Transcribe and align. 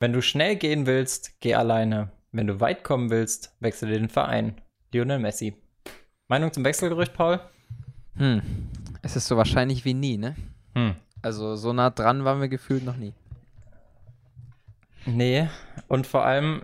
Wenn 0.00 0.14
du 0.14 0.22
schnell 0.22 0.56
gehen 0.56 0.86
willst, 0.86 1.40
geh 1.40 1.54
alleine. 1.54 2.10
Wenn 2.32 2.46
du 2.46 2.58
weit 2.58 2.84
kommen 2.84 3.10
willst, 3.10 3.54
wechsle 3.60 3.90
den 3.90 4.08
Verein. 4.08 4.54
Lionel 4.92 5.18
Messi. 5.18 5.54
Meinung 6.26 6.54
zum 6.54 6.64
Wechselgerücht, 6.64 7.12
Paul? 7.12 7.38
Hm. 8.16 8.40
Es 9.02 9.14
ist 9.14 9.26
so 9.26 9.36
wahrscheinlich 9.36 9.84
wie 9.84 9.92
nie, 9.92 10.16
ne? 10.16 10.36
Hm. 10.74 10.94
Also 11.20 11.54
so 11.56 11.74
nah 11.74 11.90
dran 11.90 12.24
waren 12.24 12.40
wir 12.40 12.48
gefühlt 12.48 12.82
noch 12.82 12.96
nie. 12.96 13.12
Nee, 15.04 15.48
und 15.86 16.06
vor 16.06 16.24
allem, 16.24 16.62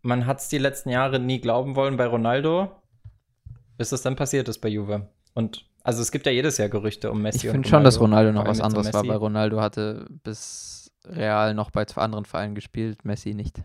man 0.00 0.24
hat 0.24 0.40
es 0.40 0.48
die 0.48 0.58
letzten 0.58 0.88
Jahre 0.88 1.18
nie 1.18 1.40
glauben 1.40 1.76
wollen 1.76 1.98
bei 1.98 2.06
Ronaldo, 2.06 2.70
bis 3.76 3.92
es 3.92 4.00
dann 4.00 4.16
passiert 4.16 4.48
ist 4.48 4.58
bei 4.60 4.68
Juve. 4.70 5.06
Und 5.34 5.66
also 5.82 6.00
es 6.00 6.10
gibt 6.10 6.24
ja 6.24 6.32
jedes 6.32 6.56
Jahr 6.56 6.70
Gerüchte 6.70 7.10
um 7.10 7.20
Messi. 7.20 7.46
Ich 7.46 7.52
finde 7.52 7.68
schon, 7.68 7.84
dass 7.84 8.00
Ronaldo 8.00 8.32
noch 8.32 8.46
was 8.46 8.60
anderes 8.62 8.90
war, 8.94 9.06
weil 9.06 9.16
Ronaldo 9.16 9.60
hatte 9.60 10.06
bis 10.24 10.79
Real 11.04 11.54
noch 11.54 11.70
bei 11.70 11.84
zwei 11.84 12.02
anderen 12.02 12.24
Vereinen 12.24 12.54
gespielt, 12.54 13.04
Messi 13.04 13.34
nicht. 13.34 13.62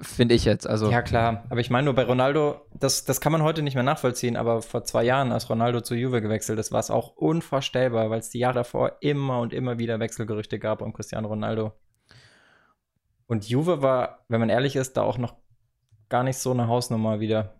Finde 0.00 0.34
ich 0.34 0.44
jetzt. 0.44 0.66
Also 0.66 0.90
Ja, 0.90 1.02
klar. 1.02 1.44
Aber 1.48 1.60
ich 1.60 1.70
meine 1.70 1.86
nur 1.86 1.94
bei 1.94 2.04
Ronaldo, 2.04 2.60
das, 2.74 3.04
das 3.04 3.20
kann 3.20 3.32
man 3.32 3.42
heute 3.42 3.62
nicht 3.62 3.74
mehr 3.74 3.82
nachvollziehen, 3.82 4.36
aber 4.36 4.62
vor 4.62 4.84
zwei 4.84 5.04
Jahren, 5.04 5.32
als 5.32 5.48
Ronaldo 5.50 5.80
zu 5.80 5.94
Juve 5.94 6.20
gewechselt 6.20 6.58
ist, 6.58 6.72
war 6.72 6.80
es 6.80 6.90
auch 6.90 7.16
unvorstellbar, 7.16 8.10
weil 8.10 8.20
es 8.20 8.30
die 8.30 8.38
Jahre 8.38 8.54
davor 8.54 8.96
immer 9.00 9.40
und 9.40 9.52
immer 9.52 9.78
wieder 9.78 9.98
Wechselgerüchte 9.98 10.58
gab 10.58 10.82
um 10.82 10.92
Cristiano 10.92 11.28
Ronaldo. 11.28 11.72
Und 13.26 13.48
Juve 13.48 13.82
war, 13.82 14.24
wenn 14.28 14.40
man 14.40 14.50
ehrlich 14.50 14.76
ist, 14.76 14.96
da 14.96 15.02
auch 15.02 15.18
noch 15.18 15.34
gar 16.08 16.22
nicht 16.22 16.38
so 16.38 16.52
eine 16.52 16.68
Hausnummer 16.68 17.20
wieder. 17.20 17.55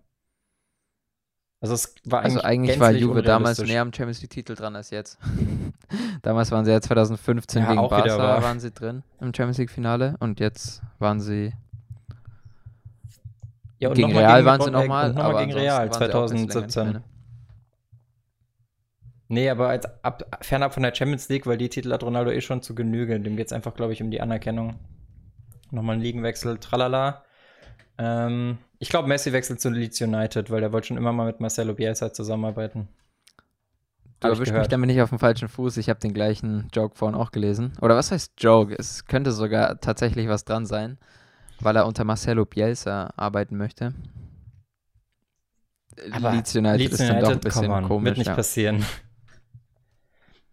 Also 1.60 1.74
es 1.74 1.95
war 2.05 2.20
eigentlich, 2.20 2.34
Also 2.37 2.46
eigentlich 2.46 2.80
war 2.80 2.91
Juve 2.92 3.23
damals 3.23 3.59
näher 3.62 3.80
am 3.83 3.92
Champions 3.92 4.20
League-Titel 4.20 4.55
dran 4.55 4.77
als 4.77 4.91
jetzt. 4.91 5.19
damals 6.23 6.51
waren 6.51 6.65
sie 6.65 6.70
ja 6.70 6.80
2015 6.80 7.62
Ja, 7.62 7.69
gegen 7.70 7.88
Barca 7.88 8.19
wahr. 8.19 8.42
waren 8.42 8.60
sie 8.60 8.70
drin 8.70 9.02
im 9.20 9.29
Champions 9.34 9.59
League-Finale 9.59 10.16
und 10.20 10.38
jetzt 10.38 10.82
waren 10.98 11.20
sie 11.20 11.52
Ja, 13.79 13.88
und 13.88 13.95
gegen 13.95 14.16
Real 14.16 14.37
gegen, 14.37 14.46
waren 14.46 14.60
sie 14.60 14.71
nochmal, 14.71 15.16
aber 15.16 15.38
gegen 15.40 15.52
Real 15.54 15.90
waren 15.90 15.93
sie 15.93 16.15
auch 16.15 16.23
jetzt 16.23 16.32
länger 16.32 16.43
nicht 16.43 16.52
2017. 16.52 16.85
mehr, 16.85 16.93
ne? 16.93 17.02
Nee, 19.29 19.51
aber 19.51 19.68
als, 19.70 19.87
ab, 20.04 20.38
fernab 20.43 20.73
von 20.73 20.82
der 20.85 20.95
Champions 20.95 21.29
League, 21.29 21.46
weil 21.46 21.57
die 21.59 21.68
Titel 21.68 21.93
hat 21.93 22.04
Ronaldo 22.04 22.30
eh 22.30 22.41
schon 22.41 22.63
zu 22.63 22.74
Genüge. 22.76 23.18
Dem 23.18 23.37
geht 23.37 23.46
es 23.46 23.52
einfach, 23.52 23.74
glaube 23.74 23.93
ich, 23.93 24.01
um 24.02 24.10
die 24.10 24.20
Anerkennung. 24.20 24.79
Nochmal 25.73 25.96
ein 25.96 26.01
Ligenwechsel, 26.02 26.59
tralala. 26.59 27.24
Ähm, 27.98 28.59
ich 28.79 28.88
glaube, 28.88 29.09
Messi 29.09 29.32
wechselt 29.32 29.60
zu 29.60 29.71
Leeds 29.71 30.01
United, 30.01 30.51
weil 30.51 30.60
der 30.60 30.73
wollte 30.73 30.88
schon 30.88 30.96
immer 30.96 31.13
mal 31.13 31.27
mit 31.27 31.41
Marcelo 31.41 31.74
Bielsa 31.74 32.13
zusammenarbeiten. 32.13 32.88
Du 34.21 34.29
erwischst 34.29 34.55
mich 34.55 34.69
damit 34.69 34.88
nicht 34.88 35.02
auf 35.02 35.10
dem 35.10 35.19
falschen 35.19 35.49
Fuß. 35.49 35.77
Ich 35.77 35.91
habe 35.91 36.01
den 36.01 36.15
gleichen 36.15 36.69
Joke 36.73 36.97
vorhin 36.97 37.15
auch 37.15 37.32
gelesen. 37.32 37.73
Oder 37.82 37.97
was 37.97 38.10
heißt 38.10 38.32
Joke? 38.38 38.74
Es 38.79 39.04
könnte 39.04 39.32
sogar 39.32 39.79
tatsächlich 39.80 40.29
was 40.29 40.45
dran 40.45 40.65
sein, 40.65 40.99
weil 41.60 41.77
er 41.77 41.87
unter 41.87 42.04
Marcelo 42.04 42.47
Bielsa 42.47 43.13
arbeiten 43.16 43.57
möchte. 43.57 43.93
Aber 46.13 46.32
Leeds 46.32 46.54
United 46.54 46.79
Leeds 46.79 47.01
ist 47.01 47.01
dann 47.01 47.09
doch 47.09 47.15
ein 47.16 47.24
United, 47.24 47.45
bisschen 47.45 47.71
on, 47.71 47.85
komisch. 47.85 48.07
Wird 48.07 48.19
nicht 48.19 48.27
ja. 48.29 48.35
passieren. 48.35 48.85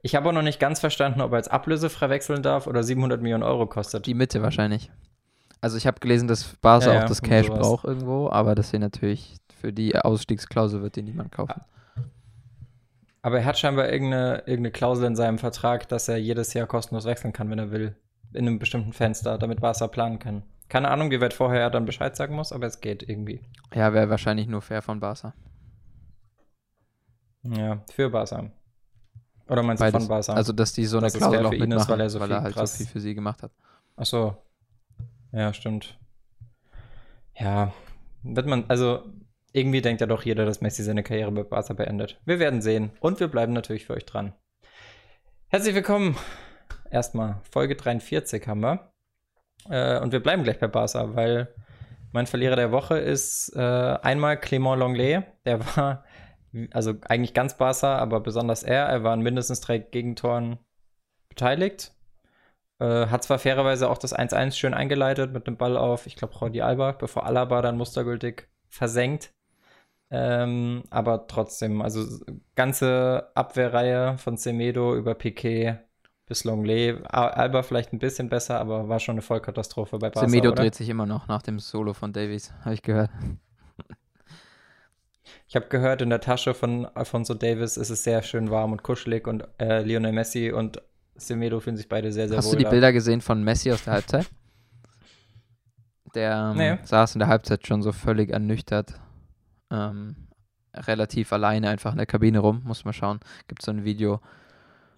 Ich 0.01 0.15
habe 0.15 0.27
auch 0.27 0.33
noch 0.33 0.41
nicht 0.41 0.59
ganz 0.59 0.81
verstanden, 0.81 1.21
ob 1.21 1.31
er 1.31 1.37
als 1.37 1.47
ablösefrei 1.47 2.09
wechseln 2.09 2.43
darf 2.43 2.67
oder 2.67 2.83
700 2.83 3.21
Millionen 3.21 3.43
Euro 3.43 3.67
kostet. 3.67 4.05
Die 4.05 4.13
Mitte 4.13 4.41
wahrscheinlich. 4.41 4.91
Also 5.63 5.77
ich 5.77 5.87
habe 5.87 5.97
gelesen, 6.01 6.27
dass 6.27 6.43
Barca 6.57 6.87
Ja, 6.87 6.93
ja, 6.95 7.03
auch 7.03 7.07
das 7.07 7.21
Cash 7.21 7.47
sowas. 7.47 7.59
braucht 7.61 7.85
irgendwo, 7.85 8.29
aber 8.29 8.53
dass 8.53 8.71
sie 8.71 8.79
natürlich 8.79 9.37
für 9.61 9.71
die 9.71 9.97
Ausstiegsklausel 9.97 10.81
wird 10.81 10.97
die 10.97 11.03
niemand 11.03 11.31
kaufen. 11.31 11.61
Aber 13.21 13.39
er 13.39 13.45
hat 13.45 13.57
scheinbar 13.57 13.87
irgendeine, 13.89 14.39
irgendeine 14.39 14.71
Klausel 14.71 15.05
in 15.05 15.15
seinem 15.15 15.37
Vertrag, 15.37 15.87
dass 15.87 16.09
er 16.09 16.17
jedes 16.17 16.53
Jahr 16.53 16.67
kostenlos 16.67 17.05
wechseln 17.05 17.31
kann, 17.31 17.49
wenn 17.49 17.59
er 17.59 17.71
will. 17.71 17.95
In 18.33 18.45
einem 18.45 18.59
bestimmten 18.59 18.91
Fenster, 18.91 19.37
damit 19.37 19.61
Barca 19.61 19.87
planen 19.87 20.19
kann. 20.19 20.43
Keine 20.67 20.89
Ahnung, 20.89 21.11
wie 21.11 21.21
weit 21.21 21.33
vorher 21.33 21.61
er 21.61 21.69
dann 21.69 21.85
Bescheid 21.85 22.13
sagen 22.17 22.35
muss, 22.35 22.51
aber 22.51 22.65
es 22.67 22.81
geht 22.81 23.07
irgendwie. 23.07 23.39
Ja, 23.73 23.93
wäre 23.93 24.09
wahrscheinlich 24.09 24.47
nur 24.47 24.61
fair 24.61 24.81
von 24.81 24.99
Barca. 24.99 25.33
Ja, 27.43 27.81
für 27.89 28.09
Barca. 28.09 28.51
Oder 29.47 29.63
meinst 29.63 29.79
Beides. 29.79 29.93
du 29.93 29.99
von 29.99 30.07
Barca? 30.09 30.33
Also, 30.33 30.51
dass 30.51 30.73
die 30.73 30.85
so 30.85 30.97
eine 30.97 31.05
Dass 31.05 31.13
es 31.13 31.19
Klausel 31.19 31.45
auch 31.45 31.49
für 31.51 31.55
ihn 31.55 31.61
ist, 31.61 31.67
mitmachen, 31.69 31.91
weil 31.93 32.01
er 32.01 32.09
so 32.09 32.19
viel 32.19 32.41
halt 32.41 32.53
krass- 32.53 32.73
so 32.73 32.77
viel 32.79 32.87
für 32.87 32.99
sie 32.99 33.15
gemacht 33.15 33.41
hat. 33.43 33.51
Ach 33.95 34.05
so. 34.05 34.35
Ja, 35.33 35.51
stimmt. 35.51 35.97
Ja, 37.35 37.73
wird 38.21 38.45
man, 38.45 38.65
also 38.67 39.03
irgendwie 39.51 39.81
denkt 39.81 39.99
ja 39.99 40.05
doch 40.05 40.21
jeder, 40.21 40.45
dass 40.45 40.61
Messi 40.61 40.83
seine 40.83 41.01
Karriere 41.01 41.31
bei 41.31 41.41
Barca 41.41 41.73
beendet. 41.73 42.21
Wir 42.23 42.37
werden 42.37 42.61
sehen 42.61 42.91
und 42.99 43.19
wir 43.19 43.27
bleiben 43.27 43.51
natürlich 43.51 43.85
für 43.85 43.95
euch 43.95 44.05
dran. 44.05 44.33
Herzlich 45.47 45.73
willkommen. 45.73 46.15
Erstmal 46.91 47.41
Folge 47.49 47.75
43 47.75 48.47
haben 48.47 48.59
wir. 48.59 48.91
Äh, 49.69 49.99
und 50.01 50.11
wir 50.11 50.21
bleiben 50.21 50.43
gleich 50.43 50.59
bei 50.59 50.67
Barca, 50.67 51.15
weil 51.15 51.51
mein 52.11 52.27
Verlierer 52.27 52.55
der 52.55 52.71
Woche 52.71 52.99
ist 52.99 53.55
äh, 53.55 53.59
einmal 53.59 54.35
Clément 54.35 54.75
Longley. 54.75 55.23
Der 55.45 55.65
war 55.75 56.03
also 56.73 56.93
eigentlich 57.07 57.33
ganz 57.33 57.57
Barca, 57.57 57.97
aber 57.97 58.19
besonders 58.19 58.61
er. 58.61 58.85
Er 58.85 59.03
war 59.03 59.13
an 59.13 59.21
mindestens 59.21 59.61
drei 59.61 59.79
Gegentoren 59.79 60.59
beteiligt. 61.27 61.91
Äh, 62.83 63.07
hat 63.07 63.23
zwar 63.23 63.39
fairerweise 63.39 63.89
auch 63.89 63.97
das 63.97 64.13
1-1 64.13 64.57
schön 64.57 64.73
eingeleitet 64.73 65.31
mit 65.31 65.47
dem 65.47 65.55
Ball 65.55 65.77
auf, 65.77 66.05
ich 66.05 66.17
glaube, 66.17 66.33
Jordi 66.37 66.61
Alba, 66.61 66.91
bevor 66.91 67.25
Alaba 67.25 67.61
dann 67.61 67.77
mustergültig 67.77 68.49
versenkt. 68.67 69.31
Ähm, 70.11 70.83
aber 70.89 71.27
trotzdem, 71.27 71.81
also 71.81 72.05
ganze 72.55 73.29
Abwehrreihe 73.35 74.17
von 74.17 74.35
Semedo 74.35 74.97
über 74.97 75.15
Piquet 75.15 75.77
bis 76.25 76.43
Longley. 76.43 76.97
Alba 77.07 77.63
vielleicht 77.63 77.93
ein 77.93 77.99
bisschen 77.99 78.27
besser, 78.27 78.59
aber 78.59 78.89
war 78.89 78.99
schon 78.99 79.13
eine 79.13 79.21
Vollkatastrophe 79.21 79.97
bei 79.97 80.09
Barca, 80.09 80.27
Semedo 80.27 80.51
dreht 80.51 80.75
sich 80.75 80.89
immer 80.89 81.05
noch 81.05 81.29
nach 81.29 81.41
dem 81.41 81.59
Solo 81.59 81.93
von 81.93 82.11
Davies, 82.11 82.53
habe 82.65 82.73
ich 82.73 82.81
gehört. 82.81 83.11
Ich 85.47 85.55
habe 85.55 85.67
gehört, 85.67 86.01
in 86.01 86.09
der 86.09 86.19
Tasche 86.19 86.53
von 86.53 86.85
Alfonso 86.85 87.33
Davis 87.35 87.77
ist 87.77 87.91
es 87.91 88.03
sehr 88.03 88.23
schön 88.23 88.49
warm 88.49 88.71
und 88.71 88.81
kuschelig 88.81 89.27
und 89.27 89.47
äh, 89.59 89.81
Lionel 89.81 90.11
Messi 90.11 90.51
und 90.51 90.81
Semedo 91.15 91.59
fühlen 91.59 91.77
sich 91.77 91.87
beide 91.89 92.11
sehr, 92.11 92.27
sehr 92.27 92.37
Hast 92.37 92.45
wohl 92.47 92.51
du 92.53 92.57
die 92.59 92.63
da. 92.65 92.69
Bilder 92.71 92.91
gesehen 92.93 93.21
von 93.21 93.43
Messi 93.43 93.71
aus 93.71 93.83
der 93.83 93.93
Halbzeit? 93.93 94.27
Der 96.15 96.51
ähm, 96.51 96.57
Nee. 96.57 96.77
saß 96.83 97.15
in 97.15 97.19
der 97.19 97.27
Halbzeit 97.27 97.65
schon 97.65 97.81
so 97.81 97.91
völlig 97.91 98.29
ernüchtert. 98.29 98.99
Ähm, 99.71 100.15
relativ 100.75 101.31
alleine 101.33 101.69
einfach 101.69 101.91
in 101.91 101.97
der 101.97 102.05
Kabine 102.05 102.39
rum, 102.39 102.61
muss 102.65 102.85
man 102.85 102.93
schauen. 102.93 103.19
Gibt 103.47 103.61
so 103.63 103.71
ein 103.71 103.83
Video. 103.83 104.19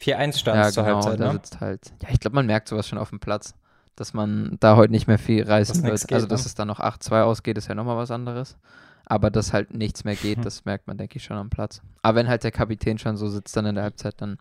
4-1 0.01 0.37
stand 0.39 0.57
ja, 0.57 0.71
zur 0.71 0.83
genau, 0.83 0.95
Halbzeit, 0.95 1.19
da 1.19 1.25
ne? 1.27 1.31
sitzt 1.33 1.59
halt. 1.61 1.93
Ja, 2.03 2.09
ich 2.11 2.19
glaube, 2.19 2.35
man 2.35 2.45
merkt 2.45 2.67
sowas 2.67 2.87
schon 2.87 2.97
auf 2.97 3.09
dem 3.09 3.19
Platz, 3.19 3.55
dass 3.95 4.13
man 4.13 4.57
da 4.59 4.75
heute 4.75 4.91
nicht 4.91 5.07
mehr 5.07 5.17
viel 5.19 5.43
reißen 5.43 5.75
Dass 5.75 5.83
wird. 5.83 5.93
nix 5.93 6.07
geht, 6.07 6.15
also, 6.15 6.27
dass 6.27 6.41
ne? 6.41 6.47
es 6.47 6.55
dann 6.55 6.67
noch 6.67 6.79
8-2 6.81 7.21
ausgeht, 7.23 7.57
ist 7.57 7.67
ja 7.69 7.75
nochmal 7.75 7.95
was 7.97 8.11
anderes. 8.11 8.57
Aber 9.05 9.29
dass 9.29 9.53
halt 9.53 9.73
nichts 9.73 10.03
mehr 10.03 10.15
geht, 10.15 10.37
Hm. 10.37 10.43
das 10.43 10.65
merkt 10.65 10.87
man, 10.87 10.97
denke 10.97 11.17
ich, 11.17 11.23
schon 11.23 11.37
am 11.37 11.49
Platz. 11.49 11.81
Aber 12.01 12.15
wenn 12.17 12.27
halt 12.27 12.43
der 12.43 12.51
Kapitän 12.51 12.97
schon 12.97 13.15
so 13.15 13.27
sitzt 13.29 13.55
dann 13.55 13.65
in 13.67 13.75
der 13.75 13.83
Halbzeit, 13.85 14.19
dann 14.19 14.37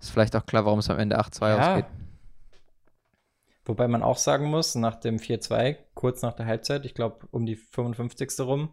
ist 0.00 0.10
vielleicht 0.10 0.34
auch 0.36 0.46
klar, 0.46 0.64
warum 0.64 0.78
es 0.78 0.90
am 0.90 0.98
Ende 0.98 1.18
8-2 1.18 1.48
Ja. 1.48 1.70
ausgeht. 1.72 1.86
Wobei 3.64 3.86
man 3.86 4.02
auch 4.02 4.16
sagen 4.16 4.46
muss, 4.46 4.74
nach 4.74 4.96
dem 4.96 5.18
4-2, 5.18 5.76
kurz 5.94 6.22
nach 6.22 6.32
der 6.32 6.46
Halbzeit, 6.46 6.84
ich 6.86 6.94
glaube 6.94 7.26
um 7.30 7.44
die 7.44 7.56
55. 7.56 8.40
rum, 8.40 8.70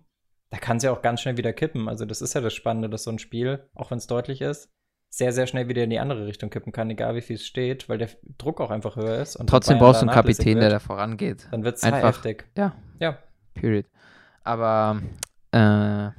da 0.52 0.58
kann 0.58 0.78
es 0.78 0.84
ja 0.84 0.91
auch 0.91 1.02
ganz 1.02 1.22
schnell 1.22 1.35
wieder 1.38 1.52
kippen. 1.52 1.90
Also 1.90 2.06
das 2.06 2.22
ist 2.22 2.34
ja 2.34 2.40
das 2.41 2.53
Spannende, 2.53 2.90
dass 2.90 3.03
so 3.03 3.12
ein 3.12 3.19
Spiel, 3.19 3.68
auch 3.75 3.91
wenn 3.91 3.97
es 3.97 4.08
deutlich 4.08 4.41
ist, 4.41 4.69
sehr, 5.09 5.34
sehr 5.34 5.47
schnell 5.47 5.68
wieder 5.68 5.84
in 5.84 5.90
die 5.90 6.00
andere 6.00 6.25
Richtung 6.28 6.50
kippen 6.50 6.72
kann, 6.72 6.90
egal 6.90 7.16
wie 7.16 7.22
viel 7.22 7.35
es 7.35 7.46
steht, 7.46 7.90
weil 7.90 7.97
der 7.97 8.09
Druck 8.38 8.62
auch 8.62 8.69
einfach 8.69 8.96
höher 8.96 9.18
ist. 9.22 9.35
Und 9.35 9.47
Trotzdem 9.50 9.80
brauchst 9.80 10.02
du 10.02 10.08
einen 10.08 10.14
Kapitän, 10.16 10.58
nachlässig 10.58 10.59
der 10.59 10.69
da 10.69 10.75
wird, 10.75 10.81
vorangeht. 10.84 11.47
Dann 11.52 11.64
wird 11.64 11.78
es 11.78 11.84
einfach- 11.84 12.08
heftig. 12.18 12.46
Ja, 12.58 12.74
Ja, 13.00 13.18
period. 13.53 13.85
Aber, 14.44 15.02
äh, 15.52 16.09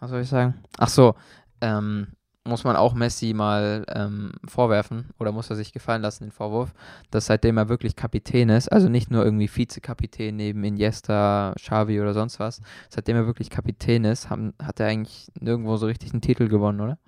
was 0.00 0.10
soll 0.10 0.22
ich 0.22 0.28
sagen? 0.28 0.62
Ach 0.78 0.88
so, 0.88 1.14
ähm, 1.60 2.08
muss 2.50 2.64
man 2.64 2.76
auch 2.76 2.92
Messi 2.92 3.32
mal 3.32 3.86
ähm, 3.88 4.32
vorwerfen 4.46 5.08
oder 5.18 5.32
muss 5.32 5.48
er 5.48 5.56
sich 5.56 5.72
gefallen 5.72 6.02
lassen, 6.02 6.24
den 6.24 6.32
Vorwurf, 6.32 6.74
dass 7.10 7.26
seitdem 7.26 7.56
er 7.56 7.70
wirklich 7.70 7.96
Kapitän 7.96 8.50
ist, 8.50 8.70
also 8.70 8.90
nicht 8.90 9.10
nur 9.10 9.24
irgendwie 9.24 9.48
Vizekapitän 9.48 10.36
neben 10.36 10.62
Iniesta, 10.62 11.54
Xavi 11.56 12.00
oder 12.00 12.12
sonst 12.12 12.38
was, 12.38 12.60
seitdem 12.90 13.16
er 13.16 13.26
wirklich 13.26 13.48
Kapitän 13.48 14.04
ist, 14.04 14.28
haben, 14.28 14.52
hat 14.62 14.80
er 14.80 14.88
eigentlich 14.88 15.28
nirgendwo 15.40 15.76
so 15.78 15.86
richtig 15.86 16.12
einen 16.12 16.20
Titel 16.20 16.48
gewonnen, 16.48 16.80
oder? 16.80 16.98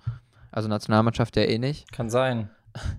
Also 0.51 0.69
Nationalmannschaft 0.69 1.35
ja 1.37 1.43
eh 1.43 1.59
nicht. 1.59 1.91
kann 1.91 2.09
sein. 2.09 2.49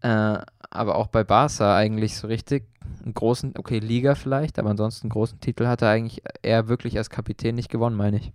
Äh, 0.00 0.38
aber 0.68 0.96
auch 0.96 1.06
bei 1.06 1.24
Barca 1.24 1.74
eigentlich 1.74 2.18
so 2.18 2.26
richtig 2.26 2.66
einen 3.02 3.14
großen, 3.14 3.54
okay, 3.56 3.78
Liga 3.78 4.14
vielleicht, 4.14 4.58
aber 4.58 4.68
ansonsten 4.68 5.06
einen 5.06 5.12
großen 5.12 5.40
Titel 5.40 5.66
hat 5.66 5.80
er 5.80 5.88
eigentlich 5.88 6.22
eher 6.42 6.68
wirklich 6.68 6.98
als 6.98 7.08
Kapitän 7.08 7.54
nicht 7.54 7.70
gewonnen, 7.70 7.96
meine 7.96 8.18
ich. 8.18 8.32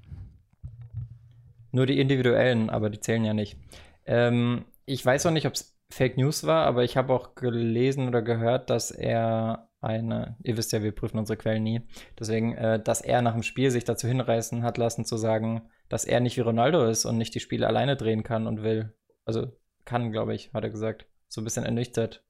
Nur 1.71 1.85
die 1.85 1.99
individuellen, 1.99 2.69
aber 2.69 2.89
die 2.89 2.99
zählen 2.99 3.23
ja 3.25 3.33
nicht. 3.33 3.57
Ähm, 4.05 4.65
ich 4.85 5.05
weiß 5.05 5.25
auch 5.25 5.31
nicht, 5.31 5.45
ob 5.47 5.53
es 5.53 5.77
Fake 5.91 6.17
News 6.17 6.45
war, 6.45 6.65
aber 6.65 6.83
ich 6.83 6.97
habe 6.97 7.13
auch 7.13 7.35
gelesen 7.35 8.07
oder 8.07 8.21
gehört, 8.21 8.69
dass 8.69 8.91
er 8.91 9.69
eine, 9.81 10.35
ihr 10.43 10.57
wisst 10.57 10.71
ja, 10.71 10.83
wir 10.83 10.91
prüfen 10.93 11.17
unsere 11.19 11.37
Quellen 11.37 11.63
nie, 11.63 11.81
deswegen, 12.19 12.53
äh, 12.55 12.81
dass 12.81 13.01
er 13.01 13.21
nach 13.21 13.33
dem 13.33 13.43
Spiel 13.43 13.71
sich 13.71 13.85
dazu 13.85 14.07
hinreißen 14.07 14.63
hat 14.63 14.77
lassen 14.77 15.05
zu 15.05 15.15
sagen, 15.17 15.61
dass 15.87 16.05
er 16.05 16.19
nicht 16.19 16.37
wie 16.37 16.41
Ronaldo 16.41 16.85
ist 16.85 17.05
und 17.05 17.17
nicht 17.17 17.33
die 17.33 17.39
Spiele 17.39 17.65
alleine 17.67 17.95
drehen 17.95 18.23
kann 18.23 18.45
und 18.45 18.61
will. 18.61 18.93
Also 19.25 19.51
kann, 19.85 20.11
glaube 20.11 20.35
ich, 20.35 20.53
hat 20.53 20.63
er 20.63 20.69
gesagt. 20.69 21.05
So 21.27 21.41
ein 21.41 21.43
bisschen 21.43 21.63
ernüchtert. 21.63 22.23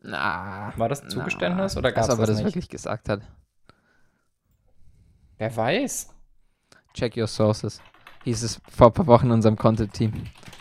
Na, 0.00 0.72
War 0.76 0.88
das 0.88 1.02
ein 1.02 1.10
Zugeständnis 1.10 1.76
oder 1.76 1.92
gab's 1.92 2.08
Als 2.08 2.18
ob 2.18 2.22
er 2.22 2.26
das 2.26 2.36
das 2.36 2.44
nicht? 2.44 2.54
wirklich 2.54 2.68
gesagt 2.68 3.08
hat. 3.08 3.22
Wer 5.38 5.56
weiß? 5.56 6.14
Check 6.92 7.16
your 7.16 7.26
sources. 7.26 7.80
Hieß 8.24 8.42
es 8.42 8.60
vor 8.70 8.88
ein 8.88 8.92
paar 8.92 9.06
Wochen 9.06 9.26
in 9.26 9.32
unserem 9.32 9.56
Content-Team. 9.56 10.12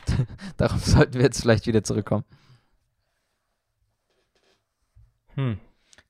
Darauf 0.57 0.83
sollten 0.85 1.15
wir 1.15 1.21
jetzt 1.23 1.41
vielleicht 1.41 1.65
wieder 1.65 1.83
zurückkommen. 1.83 2.25
Hm. 5.35 5.57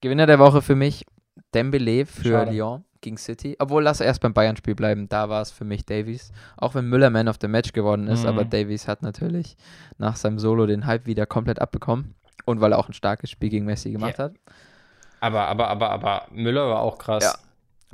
Gewinner 0.02 0.26
der 0.26 0.40
Woche 0.40 0.62
für 0.62 0.76
mich, 0.76 1.06
Dembele 1.54 2.06
für 2.06 2.24
Schade. 2.30 2.52
Lyon 2.52 2.84
gegen 3.02 3.18
City. 3.18 3.56
Obwohl, 3.60 3.84
lass 3.84 4.02
erst 4.02 4.22
beim 4.22 4.34
Bayern-Spiel 4.34 4.76
bleiben. 4.76 5.08
Da 5.10 5.30
war 5.30 5.42
es 5.42 5.52
für 5.52 5.66
mich 5.66 5.86
Davies. 5.86 6.32
Auch 6.58 6.74
wenn 6.76 6.90
Müller 6.90 7.10
Man 7.10 7.28
of 7.28 7.38
the 7.42 7.48
Match 7.48 7.74
geworden 7.74 8.08
ist, 8.08 8.24
Mhm. 8.24 8.30
aber 8.30 8.46
Davies 8.46 8.88
hat 8.88 9.02
natürlich 9.02 9.56
nach 9.98 10.16
seinem 10.16 10.40
Solo 10.40 10.66
den 10.66 10.86
Hype 10.86 11.06
wieder 11.06 11.26
komplett 11.26 11.60
abbekommen. 11.60 12.16
Und 12.46 12.60
weil 12.62 12.74
er 12.74 12.80
auch 12.80 12.90
ein 12.90 12.94
starkes 12.94 13.30
Spiel 13.30 13.50
gegen 13.50 13.66
Messi 13.66 13.92
gemacht 13.92 14.20
hat. 14.20 14.34
Aber, 15.22 15.48
aber, 15.48 15.70
aber, 15.70 15.90
aber 15.92 16.28
Müller 16.32 16.68
war 16.70 16.80
auch 16.82 16.98
krass. 16.98 17.24
Ja. 17.24 17.34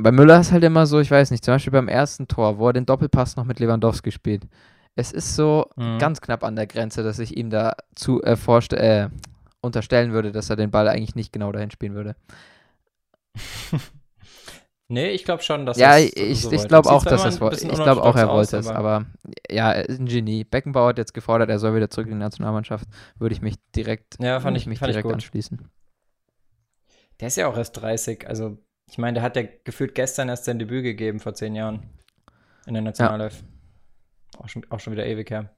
Bei 0.01 0.11
Müller 0.11 0.39
ist 0.39 0.51
halt 0.51 0.63
immer 0.63 0.85
so, 0.85 0.99
ich 0.99 1.11
weiß 1.11 1.31
nicht, 1.31 1.43
zum 1.43 1.55
Beispiel 1.55 1.71
beim 1.71 1.87
ersten 1.87 2.27
Tor, 2.27 2.57
wo 2.57 2.67
er 2.67 2.73
den 2.73 2.85
Doppelpass 2.85 3.35
noch 3.35 3.43
mit 3.45 3.59
Lewandowski 3.59 4.11
spielt. 4.11 4.47
Es 4.95 5.11
ist 5.11 5.35
so 5.35 5.69
Mhm. 5.75 5.97
ganz 5.99 6.21
knapp 6.21 6.43
an 6.43 6.55
der 6.55 6.67
Grenze, 6.67 7.03
dass 7.03 7.19
ich 7.19 7.37
ihm 7.37 7.49
da 7.49 7.75
zu 7.95 8.21
äh, 8.23 8.35
äh, 8.35 9.09
unterstellen 9.61 10.11
würde, 10.13 10.31
dass 10.31 10.49
er 10.49 10.55
den 10.55 10.71
Ball 10.71 10.87
eigentlich 10.87 11.15
nicht 11.15 11.33
genau 11.33 11.51
dahin 11.51 11.71
spielen 11.71 11.93
würde. 11.95 12.15
Nee, 14.91 15.11
ich 15.11 15.23
glaube 15.23 15.43
schon, 15.43 15.67
dass 15.67 15.77
ja, 15.77 15.99
das 15.99 16.05
ich, 16.15 16.41
so 16.41 16.47
ich 16.51 16.57
wollte. 16.57 16.67
glaube 16.67 16.89
auch, 16.89 17.03
dass 17.03 17.21
immer 17.21 17.25
das 17.25 17.35
ein 17.35 17.41
wo- 17.41 17.49
bisschen 17.49 17.69
ich 17.69 17.75
glaube 17.75 18.01
auch, 18.01 18.15
er 18.15 18.27
wollte 18.29 18.57
es, 18.57 18.65
aber 18.65 19.05
ja, 19.47 19.71
er 19.71 19.87
ist 19.87 19.99
ein 19.99 20.07
Genie. 20.07 20.43
Beckenbauer 20.43 20.89
hat 20.89 20.97
jetzt 20.97 21.13
gefordert, 21.13 21.47
er 21.51 21.59
soll 21.59 21.75
wieder 21.75 21.91
zurück 21.91 22.07
in 22.07 22.13
die 22.13 22.19
Nationalmannschaft. 22.19 22.87
Würde 23.19 23.33
ich 23.35 23.41
mich 23.43 23.57
direkt, 23.75 24.17
Ja, 24.19 24.39
fand 24.39 24.57
ich- 24.57 24.65
mich 24.65 24.79
fand 24.79 24.89
ich 24.89 24.93
direkt 24.95 25.03
gut. 25.05 25.13
anschließen. 25.13 25.69
Der 27.19 27.27
ist 27.27 27.37
ja 27.37 27.47
auch 27.47 27.55
erst 27.55 27.73
30. 27.79 28.27
Also, 28.27 28.57
ich 28.89 28.97
meine, 28.97 29.15
der 29.15 29.23
hat 29.23 29.35
ja 29.35 29.43
gefühlt 29.63 29.95
gestern 29.95 30.29
erst 30.29 30.45
sein 30.45 30.59
Debüt 30.59 30.83
gegeben, 30.83 31.19
vor 31.19 31.33
zehn 31.33 31.55
Jahren. 31.55 31.81
In 32.65 32.73
der 32.73 32.83
Nationalelf. 32.83 33.43
Auch, 34.37 34.47
schon, 34.49 34.65
auch 34.69 34.79
schon 34.79 34.93
wieder 34.93 35.05
ewig 35.05 35.29
her. 35.31 35.49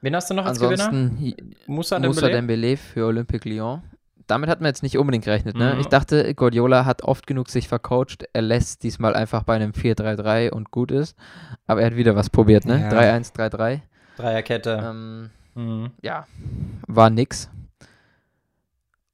Wen 0.00 0.16
hast 0.16 0.28
du 0.30 0.34
noch 0.34 0.46
als 0.46 0.58
Gewinner? 0.58 0.88
Ansonsten 0.88 1.54
Musa 1.66 1.98
Moussa 2.00 2.26
Dembélé? 2.26 2.32
Dembélé 2.34 2.76
für 2.76 3.06
Olympique 3.06 3.48
Lyon. 3.48 3.82
Damit 4.26 4.48
hat 4.48 4.60
man 4.60 4.68
jetzt 4.68 4.82
nicht 4.82 4.98
unbedingt 4.98 5.24
gerechnet, 5.24 5.56
ne? 5.56 5.74
Mhm. 5.74 5.80
Ich 5.80 5.86
dachte, 5.86 6.34
Guardiola 6.34 6.84
hat 6.84 7.02
oft 7.02 7.26
genug 7.26 7.48
sich 7.50 7.68
vercoacht. 7.68 8.24
Er 8.32 8.42
lässt 8.42 8.82
diesmal 8.82 9.14
einfach 9.14 9.42
bei 9.44 9.54
einem 9.56 9.72
4-3-3 9.72 10.50
und 10.50 10.70
gut 10.70 10.90
ist. 10.90 11.16
Aber 11.66 11.80
er 11.80 11.88
hat 11.88 11.96
wieder 11.96 12.16
was 12.16 12.30
probiert, 12.30 12.64
ne? 12.64 12.80
Ja. 12.80 12.88
3-1, 12.88 13.34
3-3. 13.34 13.80
Dreierkette. 14.16 14.82
Ähm, 14.84 15.30
Mhm. 15.54 15.90
ja, 16.00 16.26
war 16.86 17.10
nix. 17.10 17.50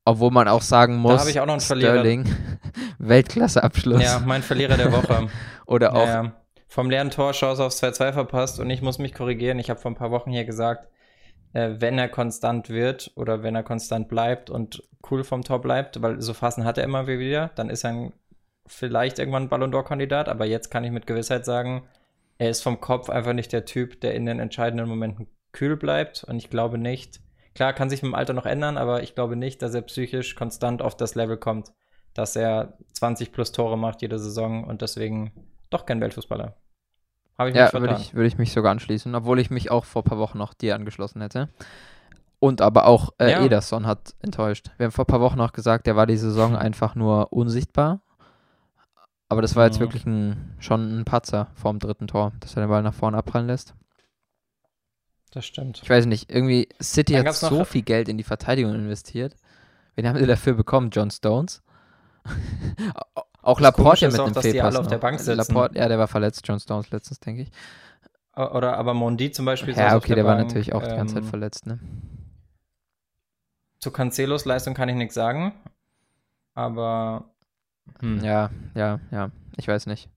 Obwohl 0.09 0.31
man 0.31 0.49
auch 0.49 0.63
sagen 0.63 0.97
muss, 0.97 1.21
habe 1.21 1.31
ich 1.31 1.39
auch 1.39 1.45
noch 1.45 1.53
einen 1.53 1.61
Verlierer. 1.61 1.99
Sterling, 1.99 2.25
Weltklasse-Abschluss. 2.99 4.03
Ja, 4.03 4.23
mein 4.25 4.43
Verlierer 4.43 4.79
der 4.79 4.91
Woche. 4.91 5.29
Oder 5.67 5.95
auch, 5.95 6.07
ja, 6.07 6.23
ja. 6.23 6.33
Vom 6.67 6.89
leeren 6.89 7.11
Tor 7.11 7.33
Chance 7.33 7.63
aufs 7.63 7.83
2-2 7.83 8.13
verpasst 8.15 8.59
und 8.59 8.71
ich 8.71 8.81
muss 8.81 8.99
mich 8.99 9.13
korrigieren. 9.13 9.59
Ich 9.59 9.69
habe 9.69 9.79
vor 9.79 9.91
ein 9.91 9.97
paar 9.97 10.11
Wochen 10.11 10.31
hier 10.31 10.47
gesagt, 10.47 10.89
äh, 11.53 11.73
wenn 11.77 11.99
er 11.99 12.09
konstant 12.09 12.71
wird 12.71 13.13
oder 13.17 13.43
wenn 13.43 13.55
er 13.55 13.63
konstant 13.63 14.09
bleibt 14.09 14.49
und 14.49 14.83
cool 15.11 15.25
vom 15.25 15.45
Tor 15.45 15.61
bleibt, 15.61 16.01
weil 16.01 16.23
so 16.23 16.33
Phasen 16.33 16.65
hat 16.65 16.79
er 16.79 16.85
immer 16.85 17.07
wieder, 17.07 17.51
dann 17.55 17.69
ist 17.69 17.85
er 17.85 17.91
ein, 17.91 18.13
vielleicht 18.67 19.19
irgendwann 19.19 19.43
ein 19.43 19.49
Ballon 19.51 19.75
d'Or-Kandidat, 19.75 20.31
aber 20.31 20.47
jetzt 20.47 20.71
kann 20.71 20.85
ich 20.85 20.91
mit 20.91 21.07
Gewissheit 21.07 21.45
sagen, 21.45 21.83
er 22.39 22.49
ist 22.49 22.63
vom 22.63 22.81
Kopf 22.81 23.11
einfach 23.11 23.35
nicht 23.35 23.53
der 23.53 23.67
Typ, 23.67 24.01
der 24.01 24.15
in 24.15 24.25
den 24.25 24.41
entscheidenden 24.41 24.89
Momenten 24.89 25.27
kühl 25.53 25.77
bleibt 25.77 26.25
und 26.25 26.37
ich 26.37 26.49
glaube 26.49 26.79
nicht, 26.79 27.21
klar 27.59 27.73
kann 27.73 27.91
sich 27.91 28.03
mit 28.05 28.13
dem 28.13 28.15
Alter 28.15 28.35
noch 28.35 28.47
ändern, 28.47 28.77
aber 28.77 29.03
ich 29.03 29.17
glaube 29.17 29.35
nicht, 29.35 29.63
dass 29.63 29.75
er 29.75 29.83
psychisch 29.83 30.37
konstant 30.37 30.81
auf 30.81 30.97
das 30.97 31.17
Level 31.17 31.37
kommt, 31.37 31.73
dass 32.15 32.37
er 32.37 32.75
20 32.93 33.33
plus 33.33 33.51
Tore 33.51 33.77
macht 33.77 34.01
jede 34.01 34.17
Saison 34.21 34.63
und 34.63 34.81
deswegen 34.81 35.33
doch 35.69 35.85
kein 35.85 36.01
Weltfußballer. 36.01 36.55
Habe 37.37 37.51
ich 37.51 37.57
ja, 37.57 37.73
würde 37.73 37.97
ich, 38.01 38.15
würde 38.15 38.29
ich 38.29 38.39
mich 38.39 38.53
sogar 38.53 38.71
anschließen, 38.71 39.13
obwohl 39.13 39.41
ich 39.41 39.51
mich 39.51 39.73
auch 39.73 39.85
vor 39.85 40.03
ein 40.03 40.05
paar 40.05 40.19
Wochen 40.19 40.39
noch 40.39 40.55
dir 40.55 40.77
angeschlossen 40.77 41.21
hätte. 41.21 41.49
Und 42.39 42.61
aber 42.61 42.87
auch 42.87 43.11
äh, 43.19 43.33
Ja. 43.33 43.45
Ederson 43.45 43.89
hat 43.89 44.15
enttäuscht. 44.21 44.71
Wir 44.77 44.85
haben 44.85 44.93
vor 44.93 45.03
ein 45.05 45.09
paar 45.09 45.21
Wochen 45.21 45.39
noch 45.39 45.53
gesagt, 45.53 45.89
der 45.89 45.97
war 45.97 46.07
die 46.07 46.17
Saison 46.17 46.55
einfach 46.67 46.95
nur 46.95 47.33
unsichtbar. 47.33 48.03
Aber 49.29 49.43
das 49.43 49.57
war 49.57 49.65
jetzt 49.67 49.79
Mhm. 49.79 49.81
wirklich 49.81 50.07
ein, 50.07 50.55
schon 50.61 51.01
ein 51.01 51.05
Patzer 51.05 51.49
vorm 51.55 51.81
dritten 51.81 52.07
Tor, 52.07 52.31
dass 52.39 52.55
er 52.57 52.63
den 52.63 52.71
Ball 52.71 52.85
nach 52.85 52.95
vorne 52.95 53.17
abprallen 53.19 53.49
lässt. 53.49 53.75
Das 55.39 55.47
stimmt. 55.47 55.81
Ich 55.85 55.89
weiß 55.89 56.07
nicht, 56.07 56.33
irgendwie 56.33 56.69
City 56.83 57.13
Dann 57.13 57.29
hat 57.29 57.37
so 57.37 57.65
viel 57.65 57.83
Geld 57.83 58.09
in 58.09 58.19
die 58.19 58.25
Verteidigung 58.25 58.75
investiert. 58.75 59.37
Wen 59.95 60.09
haben 60.09 60.19
sie 60.19 60.27
dafür 60.27 60.55
bekommen? 60.55 60.91
John 60.91 61.13
Stones? 61.13 61.63
auch 63.43 63.59
Das 63.59 63.63
Laporte 63.63 64.07
mit 64.09 64.19
auch, 64.19 64.25
einem 64.25 64.35
dass 64.35 64.43
die 64.43 64.51
Fehlpass 64.51 64.75
alle 64.75 64.81
auf 64.81 64.89
der. 64.89 64.99
Bank 64.99 65.21
sitzen. 65.21 65.37
Laporte, 65.37 65.79
ja, 65.79 65.87
der 65.87 65.97
war 65.97 66.09
verletzt, 66.09 66.41
John 66.45 66.59
Stones 66.59 66.91
letztens, 66.91 67.21
denke 67.21 67.43
ich. 67.43 67.53
Oder 68.35 68.79
aber 68.79 68.95
Mondi 68.95 69.31
zum 69.31 69.45
Beispiel. 69.45 69.77
Ja, 69.77 69.95
okay, 69.95 70.17
der 70.17 70.25
war 70.25 70.35
Bank. 70.35 70.49
natürlich 70.49 70.73
auch 70.73 70.83
die 70.83 70.89
ganze 70.89 71.15
Zeit 71.15 71.23
Ähm, 71.23 71.31
verletzt, 71.31 71.67
ne? 71.67 71.79
Zu 73.79 73.93
Cancelos 73.93 74.45
Leistung 74.45 74.75
kann 74.75 74.89
ich 74.89 74.97
nichts 74.97 75.15
sagen. 75.15 75.53
Aber. 76.55 77.31
Hm. 78.01 78.25
Ja, 78.25 78.51
ja, 78.75 78.99
ja. 79.13 79.31
Ich 79.57 79.69
weiß 79.69 79.87
nicht. 79.87 80.09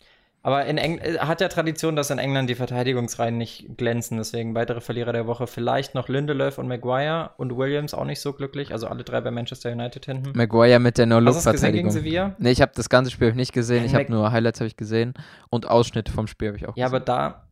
Aber 0.43 0.65
in 0.65 0.77
Eng 0.77 0.97
äh, 0.97 1.19
hat 1.19 1.39
ja 1.39 1.47
Tradition, 1.47 1.95
dass 1.95 2.09
in 2.09 2.17
England 2.17 2.49
die 2.49 2.55
Verteidigungsreihen 2.55 3.37
nicht 3.37 3.77
glänzen. 3.77 4.17
Deswegen 4.17 4.55
weitere 4.55 4.81
Verlierer 4.81 5.13
der 5.13 5.27
Woche. 5.27 5.45
Vielleicht 5.45 5.93
noch 5.93 6.09
Lindelöf 6.09 6.57
und 6.57 6.67
Maguire 6.67 7.31
und 7.37 7.55
Williams 7.55 7.93
auch 7.93 8.05
nicht 8.05 8.21
so 8.21 8.33
glücklich. 8.33 8.71
Also 8.71 8.87
alle 8.87 9.03
drei 9.03 9.21
bei 9.21 9.29
Manchester 9.29 9.71
United 9.71 10.05
hinten. 10.05 10.31
Maguire 10.35 10.79
mit 10.79 10.97
der 10.97 11.07
Hast 11.09 11.45
du 11.45 11.49
es 11.49 11.53
gesehen 11.53 11.73
gegen 11.73 11.87
No-Look-Verteidigung. 11.87 11.91
Sevilla? 11.91 12.35
Nee, 12.39 12.51
ich 12.51 12.61
habe 12.61 12.71
das 12.75 12.89
ganze 12.89 13.11
Spiel 13.11 13.33
nicht 13.33 13.53
gesehen. 13.53 13.85
Ich 13.85 13.93
habe 13.93 14.11
nur 14.11 14.31
Highlights 14.31 14.59
habe 14.59 14.67
ich 14.67 14.77
gesehen 14.77 15.13
und 15.49 15.67
Ausschnitte 15.67 16.11
vom 16.11 16.25
Spiel 16.27 16.49
habe 16.49 16.57
ich 16.57 16.67
auch 16.67 16.75
Ja, 16.75 16.87
aber 16.87 17.01
gesehen. 17.01 17.05
da, 17.05 17.47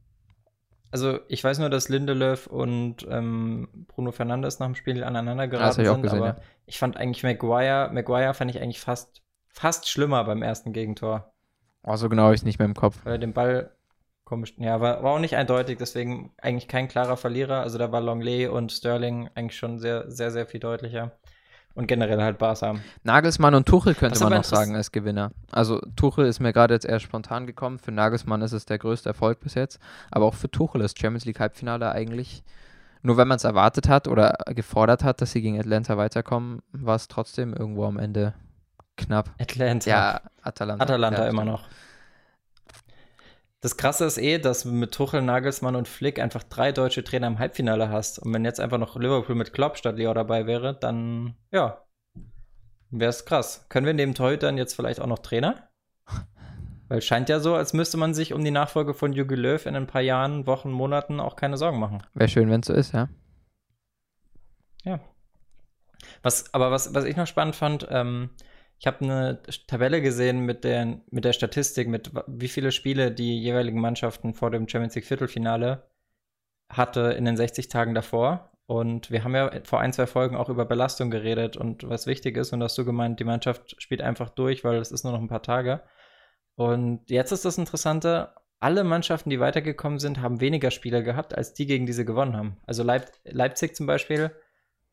also 0.91 1.19
ich 1.27 1.43
weiß 1.43 1.59
nur, 1.59 1.69
dass 1.69 1.89
Lindelöf 1.89 2.47
und 2.47 3.07
ähm, 3.09 3.67
Bruno 3.87 4.11
Fernandes 4.11 4.59
nach 4.59 4.65
dem 4.65 4.75
Spiel 4.75 5.03
aneinander 5.03 5.47
das 5.47 5.51
geraten 5.51 5.77
hab 5.77 5.83
ich 5.83 5.89
auch 5.89 5.93
sind, 5.93 6.01
gesehen, 6.01 6.17
aber 6.19 6.27
ja. 6.27 6.37
ich 6.65 6.79
fand 6.79 6.97
eigentlich 6.97 7.23
Maguire, 7.23 7.91
Maguire 7.93 8.33
fand 8.33 8.49
ich 8.49 8.59
eigentlich 8.61 8.79
fast, 8.79 9.21
fast 9.47 9.87
schlimmer 9.87 10.23
beim 10.23 10.41
ersten 10.41 10.73
Gegentor, 10.73 11.31
Oh, 11.83 11.95
so 11.95 12.09
genau 12.09 12.23
habe 12.23 12.35
ich 12.35 12.41
es 12.41 12.45
nicht 12.45 12.59
mehr 12.59 12.67
im 12.67 12.73
Kopf. 12.73 12.99
weil 13.03 13.19
den 13.19 13.33
Ball 13.33 13.71
komisch, 14.25 14.53
ja, 14.57 14.79
war, 14.79 15.03
war 15.03 15.13
auch 15.13 15.19
nicht 15.19 15.35
eindeutig, 15.35 15.77
deswegen 15.79 16.31
eigentlich 16.37 16.67
kein 16.67 16.87
klarer 16.87 17.17
Verlierer, 17.17 17.61
also 17.61 17.77
da 17.77 17.91
war 17.91 18.01
Longley 18.01 18.47
und 18.47 18.71
Sterling 18.71 19.29
eigentlich 19.33 19.57
schon 19.57 19.79
sehr, 19.79 20.09
sehr, 20.11 20.29
sehr 20.31 20.45
viel 20.45 20.59
deutlicher 20.59 21.11
und 21.73 21.87
generell 21.87 22.21
halt 22.21 22.37
Barca. 22.37 22.75
Nagelsmann 23.03 23.55
und 23.55 23.67
Tuchel 23.67 23.95
könnte 23.95 24.21
man 24.21 24.33
noch 24.33 24.43
sagen 24.43 24.75
als 24.75 24.91
Gewinner. 24.91 25.31
Also 25.51 25.79
Tuchel 25.95 26.25
ist 26.25 26.39
mir 26.39 26.53
gerade 26.53 26.73
jetzt 26.73 26.85
eher 26.85 26.99
spontan 26.99 27.47
gekommen. 27.47 27.79
Für 27.79 27.91
Nagelsmann 27.91 28.41
ist 28.41 28.51
es 28.51 28.65
der 28.65 28.77
größte 28.77 29.09
Erfolg 29.09 29.39
bis 29.39 29.53
jetzt. 29.53 29.79
Aber 30.11 30.25
auch 30.25 30.33
für 30.33 30.51
Tuchel 30.51 30.81
ist 30.81 30.99
Champions 30.99 31.25
League 31.25 31.39
Halbfinale 31.39 31.91
eigentlich, 31.91 32.43
nur 33.01 33.17
wenn 33.17 33.27
man 33.27 33.37
es 33.37 33.45
erwartet 33.45 33.87
hat 33.87 34.07
oder 34.07 34.37
gefordert 34.47 35.03
hat, 35.03 35.21
dass 35.21 35.31
sie 35.31 35.41
gegen 35.41 35.59
Atlanta 35.59 35.97
weiterkommen, 35.97 36.61
war 36.73 36.95
es 36.95 37.07
trotzdem 37.07 37.53
irgendwo 37.53 37.85
am 37.85 37.97
Ende 37.97 38.33
knapp. 38.99 39.31
Atlanta. 39.39 39.89
Ja, 39.89 40.21
Atalanta. 40.41 40.83
Atalanta 40.83 41.23
ja, 41.23 41.29
immer 41.29 41.45
noch. 41.45 41.67
Das 43.61 43.75
Krasse 43.75 44.05
ist 44.05 44.17
eh, 44.17 44.39
dass 44.39 44.63
du 44.63 44.69
mit 44.69 44.93
Tuchel, 44.93 45.21
Nagelsmann 45.21 45.75
und 45.75 45.87
Flick 45.87 46.19
einfach 46.19 46.43
drei 46.43 46.71
deutsche 46.71 47.03
Trainer 47.03 47.27
im 47.27 47.39
Halbfinale 47.39 47.89
hast. 47.89 48.19
Und 48.19 48.33
wenn 48.33 48.45
jetzt 48.45 48.59
einfach 48.59 48.77
noch 48.77 48.95
Liverpool 48.95 49.35
mit 49.35 49.51
Klopp 49.51 49.77
statt 49.77 49.97
Leo 49.97 50.13
dabei 50.13 50.47
wäre, 50.47 50.73
dann, 50.79 51.35
ja, 51.51 51.83
wäre 52.89 53.09
es 53.09 53.25
krass. 53.25 53.65
Können 53.67 53.85
wir 53.85 53.93
neben 53.93 54.13
Torhütern 54.13 54.57
jetzt 54.57 54.75
vielleicht 54.75 55.01
auch 55.01 55.07
noch 55.07 55.19
Trainer? 55.19 55.69
Weil 56.87 56.99
es 56.99 57.05
scheint 57.05 57.27
ja 57.27 57.41
so, 57.41 57.55
als 57.55 57.73
müsste 57.73 57.97
man 57.97 58.13
sich 58.13 58.33
um 58.33 58.43
die 58.43 58.51
Nachfolge 58.51 58.93
von 58.93 59.11
Jogi 59.11 59.35
Löw 59.35 59.65
in 59.65 59.75
ein 59.75 59.87
paar 59.87 60.01
Jahren, 60.01 60.47
Wochen, 60.47 60.71
Monaten 60.71 61.19
auch 61.19 61.35
keine 61.35 61.57
Sorgen 61.57 61.79
machen. 61.79 62.01
Wäre 62.13 62.29
schön, 62.29 62.49
wenn 62.49 62.61
es 62.61 62.67
so 62.67 62.73
ist, 62.73 62.93
ja. 62.93 63.09
Ja. 64.83 65.01
Was, 66.23 66.53
aber 66.53 66.71
was, 66.71 66.93
was 66.93 67.03
ich 67.03 67.17
noch 67.17 67.27
spannend 67.27 67.57
fand, 67.57 67.87
ähm, 67.89 68.29
ich 68.79 68.87
habe 68.87 69.03
eine 69.03 69.41
Tabelle 69.67 70.01
gesehen 70.01 70.39
mit 70.39 70.63
der, 70.63 71.01
mit 71.11 71.25
der 71.25 71.33
Statistik, 71.33 71.89
mit 71.89 72.11
wie 72.27 72.47
viele 72.47 72.71
Spiele 72.71 73.11
die 73.11 73.37
jeweiligen 73.37 73.81
Mannschaften 73.81 74.33
vor 74.33 74.51
dem 74.51 74.69
Champions 74.69 74.95
League 74.95 75.05
Viertelfinale 75.05 75.83
hatte 76.69 77.01
in 77.11 77.25
den 77.25 77.35
60 77.35 77.67
Tagen 77.67 77.93
davor. 77.93 78.51
Und 78.67 79.11
wir 79.11 79.25
haben 79.25 79.35
ja 79.35 79.51
vor 79.63 79.81
ein, 79.81 79.91
zwei 79.91 80.07
Folgen 80.07 80.37
auch 80.37 80.47
über 80.47 80.63
Belastung 80.63 81.11
geredet 81.11 81.57
und 81.57 81.89
was 81.89 82.07
wichtig 82.07 82.37
ist. 82.37 82.53
Und 82.53 82.63
hast 82.63 82.77
du 82.77 82.85
gemeint, 82.85 83.19
die 83.19 83.25
Mannschaft 83.25 83.75
spielt 83.81 84.01
einfach 84.01 84.29
durch, 84.29 84.63
weil 84.63 84.77
es 84.77 84.91
ist 84.91 85.03
nur 85.03 85.11
noch 85.11 85.19
ein 85.19 85.27
paar 85.27 85.43
Tage. 85.43 85.81
Und 86.55 87.09
jetzt 87.09 87.33
ist 87.33 87.43
das 87.43 87.57
Interessante, 87.57 88.33
alle 88.59 88.85
Mannschaften, 88.85 89.29
die 89.29 89.41
weitergekommen 89.41 89.99
sind, 89.99 90.21
haben 90.21 90.39
weniger 90.39 90.71
Spiele 90.71 91.03
gehabt, 91.03 91.37
als 91.37 91.53
die, 91.53 91.65
gegen 91.65 91.85
die 91.85 91.93
sie 91.93 92.05
gewonnen 92.05 92.37
haben. 92.37 92.57
Also 92.65 92.83
Leip 92.83 93.11
Leipzig 93.25 93.75
zum 93.75 93.87
Beispiel 93.87 94.31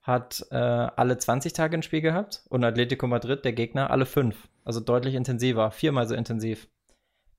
hat 0.06 0.46
äh, 0.50 0.56
alle 0.56 1.18
20 1.18 1.52
Tage 1.52 1.76
ein 1.76 1.82
Spiel 1.82 2.00
gehabt 2.00 2.44
und 2.48 2.64
Atletico 2.64 3.06
Madrid, 3.08 3.44
der 3.44 3.52
Gegner, 3.52 3.90
alle 3.90 4.06
fünf. 4.06 4.48
Also 4.64 4.80
deutlich 4.80 5.14
intensiver, 5.14 5.70
viermal 5.72 6.06
so 6.06 6.14
intensiv. 6.14 6.68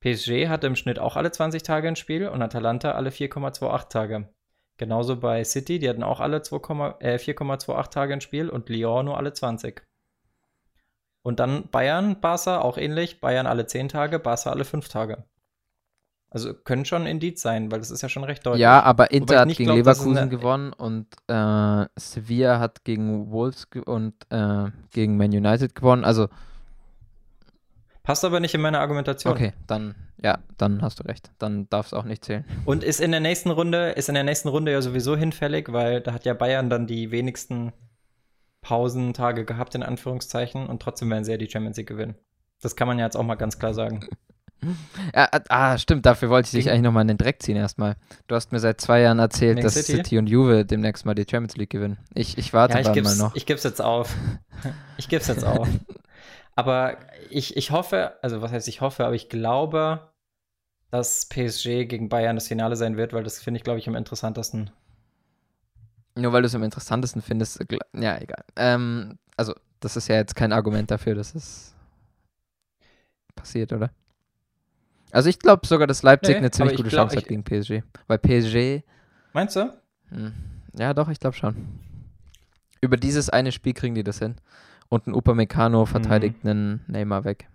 PSG 0.01 0.47
hatte 0.50 0.67
im 0.67 0.75
Schnitt 0.75 1.00
auch 1.00 1.15
alle 1.15 1.31
20 1.31 1.63
Tage 1.63 1.88
ein 1.88 1.95
Spiel 1.95 2.27
und 2.27 2.41
Atalanta 2.41 2.91
alle 2.91 3.09
4,28 3.09 3.89
Tage. 3.89 4.29
Genauso 4.77 5.15
bei 5.15 5.43
City, 5.43 5.79
die 5.79 5.89
hatten 5.89 6.03
auch 6.03 6.19
alle 6.19 6.41
2, 6.41 6.95
äh, 7.00 7.17
4,28 7.17 7.89
Tage 7.89 8.13
ins 8.13 8.24
Spiel 8.24 8.50
und 8.50 8.69
Lyon 8.69 9.05
nur 9.05 9.17
alle 9.17 9.33
20. 9.33 9.81
Und 11.24 11.39
dann 11.39 11.69
Bayern, 11.69 12.21
Barca 12.21 12.62
auch 12.62 12.77
ähnlich. 12.77 13.19
Bayern 13.19 13.47
alle 13.47 13.65
10 13.65 13.89
Tage, 13.89 14.19
Barca 14.19 14.51
alle 14.51 14.65
5 14.65 14.88
Tage. 14.88 15.25
Also 16.29 16.53
können 16.53 16.84
schon 16.84 17.05
Indiz 17.05 17.41
sein, 17.41 17.72
weil 17.72 17.79
das 17.79 17.89
ist 17.89 18.01
ja 18.01 18.10
schon 18.10 18.25
recht 18.25 18.46
deutlich. 18.46 18.62
Ja, 18.62 18.84
aber 18.84 19.12
Inter 19.12 19.39
hat 19.39 19.48
gegen 19.48 19.65
glaub, 19.65 19.77
Leverkusen 19.77 20.29
gewonnen 20.29 20.74
und 20.74 21.07
äh, 21.27 21.86
Sevilla 21.98 22.60
hat 22.60 22.84
gegen 22.84 23.31
Wolves 23.31 23.69
ge 23.69 23.81
und 23.81 24.13
äh, 24.29 24.65
gegen 24.91 25.15
Man 25.15 25.31
United 25.31 25.74
gewonnen. 25.74 26.03
Also, 26.03 26.27
Passt 28.03 28.24
aber 28.24 28.39
nicht 28.39 28.53
in 28.53 28.62
meine 28.62 28.79
Argumentation. 28.79 29.34
okay, 29.34 29.53
dann, 29.67 29.96
ja, 30.22 30.39
dann 30.57 30.81
hast 30.81 31.00
du 31.00 31.03
recht. 31.03 31.31
Dann 31.39 31.69
darf 31.69 31.88
es 31.88 31.93
auch 31.93 32.05
nicht 32.05 32.24
zählen. 32.24 32.46
Und 32.65 32.81
ist 32.81 33.01
in 33.01 33.12
der 33.12 33.19
nächsten 33.19 33.51
Runde, 33.51 33.89
ist 33.91 34.07
in 34.07 34.15
der 34.15 34.24
nächsten 34.24 34.48
Runde 34.48 34.72
ja 34.72 34.81
sowieso 34.81 35.17
hinfällig, 35.17 35.74
weil 35.74 36.00
da 36.00 36.13
hat 36.13 36.24
ja 36.24 36.34
Bayern 36.34 36.69
dann 36.69 36.88
die 36.88 37.12
wenigsten 37.12 37.74
Pausentage 38.62 39.43
gehabt, 39.43 39.75
in 39.75 39.84
Anführungszeichen, 39.84 40.67
und 40.67 40.81
trotzdem 40.81 41.10
werden 41.10 41.25
sie 41.25 41.31
ja 41.31 41.38
die 41.38 41.50
Champions 41.50 41.75
League 41.75 41.88
gewinnen. 41.88 42.15
Das 42.62 42.77
kann 42.77 42.88
man 42.88 42.98
ja 42.98 43.03
jetzt 43.03 43.17
auch 43.17 43.24
mal 43.24 43.36
ganz 43.36 43.60
klar 43.60 43.74
sagen. 43.74 44.05
Ja, 45.13 45.25
äh, 45.31 45.39
ah, 45.49 45.77
stimmt, 45.77 46.05
dafür 46.05 46.29
wollte 46.29 46.47
ich 46.47 46.51
dich 46.51 46.69
eigentlich 46.69 46.81
nochmal 46.83 47.03
in 47.03 47.09
den 47.09 47.17
Dreck 47.17 47.41
ziehen 47.41 47.55
erstmal. 47.57 47.95
Du 48.27 48.35
hast 48.35 48.51
mir 48.51 48.59
seit 48.59 48.81
zwei 48.81 49.01
Jahren 49.01 49.19
erzählt, 49.19 49.57
Wegen 49.57 49.63
dass 49.63 49.73
City? 49.73 49.97
City? 49.97 50.17
und 50.17 50.27
Juve 50.27 50.65
demnächst 50.65 51.05
mal 51.05 51.13
die 51.15 51.25
Champions 51.29 51.55
League 51.57 51.69
gewinnen. 51.69 51.97
Ich, 52.13 52.37
ich 52.37 52.53
warte 52.53 52.79
Ja, 52.79 52.91
ich 52.91 53.03
mal 53.03 53.15
noch. 53.15 53.35
ich 53.35 53.45
geb's 53.45 53.63
jetzt 53.63 53.81
auf. 53.81 54.15
Ich 54.97 55.07
geb's 55.07 55.27
jetzt 55.27 55.45
auf. 55.45 55.67
Aber 56.55 56.97
ich, 57.29 57.55
ich 57.55 57.69
hoffe, 57.69 58.15
also 58.23 58.41
was 58.41 58.51
heißt 58.51 58.67
ich 58.67 58.81
hoffe, 58.81 59.05
aber 59.05 59.13
ich 59.13 59.29
glaube, 59.29 60.11
dass 60.89 61.27
PSG 61.27 61.85
gegen 61.87 62.09
Bayern 62.09 62.35
das 62.35 62.47
Finale 62.47 62.75
sein 62.75 62.97
wird, 62.97 63.13
weil 63.13 63.23
das 63.23 63.39
finde 63.39 63.59
ich, 63.59 63.63
glaube 63.63 63.77
ich, 63.77 63.87
am 63.87 63.95
interessantesten. 63.95 64.71
Nur 66.15 66.33
weil 66.33 66.41
du 66.41 66.47
es 66.47 66.55
am 66.55 66.63
interessantesten 66.63 67.21
findest, 67.21 67.59
ja, 67.93 68.17
egal. 68.19 68.43
Ähm, 68.55 69.19
also, 69.35 69.53
das 69.79 69.97
ist 69.97 70.07
ja 70.07 70.15
jetzt 70.15 70.35
kein 70.35 70.51
Argument 70.51 70.89
dafür, 70.89 71.13
dass 71.13 71.35
es 71.35 71.75
passiert, 73.35 73.71
oder? 73.73 73.91
Also, 75.11 75.29
ich 75.29 75.39
glaube 75.39 75.65
sogar, 75.65 75.87
dass 75.87 76.03
Leipzig 76.03 76.33
Nee, 76.33 76.37
eine 76.37 76.51
ziemlich 76.51 76.75
gute 76.77 76.89
glaub, 76.89 77.09
Chance 77.09 77.17
hat 77.17 77.27
gegen 77.27 77.43
PSG. 77.43 77.83
Weil 78.07 78.17
PSG, 78.19 78.83
Meinst 79.33 79.55
du? 79.55 79.73
hm, 80.09 80.33
ja, 80.77 80.93
doch, 80.93 81.09
ich 81.09 81.19
glaube 81.19 81.35
schon. 81.35 81.55
Über 82.81 82.97
dieses 82.97 83.29
eine 83.29 83.51
Spiel 83.51 83.73
kriegen 83.73 83.95
die 83.95 84.03
das 84.03 84.19
hin. 84.19 84.35
Und 84.89 85.07
ein 85.07 85.13
Upamecano 85.15 85.85
verteidigt 85.85 86.43
Mhm. 86.43 86.49
einen 86.49 86.85
Neymar 86.87 87.23
weg. 87.25 87.47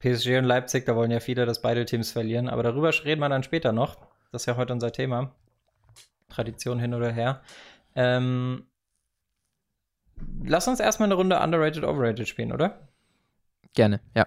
PSG 0.00 0.38
und 0.38 0.44
Leipzig, 0.44 0.84
da 0.86 0.96
wollen 0.96 1.10
ja 1.12 1.20
viele, 1.20 1.46
dass 1.46 1.62
beide 1.62 1.84
Teams 1.84 2.10
verlieren, 2.10 2.48
aber 2.48 2.62
darüber 2.64 2.90
reden 3.04 3.20
wir 3.20 3.28
dann 3.28 3.44
später 3.44 3.72
noch. 3.72 3.96
Das 4.32 4.42
ist 4.42 4.46
ja 4.46 4.56
heute 4.56 4.72
unser 4.72 4.92
Thema. 4.92 5.34
Tradition 6.28 6.78
hin 6.80 6.94
oder 6.94 7.12
her. 7.12 7.42
Ähm, 7.94 8.66
lass 10.42 10.66
uns 10.66 10.80
erstmal 10.80 11.06
eine 11.08 11.14
Runde 11.14 11.38
Underrated, 11.38 11.84
Overrated 11.84 12.26
spielen, 12.26 12.52
oder? 12.52 12.88
Gerne, 13.74 14.00
ja. 14.14 14.26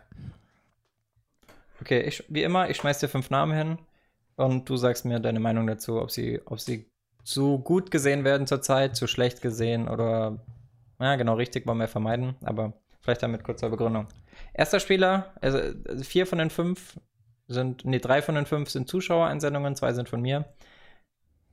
Okay, 1.86 2.02
ich, 2.02 2.24
wie 2.30 2.42
immer, 2.42 2.68
ich 2.68 2.78
schmeiß 2.78 2.98
dir 2.98 3.08
fünf 3.08 3.30
Namen 3.30 3.56
hin 3.56 3.78
und 4.38 4.68
du 4.68 4.76
sagst 4.76 5.06
mir 5.06 5.20
deine 5.20 5.40
Meinung 5.40 5.68
dazu, 5.68 6.02
ob 6.02 6.10
sie, 6.10 6.42
ob 6.46 6.60
sie 6.60 6.90
zu 7.24 7.60
gut 7.60 7.92
gesehen 7.92 8.24
werden 8.24 8.48
zurzeit, 8.48 8.96
zu 8.96 9.06
schlecht 9.06 9.44
gesehen 9.44 9.88
oder, 9.88 10.40
ja, 11.00 11.16
genau, 11.16 11.36
richtig 11.36 11.68
wollen 11.68 11.78
wir 11.78 11.88
vermeiden, 11.88 12.38
aber 12.44 12.74
vielleicht 13.02 13.22
dann 13.22 13.30
mit 13.30 13.44
kurzer 13.44 13.70
Begründung. 13.70 14.08
Erster 14.56 14.80
Spieler, 14.80 15.32
also 15.42 15.60
also 15.88 16.04
vier 16.04 16.26
von 16.26 16.40
den 16.40 16.50
fünf 16.50 17.00
sind, 17.48 17.86
nee, 17.86 18.00
drei 18.00 18.24
von 18.24 18.34
den 18.34 18.48
fünf 18.48 18.72
sind 18.72 18.90
Zuschauereinsendungen, 18.90 19.76
zwei 19.76 19.94
sind 19.94 20.10
von 20.10 20.22
mir. 20.22 20.46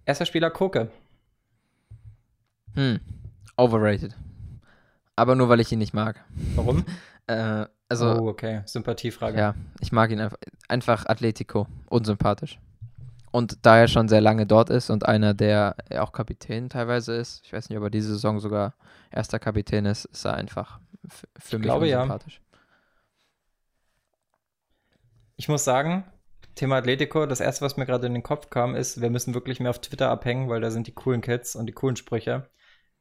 Erster 0.07 0.25
Spieler 0.25 0.49
Koke. 0.49 0.91
Hm. 2.73 3.01
Overrated. 3.59 4.17
Aber 5.15 5.35
nur, 5.35 5.51
weil 5.51 5.61
ich 5.61 5.71
ihn 5.73 5.79
nicht 5.79 5.93
mag. 5.93 6.25
Warum? 6.55 6.87
Äh, 7.29 7.67
also, 7.93 8.23
oh, 8.23 8.29
okay, 8.29 8.63
Sympathiefrage. 8.65 9.39
Ja, 9.39 9.55
ich 9.81 9.93
mag 9.93 10.11
ihn 10.11 10.21
einfach. 10.21 10.39
Einfach 10.69 11.07
Atletico, 11.07 11.67
unsympathisch. 11.91 12.59
Und 13.31 13.65
da 13.65 13.79
er 13.79 13.89
schon 13.89 14.09
sehr 14.09 14.21
lange 14.21 14.47
dort 14.47 14.71
ist 14.71 14.91
und 14.91 15.07
einer, 15.07 15.35
der 15.35 15.77
auch 15.99 16.13
Kapitän 16.13 16.69
teilweise 16.69 17.15
ist, 17.15 17.43
ich 17.45 17.53
weiß 17.53 17.69
nicht, 17.69 17.79
ob 17.79 17.85
er 17.85 17.91
diese 17.91 18.13
Saison 18.13 18.41
sogar 18.41 18.75
erster 19.11 19.39
Kapitän 19.39 19.87
ist, 19.87 20.05
ist 20.07 20.25
er 20.25 20.35
einfach 20.35 20.81
für 21.39 21.59
mich 21.59 21.65
glaube, 21.65 21.89
ja. 21.89 22.19
Ich 25.37 25.49
muss 25.49 25.65
sagen, 25.65 26.05
Thema 26.55 26.77
Atletico, 26.77 27.27
das 27.27 27.41
erste, 27.41 27.65
was 27.65 27.77
mir 27.77 27.87
gerade 27.87 28.07
in 28.07 28.15
den 28.15 28.23
Kopf 28.23 28.51
kam, 28.51 28.75
ist, 28.75 29.01
wir 29.01 29.11
müssen 29.11 29.35
wirklich 29.35 29.61
mehr 29.61 29.71
auf 29.71 29.81
Twitter 29.81 30.11
abhängen, 30.11 30.49
weil 30.49 30.61
da 30.61 30.71
sind 30.71 30.87
die 30.87 30.95
coolen 30.95 31.23
Kids 31.23 31.57
und 31.57 31.67
die 31.67 31.73
coolen 31.73 31.97
Sprüche. 31.97 32.51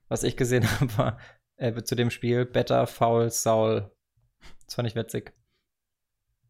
Was 0.07 0.23
ich 0.23 0.37
gesehen 0.37 0.63
habe, 0.79 0.97
war 0.97 1.17
äh, 1.57 1.83
zu 1.83 1.95
dem 1.95 2.09
Spiel 2.09 2.45
Better 2.45 2.87
Foul 2.87 3.29
Saul. 3.29 3.91
Das 4.65 4.75
fand 4.75 4.87
ich 4.87 4.95
witzig. 4.95 5.33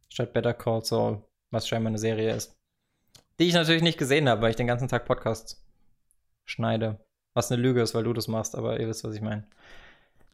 Statt 0.09 0.33
Better 0.33 0.53
Call 0.53 0.83
Saul, 0.83 1.23
was 1.49 1.67
scheinbar 1.67 1.89
eine 1.89 1.97
Serie 1.97 2.35
ist. 2.35 2.55
Die 3.39 3.47
ich 3.47 3.53
natürlich 3.53 3.81
nicht 3.81 3.97
gesehen 3.97 4.29
habe, 4.29 4.41
weil 4.41 4.51
ich 4.51 4.55
den 4.55 4.67
ganzen 4.67 4.87
Tag 4.87 5.05
Podcasts 5.05 5.65
schneide. 6.45 6.99
Was 7.33 7.51
eine 7.51 7.61
Lüge 7.61 7.81
ist, 7.81 7.95
weil 7.95 8.03
du 8.03 8.13
das 8.13 8.27
machst, 8.27 8.55
aber 8.55 8.79
ihr 8.79 8.87
wisst, 8.87 9.03
was 9.03 9.15
ich 9.15 9.21
meine. 9.21 9.47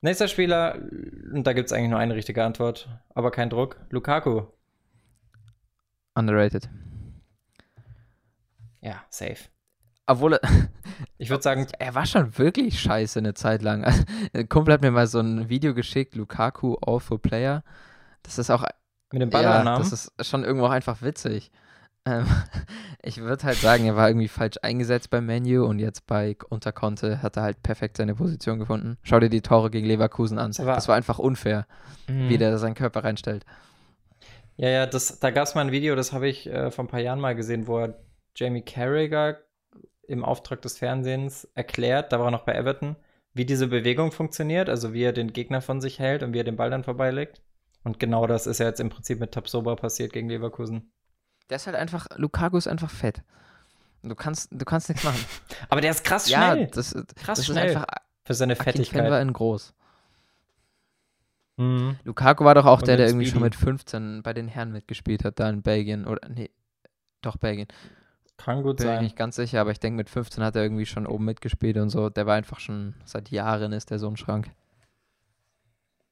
Nächster 0.01 0.27
Spieler, 0.27 0.75
und 0.75 1.43
da 1.45 1.53
gibt 1.53 1.67
es 1.67 1.73
eigentlich 1.73 1.89
nur 1.89 1.99
eine 1.99 2.15
richtige 2.15 2.43
Antwort, 2.43 2.89
aber 3.09 3.31
kein 3.31 3.49
Druck. 3.49 3.79
Lukaku. 3.89 4.43
Underrated. 6.15 6.69
Ja, 8.81 9.03
safe. 9.09 9.49
Obwohl 10.07 10.33
er, 10.33 10.41
Ich 11.19 11.29
würde 11.29 11.43
sagen, 11.43 11.67
er 11.77 11.93
war 11.95 12.05
schon 12.05 12.37
wirklich 12.37 12.79
scheiße 12.79 13.19
eine 13.19 13.33
Zeit 13.33 13.61
lang. 13.61 13.83
Ein 14.33 14.49
Kumpel 14.49 14.73
hat 14.73 14.81
mir 14.81 14.91
mal 14.91 15.07
so 15.07 15.19
ein 15.19 15.49
Video 15.49 15.73
geschickt, 15.73 16.15
Lukaku 16.15 16.75
Awful 16.81 17.19
Player. 17.19 17.63
Das 18.23 18.37
ist 18.39 18.49
auch 18.49 18.63
mit 19.11 19.21
dem 19.21 19.29
Ja, 19.29 19.37
Ballernamen. 19.41 19.79
das 19.89 19.91
ist 20.17 20.27
schon 20.27 20.43
irgendwo 20.43 20.65
auch 20.67 20.71
einfach 20.71 21.01
witzig. 21.01 21.51
Ähm, 22.05 22.25
ich 23.03 23.17
würde 23.21 23.43
halt 23.43 23.57
sagen, 23.57 23.85
er 23.85 23.95
war 23.95 24.09
irgendwie 24.09 24.27
falsch 24.27 24.57
eingesetzt 24.61 25.09
beim 25.09 25.25
Menu 25.25 25.65
und 25.65 25.79
jetzt 25.79 26.07
bei 26.07 26.35
unter 26.49 26.71
Conte 26.71 27.21
hat 27.21 27.37
er 27.37 27.43
halt 27.43 27.61
perfekt 27.63 27.97
seine 27.97 28.15
Position 28.15 28.59
gefunden. 28.59 28.97
Schau 29.03 29.19
dir 29.19 29.29
die 29.29 29.41
Tore 29.41 29.69
gegen 29.69 29.87
Leverkusen 29.87 30.39
an. 30.39 30.51
Das 30.51 30.65
war- 30.65 30.75
Das 30.75 30.87
war 30.87 30.95
einfach 30.95 31.19
unfair, 31.19 31.67
Mhm. 32.07 32.29
wie 32.29 32.37
der 32.37 32.57
seinen 32.57 32.75
Körper 32.75 33.03
reinstellt. 33.03 33.45
Ja, 34.55 34.69
ja, 34.69 34.85
das, 34.87 35.19
da 35.19 35.29
gab 35.31 35.45
es 35.47 35.53
mal 35.55 35.61
ein 35.61 35.71
Video, 35.71 35.95
das 35.95 36.13
habe 36.13 36.27
ich 36.27 36.47
äh, 36.47 36.71
vor 36.71 36.85
ein 36.85 36.87
paar 36.87 36.99
Jahren 37.01 37.19
mal 37.19 37.35
gesehen, 37.35 37.67
wo 37.67 37.79
er 37.79 37.99
Jamie 38.35 38.61
Carragher 38.63 39.37
im 40.07 40.23
Auftrag 40.25 40.61
des 40.61 40.77
Fernsehens 40.77 41.47
erklärt, 41.53 42.11
da 42.11 42.19
war 42.19 42.27
er 42.27 42.31
noch 42.31 42.45
bei 42.45 42.53
Everton, 42.55 42.95
wie 43.33 43.45
diese 43.45 43.67
Bewegung 43.67 44.11
funktioniert, 44.11 44.69
also 44.69 44.93
wie 44.93 45.03
er 45.03 45.13
den 45.13 45.33
Gegner 45.33 45.61
von 45.61 45.81
sich 45.81 45.99
hält 45.99 46.23
und 46.23 46.33
wie 46.33 46.39
er 46.39 46.43
den 46.43 46.55
Ball 46.55 46.69
dann 46.69 46.83
vorbeilegt. 46.83 47.41
Und 47.83 47.99
genau 47.99 48.27
das 48.27 48.47
ist 48.47 48.59
ja 48.59 48.65
jetzt 48.65 48.79
im 48.79 48.89
Prinzip 48.89 49.19
mit 49.19 49.31
Tabsoba 49.33 49.75
passiert 49.75 50.11
gegen 50.13 50.29
Leverkusen. 50.29 50.91
Der 51.49 51.57
ist 51.57 51.67
halt 51.67 51.75
einfach, 51.75 52.07
Lukaku 52.15 52.57
ist 52.57 52.67
einfach 52.67 52.89
fett. 52.89 53.21
Du 54.03 54.15
kannst, 54.15 54.49
du 54.51 54.65
kannst 54.65 54.89
nichts 54.89 55.03
machen. 55.03 55.23
Aber 55.69 55.81
der 55.81 55.91
ist 55.91 56.03
krass 56.03 56.27
ja, 56.29 56.51
schnell 56.53 56.67
das, 56.67 56.93
Krass 57.15 57.37
das 57.39 57.45
schnell. 57.45 57.69
ist 57.69 57.75
einfach 57.75 57.87
für 58.25 58.33
seine 58.33 58.53
Akinfenwa 58.53 59.13
Fettigkeit. 59.13 59.21
in 59.21 59.33
groß. 59.33 59.73
Mhm. 61.57 61.97
Lukaku 62.03 62.43
war 62.45 62.55
doch 62.55 62.65
auch 62.65 62.79
Und 62.79 62.87
der, 62.87 62.97
der 62.97 63.07
irgendwie 63.07 63.25
schon 63.25 63.39
Speedy. 63.39 63.43
mit 63.45 63.55
15 63.55 64.21
bei 64.23 64.33
den 64.33 64.47
Herren 64.47 64.71
mitgespielt 64.71 65.23
hat, 65.23 65.39
da 65.39 65.49
in 65.49 65.61
Belgien. 65.61 66.05
Oder, 66.05 66.27
nee, 66.29 66.51
doch 67.21 67.37
Belgien. 67.37 67.67
Kann 68.37 68.63
gut 68.63 68.77
Bin 68.77 68.87
mir 68.87 68.93
sein. 68.93 69.03
nicht 69.03 69.15
ganz 69.15 69.35
sicher, 69.35 69.59
aber 69.61 69.71
ich 69.71 69.79
denke, 69.79 69.97
mit 69.97 70.09
15 70.09 70.43
hat 70.43 70.55
er 70.55 70.63
irgendwie 70.63 70.85
schon 70.85 71.07
oben 71.07 71.25
mitgespielt 71.25 71.77
und 71.77 71.89
so. 71.89 72.09
Der 72.09 72.25
war 72.25 72.35
einfach 72.35 72.59
schon 72.59 72.93
seit 73.03 73.29
Jahren 73.29 73.73
ist 73.73 73.89
der 73.89 73.99
so 73.99 74.07
ein 74.07 74.17
Schrank. 74.17 74.51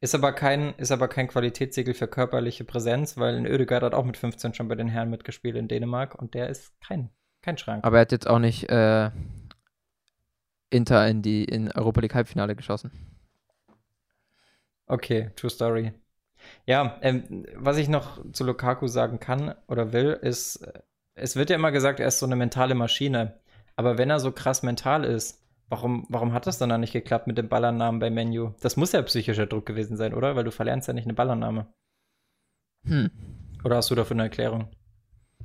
Ist 0.02 0.14
aber 0.14 0.34
kein, 0.34 0.74
ist 0.76 0.92
aber 0.92 1.08
kein 1.08 1.28
Qualitätssiegel 1.28 1.94
für 1.94 2.08
körperliche 2.08 2.64
Präsenz, 2.64 3.18
weil 3.18 3.36
ein 3.36 3.48
Oedegaard 3.48 3.84
hat 3.84 3.94
auch 3.94 4.06
mit 4.06 4.18
15 4.18 4.54
schon 4.54 4.68
bei 4.68 4.76
den 4.76 4.88
Herren 4.88 5.10
mitgespielt 5.10 5.56
in 5.56 5.68
Dänemark 5.68 6.16
und 6.16 6.34
der 6.34 6.50
ist 6.50 6.74
kein, 6.82 7.10
kein 7.42 7.58
Schrank. 7.58 7.84
Aber 7.86 7.98
er 7.98 8.02
hat 8.02 8.12
jetzt 8.12 8.28
auch 8.28 8.40
nicht 8.40 8.70
äh, 8.70 9.10
Inter 10.70 11.08
in 11.08 11.22
die 11.22 11.46
in 11.46 11.72
Europa 11.72 12.02
League 12.02 12.14
Halbfinale 12.14 12.56
geschossen. 12.56 12.92
Okay, 14.88 15.32
true 15.36 15.50
story. 15.50 15.94
Ja, 16.66 17.00
ähm, 17.02 17.46
was 17.56 17.78
ich 17.78 17.88
noch 17.88 18.20
zu 18.32 18.44
Lukaku 18.44 18.88
sagen 18.88 19.20
kann 19.20 19.56
oder 19.68 19.94
will, 19.94 20.20
ist, 20.22 20.68
es 21.16 21.36
wird 21.36 21.50
ja 21.50 21.56
immer 21.56 21.72
gesagt, 21.72 22.00
er 22.00 22.08
ist 22.08 22.20
so 22.20 22.26
eine 22.26 22.36
mentale 22.36 22.76
Maschine. 22.76 23.40
Aber 23.76 23.98
wenn 23.98 24.10
er 24.10 24.20
so 24.20 24.32
krass 24.32 24.64
mental 24.64 25.04
ist, 25.04 25.42
warum, 25.70 26.06
warum 26.10 26.34
hat 26.34 26.48
das 26.48 26.58
dann 26.58 26.70
dann 26.70 26.82
nicht 26.82 26.94
geklappt 26.94 27.28
mit 27.28 27.38
dem 27.38 27.50
Ballernamen 27.50 28.00
bei 28.00 28.10
Menu? 28.10 28.54
Das 28.62 28.78
muss 28.78 28.92
ja 28.92 29.02
psychischer 29.02 29.48
Druck 29.48 29.66
gewesen 29.66 29.98
sein, 29.98 30.14
oder? 30.14 30.36
Weil 30.36 30.44
du 30.44 30.52
verlernst 30.52 30.88
ja 30.88 30.94
nicht 30.94 31.06
eine 31.06 31.14
Ballername. 31.14 31.68
Hm. 32.88 33.10
Oder 33.64 33.78
hast 33.78 33.90
du 33.90 33.96
dafür 33.96 34.16
eine 34.16 34.24
Erklärung? 34.24 34.70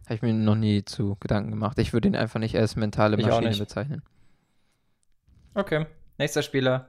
Habe 0.05 0.15
ich 0.15 0.23
mir 0.23 0.35
noch 0.35 0.57
nie 0.57 0.85
zu 0.85 1.17
Gedanken 1.21 1.51
gemacht. 1.51 1.79
Ich 1.79 1.93
würde 1.93 2.09
ihn 2.09 2.17
einfach 2.17 2.41
nicht 2.41 2.57
als 2.57 2.77
mentale 2.77 3.17
Ich 3.17 3.27
Maschine 3.27 3.57
bezeichnen. 3.57 4.03
Okay. 5.55 5.87
Nächster 6.19 6.43
Spieler, 6.43 6.89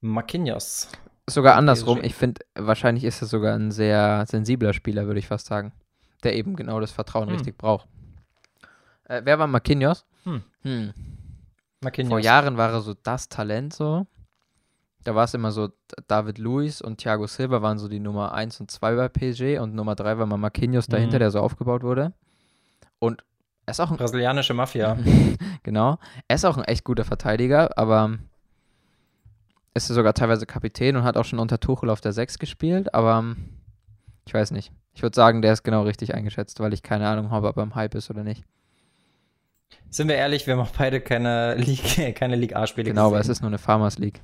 Marquinhos. 0.00 0.90
Sogar 1.28 1.56
andersrum. 1.56 2.00
Ich 2.02 2.14
finde, 2.14 2.42
wahrscheinlich 2.54 3.04
ist 3.04 3.22
er 3.22 3.28
sogar 3.28 3.54
ein 3.54 3.70
sehr 3.70 4.24
sensibler 4.28 4.72
Spieler, 4.72 5.06
würde 5.06 5.20
ich 5.20 5.28
fast 5.28 5.46
sagen. 5.46 5.72
Der 6.22 6.34
eben 6.34 6.56
genau 6.56 6.80
das 6.80 6.90
Vertrauen 6.90 7.28
Hm. 7.28 7.36
richtig 7.36 7.56
braucht. 7.56 7.88
Äh, 9.04 9.22
wer 9.24 9.38
war 9.38 9.46
Marquinhos? 9.46 10.04
Hm. 10.24 10.92
Marquinhos. 11.80 12.10
Vor 12.10 12.18
Jahren 12.20 12.56
war 12.56 12.70
er 12.72 12.80
so 12.80 12.94
das 12.94 13.28
Talent 13.28 13.74
so. 13.74 14.06
Da 15.04 15.14
war 15.14 15.24
es 15.24 15.34
immer 15.34 15.52
so, 15.52 15.68
David 16.08 16.38
Luiz 16.38 16.80
und 16.80 16.96
Thiago 16.98 17.26
Silva 17.26 17.60
waren 17.60 17.78
so 17.78 17.88
die 17.88 18.00
Nummer 18.00 18.32
1 18.32 18.60
und 18.60 18.70
2 18.70 18.94
bei 18.96 19.08
PSG 19.08 19.58
und 19.60 19.74
Nummer 19.74 19.94
3 19.94 20.16
war 20.16 20.24
mal 20.24 20.38
Marquinhos 20.38 20.86
dahinter, 20.86 21.16
Mhm. 21.16 21.20
der 21.20 21.30
so 21.30 21.40
aufgebaut 21.40 21.82
wurde. 21.82 22.14
Und 22.98 23.22
er 23.66 23.72
ist 23.72 23.80
auch 23.80 23.90
ein, 23.90 23.98
Brasilianische 23.98 24.54
Mafia. 24.54 24.96
genau, 25.62 25.98
er 26.26 26.36
ist 26.36 26.46
auch 26.46 26.56
ein 26.56 26.64
echt 26.64 26.84
guter 26.84 27.04
Verteidiger, 27.04 27.76
aber 27.76 28.16
ist 29.74 29.88
sogar 29.88 30.14
teilweise 30.14 30.46
Kapitän 30.46 30.96
und 30.96 31.02
hat 31.04 31.16
auch 31.18 31.24
schon 31.24 31.38
unter 31.38 31.60
Tuchel 31.60 31.90
auf 31.90 32.00
der 32.00 32.12
6 32.12 32.38
gespielt, 32.38 32.94
aber 32.94 33.36
ich 34.26 34.32
weiß 34.32 34.52
nicht. 34.52 34.72
Ich 34.94 35.02
würde 35.02 35.16
sagen, 35.16 35.42
der 35.42 35.52
ist 35.52 35.64
genau 35.64 35.82
richtig 35.82 36.14
eingeschätzt, 36.14 36.60
weil 36.60 36.72
ich 36.72 36.82
keine 36.82 37.08
Ahnung 37.08 37.30
habe, 37.30 37.48
ob 37.48 37.56
er 37.58 37.64
im 37.64 37.74
Hype 37.74 37.94
ist 37.94 38.08
oder 38.08 38.22
nicht. 38.24 38.44
Sind 39.90 40.08
wir 40.08 40.16
ehrlich, 40.16 40.46
wir 40.46 40.54
haben 40.54 40.60
auch 40.60 40.70
beide 40.76 41.00
keine 41.00 41.54
League, 41.54 42.14
keine 42.16 42.36
League 42.36 42.56
A-Spiele 42.56 42.90
Genau, 42.90 43.06
aber 43.06 43.16
es 43.16 43.22
gesehen. 43.22 43.32
ist 43.32 43.40
nur 43.42 43.48
eine 43.50 43.58
Farmers 43.58 43.98
League. 43.98 44.20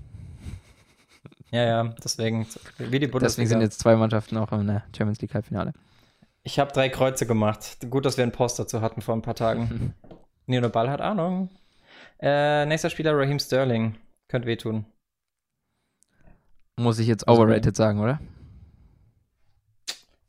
Ja, 1.52 1.64
ja, 1.64 1.84
deswegen, 2.04 2.46
wie 2.78 2.98
die 3.00 3.06
Bundesliga. 3.08 3.18
Deswegen 3.28 3.48
sind 3.48 3.60
jetzt 3.60 3.80
zwei 3.80 3.96
Mannschaften 3.96 4.36
auch 4.36 4.52
in 4.52 4.66
der 4.68 4.84
Champions 4.96 5.20
League 5.20 5.34
Halbfinale. 5.34 5.72
ich 6.44 6.58
habe 6.60 6.72
drei 6.72 6.88
Kreuze 6.88 7.26
gemacht. 7.26 7.78
Gut, 7.90 8.04
dass 8.04 8.16
wir 8.16 8.22
einen 8.22 8.32
Post 8.32 8.58
dazu 8.58 8.80
hatten 8.80 9.00
vor 9.00 9.14
ein 9.14 9.22
paar 9.22 9.34
Tagen. 9.34 9.94
Nino 10.46 10.68
Ball 10.68 10.88
hat 10.90 11.00
Ahnung. 11.00 11.50
Äh, 12.20 12.66
nächster 12.66 12.90
Spieler 12.90 13.16
Raheem 13.16 13.38
Sterling. 13.38 13.96
Könnte 14.28 14.46
wehtun. 14.46 14.84
Muss 16.76 16.98
ich 16.98 17.08
jetzt 17.08 17.26
Also, 17.28 17.42
overrated 17.42 17.74
sagen, 17.76 18.00
oder? 18.00 18.20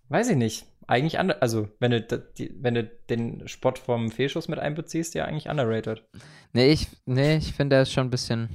Weiß 0.10 0.30
ich 0.30 0.36
nicht. 0.38 0.66
Eigentlich, 0.92 1.18
under 1.18 1.42
also, 1.42 1.70
wenn 1.80 1.92
du, 1.92 2.02
die, 2.02 2.54
wenn 2.60 2.74
du 2.74 2.84
den 3.10 3.48
Spot 3.48 3.74
vom 3.76 4.12
Fehlschuss 4.12 4.50
mit 4.50 4.60
einbeziehst, 4.60 5.16
ja, 5.16 5.24
eigentlich 5.24 5.48
underrated. 5.48 6.04
Nee, 6.52 6.74
ich, 6.74 6.90
nee, 7.06 7.38
ich 7.38 7.54
finde, 7.54 7.78
er 7.78 7.84
ist 7.84 7.94
schon 7.94 8.08
ein 8.08 8.10
bisschen. 8.10 8.50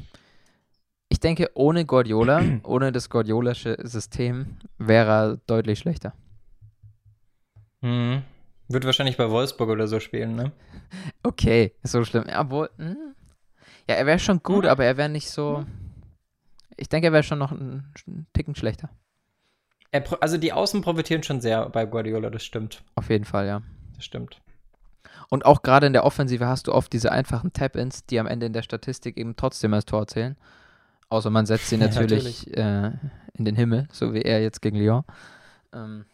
Ich 1.09 1.19
denke, 1.19 1.51
ohne 1.55 1.87
Guardiola, 1.87 2.43
ohne 2.63 2.93
das 2.93 3.09
Guardiolasche 3.09 3.79
System, 3.85 4.59
wäre 4.77 5.11
er 5.11 5.37
deutlich 5.47 5.79
schlechter. 5.79 6.13
Mhm. 7.81 8.23
Wird 8.69 8.85
wahrscheinlich 8.85 9.17
bei 9.17 9.31
Wolfsburg 9.31 9.71
oder 9.71 9.89
so 9.89 9.99
spielen, 9.99 10.37
ne? 10.37 10.53
Okay, 11.23 11.73
ist 11.83 11.93
so 11.93 12.05
schlimm. 12.05 12.27
Ja, 12.29 12.43
Obwohl, 12.43 12.69
hm, 12.77 13.15
ja, 13.89 13.95
er 13.95 14.05
wäre 14.05 14.19
schon 14.19 14.43
gut, 14.43 14.65
Hm. 14.65 14.71
aber 14.71 14.85
er 14.85 14.99
wäre 14.99 15.09
nicht 15.09 15.31
so. 15.31 15.65
Ich 16.77 16.91
denke, 16.91 17.07
er 17.07 17.13
wäre 17.15 17.23
schon 17.23 17.39
noch 17.39 17.53
ein, 17.53 17.95
ein 18.07 18.27
Ticken 18.35 18.55
schlechter. 18.55 18.91
Er, 19.93 20.05
also 20.23 20.37
die 20.37 20.53
Außen 20.53 20.81
profitieren 20.83 21.23
schon 21.23 21.41
sehr 21.41 21.69
bei 21.69 21.87
Guardiola, 21.87 22.31
das 22.31 22.45
stimmt. 22.45 22.83
Auf 22.95 23.09
jeden 23.09 23.25
Fall, 23.25 23.47
ja. 23.47 23.63
Das 23.95 24.05
stimmt. 24.05 24.41
Und 25.29 25.45
auch 25.45 25.63
gerade 25.63 25.87
in 25.87 25.93
der 25.93 26.05
Offensive 26.05 26.47
hast 26.47 26.67
du 26.67 26.73
oft 26.73 26.93
diese 26.93 27.11
einfachen 27.11 27.53
Tap-Ins, 27.53 28.07
die 28.07 28.21
am 28.21 28.27
Ende 28.27 28.47
in 28.47 28.53
der 28.53 28.63
Statistik 28.63 29.17
eben 29.17 29.37
trotzdem 29.37 29.75
als 29.75 29.85
Tor 29.85 30.07
zählen. 30.07 30.37
Außer 31.09 31.31
man 31.31 31.47
setzt 31.47 31.69
sie 31.69 31.77
Ja, 31.81 31.87
natürlich 31.87 32.55
äh, 32.57 32.93
in 33.35 33.45
den 33.45 33.57
Himmel, 33.57 33.89
so 33.93 34.13
wie 34.15 34.23
er 34.23 34.41
jetzt 34.43 34.63
gegen 34.63 34.77
Lyon. 34.79 35.05
Ähm, 35.73 36.05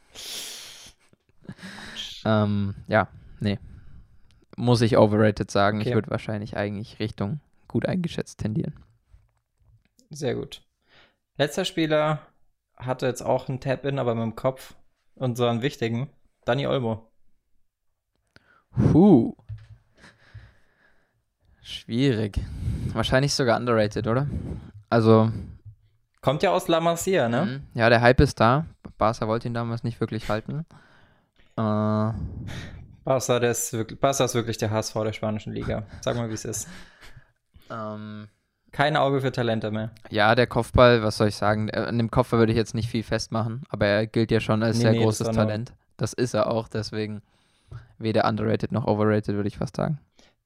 ähm, 2.25 2.75
ja, 2.88 3.09
nee. 3.41 3.59
Muss 4.57 4.81
ich 4.83 4.97
overrated 4.99 5.50
sagen. 5.50 5.81
Ich 5.81 5.88
Okay. 5.88 5.95
würde 5.95 6.11
wahrscheinlich 6.11 6.57
eigentlich 6.57 6.99
Richtung 7.00 7.41
gut 7.69 7.87
eingeschätzt 7.87 8.38
tendieren. 8.38 8.75
Sehr 10.11 10.35
gut. 10.35 10.62
Letzter 11.38 11.64
Spieler 11.64 12.21
hatte 12.86 13.06
jetzt 13.06 13.22
auch 13.22 13.48
einen 13.48 13.60
Tap-In, 13.60 13.98
aber 13.98 14.14
mit 14.14 14.22
dem 14.24 14.36
Kopf. 14.36 14.74
Unseren 15.14 15.62
wichtigen. 15.62 16.10
Dani 16.44 16.66
Olmo. 16.66 17.10
Huh. 18.76 19.36
Schwierig. 21.60 22.40
Wahrscheinlich 22.92 23.34
sogar 23.34 23.58
underrated, 23.58 24.06
oder? 24.06 24.26
Also, 24.90 25.30
Kommt 26.20 26.42
ja 26.42 26.50
aus 26.50 26.68
La 26.68 26.80
Masia, 26.80 27.28
ne? 27.28 27.44
mhm. 27.74 27.78
ja, 27.78 27.88
der 27.88 28.00
Hype 28.00 28.20
ist 28.20 28.38
da. 28.40 28.66
Barca 28.98 29.26
wollte 29.26 29.48
ihn 29.48 29.54
damals 29.54 29.82
nicht 29.82 30.00
wirklich 30.00 30.28
halten. 30.28 30.64
Äh, 31.56 32.12
Barca, 33.04 33.40
der 33.40 33.50
ist 33.50 33.73
wirklich, 33.73 33.99
Barca 33.99 34.25
ist 34.25 34.34
wirklich 34.34 34.56
der 34.58 34.71
HSV 34.71 34.95
der 34.95 35.12
spanischen 35.12 35.52
Liga. 35.52 35.84
Sag 36.00 36.16
mal, 36.16 36.28
wie 36.28 36.34
es 36.34 36.45
ist. 36.45 36.68
ähm, 37.71 38.28
Kein 38.73 38.97
Auge 38.97 39.21
für 39.21 39.30
Talente 39.32 39.71
mehr. 39.71 39.91
ja, 40.11 40.35
der 40.35 40.47
Kopfball, 40.47 41.02
was 41.02 41.19
soll 41.19 41.28
ich 41.28 41.37
sagen? 41.37 41.69
Äh, 41.69 41.76
An 41.80 41.99
dem 41.99 42.11
Kopfball 42.11 42.39
würde 42.41 42.52
ich 42.52 42.56
jetzt 42.58 42.75
nicht 42.75 42.89
viel 42.89 43.02
festmachen, 43.02 43.63
aber 43.69 43.87
er 43.87 44.06
gilt 44.06 44.30
ja 44.30 44.41
schon 44.41 44.63
als 44.63 44.76
Nee, 44.78 44.82
sehr 44.82 44.93
nee, 44.93 44.99
das 44.99 45.04
großes 45.04 45.26
nur- 45.28 45.35
Talent. 45.37 45.75
Das 45.99 46.15
ist 46.15 46.32
er 46.35 46.47
auch, 46.50 46.69
deswegen 46.69 47.23
weder 47.99 48.25
underrated 48.26 48.73
noch 48.73 48.87
overrated, 48.87 49.37
würde 49.37 49.49
ich 49.49 49.58
fast 49.58 49.76
sagen. 49.76 49.99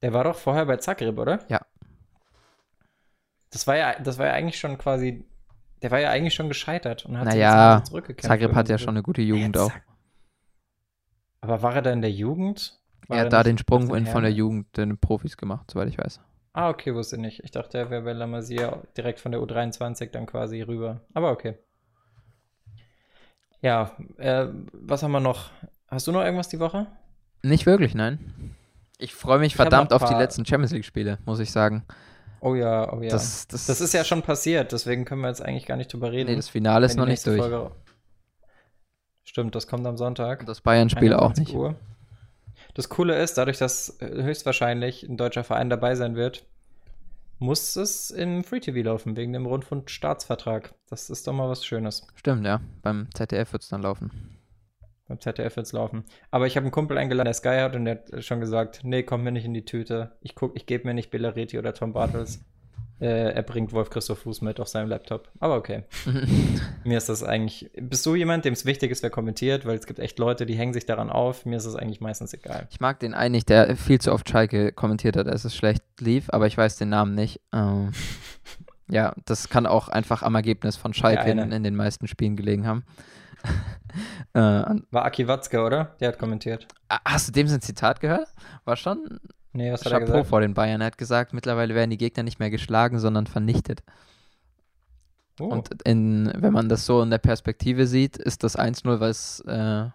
Der 0.02 0.12
war 0.12 0.24
doch 0.24 0.34
vorher 0.36 0.66
bei 0.66 0.76
Zagreb, 0.76 1.18
oder? 1.18 1.38
Ja. 1.48 1.60
Das 3.50 3.66
war 3.66 3.76
ja, 3.76 3.94
das 4.00 4.18
war 4.18 4.26
ja 4.26 4.32
eigentlich 4.32 4.58
schon 4.58 4.76
quasi, 4.76 5.24
der 5.82 5.90
war 5.90 6.00
ja 6.00 6.10
eigentlich 6.10 6.34
schon 6.34 6.48
gescheitert 6.48 7.06
und 7.06 7.16
hat 7.16 7.26
sich 7.30 7.34
Naja, 7.40 7.76
wieder 7.76 7.84
zurückgekämpft. 7.84 8.26
Zagreb 8.26 8.54
hat 8.54 8.68
ja 8.68 8.76
schon 8.76 8.90
eine 8.90 9.02
gute 9.02 9.22
Jugend 9.22 9.56
Ja, 9.56 9.62
auch. 9.62 9.72
Aber 11.40 11.62
war 11.62 11.76
er 11.76 11.82
da 11.82 11.92
in 11.92 12.02
der 12.02 12.10
Jugend? 12.10 12.78
War 13.06 13.18
Er 13.18 13.24
hat 13.26 13.32
da 13.32 13.42
den 13.44 13.56
Sprung 13.56 13.86
von 13.86 14.22
der? 14.22 14.32
Jugend 14.32 14.76
den 14.76 14.98
Profis 14.98 15.36
gemacht, 15.36 15.70
soweit 15.70 15.88
ich 15.88 15.96
weiß. 15.96 16.20
Ah, 16.56 16.70
okay, 16.70 16.94
wusste 16.94 17.18
nicht. 17.18 17.44
Ich 17.44 17.50
dachte, 17.50 17.76
er 17.76 17.90
wäre 17.90 18.00
bei 18.00 18.14
La 18.14 18.26
Masia 18.26 18.78
direkt 18.96 19.20
von 19.20 19.30
der 19.30 19.42
U23 19.42 20.10
dann 20.10 20.24
quasi 20.24 20.62
rüber. 20.62 21.02
Aber 21.12 21.30
okay. 21.30 21.58
Ja, 23.60 23.92
äh, 24.16 24.46
was 24.72 25.02
haben 25.02 25.12
wir 25.12 25.20
noch? 25.20 25.50
Hast 25.88 26.06
du 26.06 26.12
noch 26.12 26.22
irgendwas 26.22 26.48
die 26.48 26.58
Woche? 26.58 26.86
Nicht 27.42 27.66
wirklich, 27.66 27.94
nein. 27.94 28.54
Ich 28.96 29.14
freue 29.14 29.38
mich 29.38 29.52
Ich 29.52 29.56
verdammt 29.56 29.92
auf 29.92 30.02
die 30.04 30.14
letzten 30.14 30.46
Champions 30.46 30.72
League-Spiele, 30.72 31.18
muss 31.26 31.40
ich 31.40 31.52
sagen. 31.52 31.84
Oh 32.40 32.54
ja, 32.54 32.90
oh 32.90 33.02
ja. 33.02 33.10
Das, 33.10 33.46
Das, 33.48 33.66
das, 33.66 33.82
ist 33.82 33.92
ja 33.92 34.02
schon 34.02 34.22
passiert, 34.22 34.72
deswegen 34.72 35.04
können 35.04 35.20
wir 35.20 35.28
jetzt 35.28 35.42
eigentlich 35.42 35.66
gar 35.66 35.76
nicht 35.76 35.92
drüber 35.92 36.10
reden. 36.10 36.30
Nee, 36.30 36.36
das 36.36 36.48
Finale 36.48 36.86
ist 36.86 36.96
noch 36.96 37.04
nicht 37.04 37.26
durch. 37.26 37.38
Folge- 37.38 37.70
Stimmt, 39.24 39.54
das 39.54 39.66
kommt 39.66 39.86
am 39.86 39.98
Sonntag. 39.98 40.40
Und 40.40 40.48
das 40.48 40.62
Bayern-Spiel 40.62 41.12
auch 41.12 41.28
21 41.32 41.48
nicht. 41.48 41.54
Uhr. 41.54 41.74
Das 42.76 42.90
Coole 42.90 43.16
ist, 43.22 43.38
dadurch, 43.38 43.56
dass 43.56 44.02
äh, 44.02 44.22
höchstwahrscheinlich 44.22 45.02
ein 45.02 45.16
deutscher 45.16 45.44
Verein 45.44 45.70
dabei 45.70 45.94
sein 45.94 46.14
wird, 46.14 46.44
muss 47.38 47.74
es 47.74 48.10
im 48.10 48.44
Free 48.44 48.60
TV 48.60 48.86
laufen, 48.86 49.16
wegen 49.16 49.32
dem 49.32 49.46
Rundfunkstaatsvertrag. 49.46 50.74
Das 50.90 51.08
ist 51.08 51.26
doch 51.26 51.32
mal 51.32 51.48
was 51.48 51.64
Schönes. 51.64 52.06
Stimmt, 52.16 52.44
ja. 52.44 52.60
Beim 52.82 53.08
ZDF 53.14 53.54
wird 53.54 53.62
es 53.62 53.70
dann 53.70 53.80
laufen. 53.80 54.36
Beim 55.08 55.18
ZDF 55.18 55.56
wird's 55.56 55.72
laufen. 55.72 56.04
Aber 56.30 56.46
ich 56.46 56.56
habe 56.56 56.64
einen 56.64 56.70
Kumpel 56.70 56.98
eingeladen, 56.98 57.24
der 57.24 57.32
Sky 57.32 57.60
hat, 57.60 57.76
und 57.76 57.86
der 57.86 57.94
hat 58.12 58.22
schon 58.22 58.40
gesagt, 58.40 58.80
nee, 58.84 59.02
kommt 59.02 59.24
mir 59.24 59.32
nicht 59.32 59.46
in 59.46 59.54
die 59.54 59.64
Tüte. 59.64 60.18
Ich 60.20 60.34
guck, 60.34 60.54
ich 60.54 60.66
gebe 60.66 60.86
mir 60.86 60.92
nicht 60.92 61.10
Bellareti 61.10 61.58
oder 61.58 61.72
Tom 61.72 61.94
Bartels. 61.94 62.44
Äh, 62.98 63.32
er 63.32 63.42
bringt 63.42 63.72
Wolf 63.72 63.90
Christoph 63.90 64.20
Fuß 64.20 64.40
mit 64.40 64.58
auf 64.58 64.68
seinem 64.68 64.88
Laptop. 64.88 65.28
Aber 65.38 65.56
okay. 65.56 65.84
Mir 66.84 66.96
ist 66.96 67.08
das 67.08 67.22
eigentlich. 67.22 67.70
Bist 67.78 68.06
du 68.06 68.14
jemand, 68.14 68.44
dem 68.44 68.54
es 68.54 68.64
wichtig 68.64 68.90
ist, 68.90 69.02
wer 69.02 69.10
kommentiert? 69.10 69.66
Weil 69.66 69.76
es 69.76 69.86
gibt 69.86 69.98
echt 69.98 70.18
Leute, 70.18 70.46
die 70.46 70.54
hängen 70.54 70.72
sich 70.72 70.86
daran 70.86 71.10
auf. 71.10 71.44
Mir 71.44 71.56
ist 71.56 71.66
es 71.66 71.76
eigentlich 71.76 72.00
meistens 72.00 72.32
egal. 72.32 72.66
Ich 72.70 72.80
mag 72.80 72.98
den 73.00 73.12
einen 73.12 73.32
nicht, 73.32 73.50
der 73.50 73.76
viel 73.76 74.00
zu 74.00 74.12
oft 74.12 74.28
Schalke 74.28 74.72
kommentiert 74.72 75.16
hat, 75.16 75.28
als 75.28 75.44
es 75.44 75.54
schlecht 75.54 75.82
lief, 76.00 76.30
aber 76.30 76.46
ich 76.46 76.56
weiß 76.56 76.76
den 76.76 76.88
Namen 76.88 77.14
nicht. 77.14 77.40
Ähm, 77.52 77.92
ja, 78.88 79.14
das 79.26 79.50
kann 79.50 79.66
auch 79.66 79.88
einfach 79.88 80.22
am 80.22 80.34
Ergebnis 80.34 80.76
von 80.76 80.94
Schalke 80.94 81.30
in, 81.30 81.38
in 81.38 81.64
den 81.64 81.76
meisten 81.76 82.06
Spielen 82.06 82.36
gelegen 82.36 82.66
haben. 82.66 82.84
äh, 84.32 84.40
War 84.40 85.04
Aki 85.04 85.28
Watzke, 85.28 85.62
oder? 85.62 85.96
Der 86.00 86.08
hat 86.08 86.18
kommentiert. 86.18 86.66
Ah, 86.88 87.00
hast 87.04 87.28
du 87.28 87.32
dem 87.32 87.46
sein 87.46 87.60
Zitat 87.60 88.00
gehört? 88.00 88.28
War 88.64 88.76
schon 88.76 89.20
Nee, 89.56 89.72
was 89.72 89.84
hat 89.84 89.92
er 89.92 90.00
Chapeau 90.00 90.12
gesagt? 90.12 90.28
vor 90.28 90.40
den 90.40 90.54
Bayern. 90.54 90.80
Er 90.80 90.88
hat 90.88 90.98
gesagt, 90.98 91.32
mittlerweile 91.32 91.74
werden 91.74 91.90
die 91.90 91.96
Gegner 91.96 92.22
nicht 92.22 92.38
mehr 92.38 92.50
geschlagen, 92.50 92.98
sondern 92.98 93.26
vernichtet. 93.26 93.82
Oh. 95.40 95.44
Und 95.44 95.82
in, 95.82 96.30
wenn 96.36 96.52
man 96.52 96.68
das 96.68 96.86
so 96.86 97.02
in 97.02 97.10
der 97.10 97.18
Perspektive 97.18 97.86
sieht, 97.86 98.16
ist 98.16 98.44
das 98.44 98.58
1-0, 98.58 99.00
was 99.00 99.40
äh, 99.40 99.86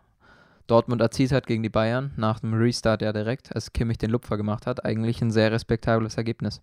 Dortmund 0.68 1.02
erzielt 1.02 1.32
hat 1.32 1.48
gegen 1.48 1.64
die 1.64 1.70
Bayern, 1.70 2.12
nach 2.16 2.40
dem 2.40 2.54
Restart 2.54 3.02
ja 3.02 3.14
direkt, 3.14 3.54
als 3.56 3.74
Kimmich 3.74 3.98
den 3.98 4.12
Lupfer 4.12 4.38
gemacht 4.38 4.66
hat, 4.66 4.86
eigentlich 4.86 5.22
ein 5.22 5.32
sehr 5.32 5.52
respektables 5.52 6.18
Ergebnis. 6.18 6.62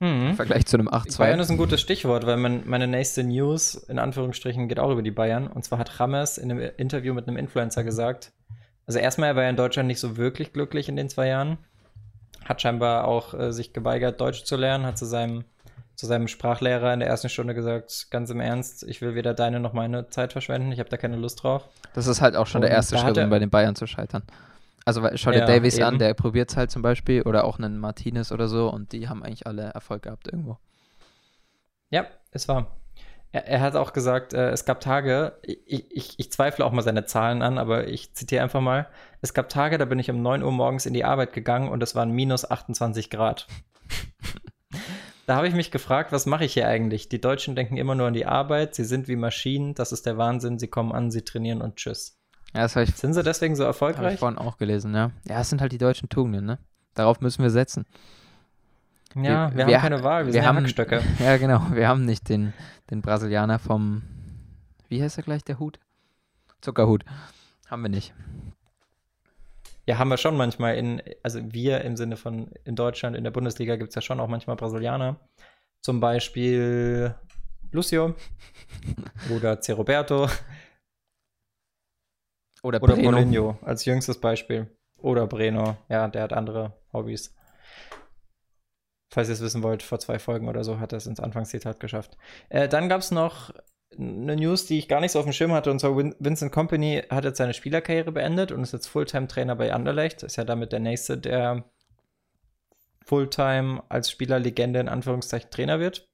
Im 0.00 0.30
Mhm. 0.30 0.34
Vergleich 0.34 0.66
zu 0.66 0.76
einem 0.76 0.86
Bayern 0.86 1.40
8-2. 1.40 1.40
ist 1.40 1.50
ein 1.50 1.56
gutes 1.56 1.80
Stichwort, 1.80 2.24
weil 2.24 2.36
mein, 2.36 2.62
meine 2.66 2.86
nächste 2.86 3.24
News 3.24 3.74
in 3.74 3.98
Anführungsstrichen 3.98 4.68
geht 4.68 4.78
auch 4.78 4.92
über 4.92 5.02
die 5.02 5.10
Bayern. 5.10 5.48
Und 5.48 5.64
zwar 5.64 5.78
hat 5.78 5.98
Rames 5.98 6.38
in 6.38 6.50
einem 6.50 6.70
Interview 6.76 7.14
mit 7.14 7.26
einem 7.26 7.36
Influencer 7.36 7.82
gesagt, 7.82 8.32
also 8.88 8.98
erstmal, 8.98 9.28
er 9.28 9.36
war 9.36 9.42
ja 9.44 9.50
in 9.50 9.56
Deutschland 9.56 9.86
nicht 9.86 10.00
so 10.00 10.16
wirklich 10.16 10.52
glücklich 10.52 10.88
in 10.88 10.96
den 10.96 11.10
zwei 11.10 11.28
Jahren. 11.28 11.58
Hat 12.46 12.62
scheinbar 12.62 13.06
auch 13.06 13.34
äh, 13.34 13.52
sich 13.52 13.74
geweigert, 13.74 14.18
Deutsch 14.20 14.44
zu 14.44 14.56
lernen, 14.56 14.86
hat 14.86 14.96
zu 14.96 15.04
seinem, 15.04 15.44
zu 15.94 16.06
seinem 16.06 16.26
Sprachlehrer 16.26 16.94
in 16.94 17.00
der 17.00 17.08
ersten 17.08 17.28
Stunde 17.28 17.54
gesagt, 17.54 18.06
ganz 18.10 18.30
im 18.30 18.40
Ernst, 18.40 18.84
ich 18.84 19.02
will 19.02 19.14
weder 19.14 19.34
deine 19.34 19.60
noch 19.60 19.74
meine 19.74 20.08
Zeit 20.08 20.32
verschwenden, 20.32 20.72
ich 20.72 20.78
habe 20.80 20.88
da 20.88 20.96
keine 20.96 21.16
Lust 21.16 21.42
drauf. 21.42 21.68
Das 21.92 22.06
ist 22.06 22.22
halt 22.22 22.34
auch 22.34 22.46
schon 22.46 22.62
der 22.62 22.70
Und 22.70 22.76
erste 22.76 22.94
da 22.94 23.02
hat 23.02 23.14
Schritt, 23.14 23.24
um 23.24 23.30
bei 23.30 23.38
den 23.38 23.50
Bayern 23.50 23.76
zu 23.76 23.86
scheitern. 23.86 24.22
Also 24.86 25.06
schau 25.16 25.32
dir 25.32 25.40
Ja, 25.40 25.46
Davies 25.46 25.78
an, 25.82 25.94
eben. 25.94 25.98
der 25.98 26.14
probiert 26.14 26.48
es 26.50 26.56
halt 26.56 26.70
zum 26.70 26.80
Beispiel, 26.80 27.20
oder 27.22 27.44
auch 27.44 27.58
einen 27.58 27.78
Martinez 27.78 28.32
oder 28.32 28.48
so, 28.48 28.70
und 28.70 28.92
die 28.92 29.06
haben 29.10 29.22
eigentlich 29.22 29.46
alle 29.46 29.64
Erfolg 29.64 30.04
gehabt 30.04 30.28
irgendwo. 30.28 30.56
Ja, 31.90 32.06
es 32.30 32.48
war. 32.48 32.77
Er, 33.32 33.46
er 33.46 33.60
hat 33.60 33.76
auch 33.76 33.92
gesagt, 33.92 34.32
äh, 34.32 34.50
es 34.50 34.64
gab 34.64 34.80
Tage, 34.80 35.38
ich, 35.42 35.84
ich, 35.90 36.18
ich 36.18 36.32
zweifle 36.32 36.64
auch 36.64 36.72
mal 36.72 36.82
seine 36.82 37.04
Zahlen 37.04 37.42
an, 37.42 37.58
aber 37.58 37.88
ich 37.88 38.14
zitiere 38.14 38.42
einfach 38.42 38.60
mal. 38.62 38.86
Es 39.20 39.34
gab 39.34 39.48
Tage, 39.48 39.76
da 39.78 39.84
bin 39.84 39.98
ich 39.98 40.10
um 40.10 40.22
9 40.22 40.42
Uhr 40.42 40.52
morgens 40.52 40.86
in 40.86 40.94
die 40.94 41.04
Arbeit 41.04 41.32
gegangen 41.32 41.68
und 41.68 41.82
es 41.82 41.94
waren 41.94 42.10
minus 42.10 42.50
28 42.50 43.10
Grad. 43.10 43.46
da 45.26 45.36
habe 45.36 45.48
ich 45.48 45.54
mich 45.54 45.70
gefragt, 45.70 46.10
was 46.12 46.24
mache 46.26 46.44
ich 46.44 46.54
hier 46.54 46.66
eigentlich? 46.68 47.08
Die 47.08 47.20
Deutschen 47.20 47.54
denken 47.54 47.76
immer 47.76 47.94
nur 47.94 48.06
an 48.08 48.14
die 48.14 48.26
Arbeit, 48.26 48.74
sie 48.74 48.84
sind 48.84 49.08
wie 49.08 49.16
Maschinen, 49.16 49.74
das 49.74 49.92
ist 49.92 50.06
der 50.06 50.16
Wahnsinn, 50.16 50.58
sie 50.58 50.68
kommen 50.68 50.92
an, 50.92 51.10
sie 51.10 51.22
trainieren 51.22 51.60
und 51.60 51.76
tschüss. 51.76 52.18
Ja, 52.54 52.62
das 52.62 52.76
habe 52.76 52.84
ich, 52.84 52.96
Sind 52.96 53.12
sie 53.12 53.22
deswegen 53.22 53.56
so 53.56 53.64
hab 53.64 53.70
ich 53.70 53.74
erfolgreich? 53.76 54.18
vorhin 54.18 54.38
auch 54.38 54.56
gelesen, 54.56 54.94
ja. 54.94 55.10
Ja, 55.28 55.40
es 55.40 55.50
sind 55.50 55.60
halt 55.60 55.72
die 55.72 55.78
deutschen 55.78 56.08
Tugenden, 56.08 56.46
ne? 56.46 56.58
Darauf 56.94 57.20
müssen 57.20 57.42
wir 57.42 57.50
setzen. 57.50 57.84
Ja, 59.14 59.54
wir, 59.54 59.66
wir- 59.66 59.76
haben 59.76 59.82
keine 59.82 60.02
Wahl, 60.02 60.22
wir, 60.22 60.26
wir 60.28 60.40
sind 60.40 60.46
haben- 60.46 60.58
Hackstöcke. 60.60 61.02
Ja, 61.18 61.36
genau. 61.36 61.60
Wir 61.72 61.88
haben 61.88 62.04
nicht 62.06 62.28
den, 62.28 62.52
den 62.90 63.02
Brasilianer 63.02 63.58
vom, 63.58 64.02
wie 64.88 65.02
heißt 65.02 65.18
er 65.18 65.24
gleich, 65.24 65.44
der 65.44 65.58
Hut? 65.58 65.78
Zuckerhut. 66.60 67.04
Haben 67.68 67.82
wir 67.82 67.90
nicht. 67.90 68.14
Ja, 69.86 69.98
haben 69.98 70.08
wir 70.08 70.16
schon 70.16 70.36
manchmal 70.36 70.76
in, 70.76 71.02
also 71.22 71.40
wir 71.52 71.82
im 71.82 71.96
Sinne 71.96 72.16
von 72.16 72.50
in 72.64 72.76
Deutschland, 72.76 73.16
in 73.16 73.24
der 73.24 73.30
Bundesliga 73.30 73.76
gibt 73.76 73.90
es 73.90 73.94
ja 73.94 74.02
schon 74.02 74.20
auch 74.20 74.28
manchmal 74.28 74.56
Brasilianer. 74.56 75.16
Zum 75.80 76.00
Beispiel 76.00 77.14
Lucio 77.70 78.14
oder 79.34 79.60
C. 79.60 79.72
Roberto 79.72 80.28
Oder, 82.62 82.82
oder 82.82 82.94
Breno. 82.96 83.10
Paulinho 83.12 83.58
als 83.62 83.84
jüngstes 83.84 84.20
Beispiel. 84.20 84.66
Oder 84.98 85.26
Breno, 85.26 85.76
ja, 85.88 86.08
der 86.08 86.22
hat 86.22 86.32
andere 86.32 86.72
Hobbys. 86.92 87.34
Falls 89.10 89.28
ihr 89.28 89.34
es 89.34 89.40
wissen 89.40 89.62
wollt, 89.62 89.82
vor 89.82 89.98
zwei 89.98 90.18
Folgen 90.18 90.48
oder 90.48 90.64
so 90.64 90.80
hat 90.80 90.92
er 90.92 90.98
es 90.98 91.06
ins 91.06 91.20
Anfangszitat 91.20 91.80
geschafft. 91.80 92.16
Äh, 92.50 92.68
dann 92.68 92.88
gab 92.88 93.00
es 93.00 93.10
noch 93.10 93.50
eine 93.98 94.36
News, 94.36 94.66
die 94.66 94.78
ich 94.78 94.86
gar 94.86 95.00
nicht 95.00 95.12
so 95.12 95.18
auf 95.18 95.24
dem 95.24 95.32
Schirm 95.32 95.52
hatte, 95.52 95.70
und 95.70 95.78
zwar 95.80 95.96
Vin 95.96 96.14
Vincent 96.18 96.52
Company 96.52 97.02
hat 97.08 97.24
jetzt 97.24 97.38
seine 97.38 97.54
Spielerkarriere 97.54 98.12
beendet 98.12 98.52
und 98.52 98.62
ist 98.62 98.72
jetzt 98.72 98.86
Fulltime-Trainer 98.86 99.56
bei 99.56 99.72
Anderlecht. 99.72 100.22
Ist 100.22 100.36
ja 100.36 100.44
damit 100.44 100.72
der 100.72 100.80
nächste, 100.80 101.16
der 101.16 101.64
Fulltime 103.04 103.82
als 103.88 104.10
Spielerlegende 104.10 104.80
in 104.80 104.88
Anführungszeichen 104.88 105.50
Trainer 105.50 105.80
wird. 105.80 106.06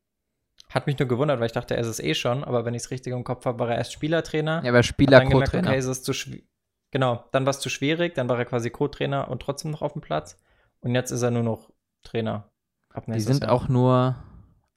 Hat 0.71 0.87
mich 0.87 0.99
nur 0.99 1.09
gewundert, 1.09 1.41
weil 1.41 1.47
ich 1.47 1.53
dachte, 1.53 1.75
er 1.75 1.81
ist 1.81 1.89
es 1.89 2.01
eh 2.01 2.15
schon, 2.15 2.45
aber 2.45 2.65
wenn 2.65 2.75
ich 2.75 2.83
es 2.85 2.91
richtig 2.91 3.13
im 3.13 3.25
Kopf 3.25 3.45
habe, 3.45 3.59
war 3.59 3.71
er 3.71 3.77
erst 3.79 3.93
Spielertrainer. 3.93 4.63
Ja, 4.63 4.71
aber 4.71 4.79
Hat 4.79 4.87
Spieler, 4.87 5.19
dann 5.19 5.29
gemerkt, 5.29 5.51
Co-Trainer. 5.51 5.69
okay, 5.71 5.79
es 5.79 5.87
ist 5.87 6.05
zu 6.05 6.13
schwi- 6.13 6.45
Genau, 6.91 7.25
dann 7.33 7.45
war 7.45 7.51
es 7.51 7.59
zu 7.59 7.69
schwierig, 7.69 8.15
dann 8.15 8.29
war 8.29 8.39
er 8.39 8.45
quasi 8.45 8.71
Co-Trainer 8.71 9.29
und 9.29 9.43
trotzdem 9.43 9.73
noch 9.73 9.83
auf 9.83 9.93
dem 9.95 10.01
Platz. 10.03 10.41
Und 10.81 10.95
jetzt 10.95 11.11
ist 11.11 11.23
er 11.23 11.33
nur 11.33 11.43
noch 11.43 11.71
Trainer. 12.05 12.51
Ab 12.95 13.05
Die 13.07 13.21
sind 13.21 13.43
Jahr. 13.43 13.53
auch 13.53 13.69
nur. 13.69 14.17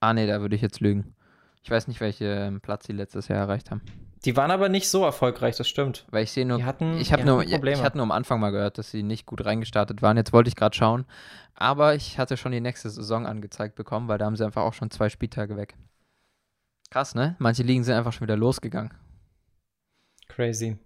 Ah, 0.01 0.13
nee, 0.13 0.27
da 0.27 0.41
würde 0.41 0.55
ich 0.55 0.61
jetzt 0.61 0.81
lügen. 0.81 1.15
Ich 1.63 1.71
weiß 1.71 1.87
nicht, 1.87 2.01
welchen 2.01 2.59
Platz 2.61 2.85
die 2.85 2.93
letztes 2.93 3.29
Jahr 3.29 3.39
erreicht 3.39 3.71
haben. 3.71 3.81
Die 4.25 4.35
waren 4.35 4.51
aber 4.51 4.67
nicht 4.67 4.89
so 4.89 5.05
erfolgreich, 5.05 5.55
das 5.55 5.67
stimmt. 5.67 6.05
Weil 6.09 6.23
ich 6.23 6.31
sehe 6.31 6.45
nur. 6.45 6.57
Die 6.57 6.65
hatten, 6.65 6.97
ich 6.97 7.13
habe 7.13 7.23
nur, 7.23 7.43
Probleme. 7.43 7.77
ich 7.77 7.83
hatte 7.83 7.97
nur 7.97 8.03
am 8.03 8.11
Anfang 8.11 8.39
mal 8.39 8.49
gehört, 8.51 8.77
dass 8.77 8.89
sie 8.91 9.03
nicht 9.03 9.25
gut 9.25 9.45
reingestartet 9.45 10.01
waren. 10.01 10.17
Jetzt 10.17 10.33
wollte 10.33 10.49
ich 10.49 10.55
gerade 10.55 10.75
schauen. 10.75 11.05
Aber 11.53 11.95
ich 11.95 12.17
hatte 12.19 12.35
schon 12.37 12.51
die 12.51 12.59
nächste 12.61 12.89
Saison 12.89 13.25
angezeigt 13.25 13.75
bekommen, 13.75 14.07
weil 14.07 14.17
da 14.17 14.25
haben 14.25 14.35
sie 14.35 14.43
einfach 14.45 14.63
auch 14.63 14.73
schon 14.73 14.89
zwei 14.91 15.09
Spieltage 15.09 15.55
weg. 15.55 15.75
Krass, 16.89 17.15
ne? 17.15 17.35
Manche 17.39 17.63
Ligen 17.63 17.83
sind 17.83 17.95
einfach 17.95 18.13
schon 18.13 18.27
wieder 18.27 18.37
losgegangen. 18.37 18.91
Crazy. 20.27 20.77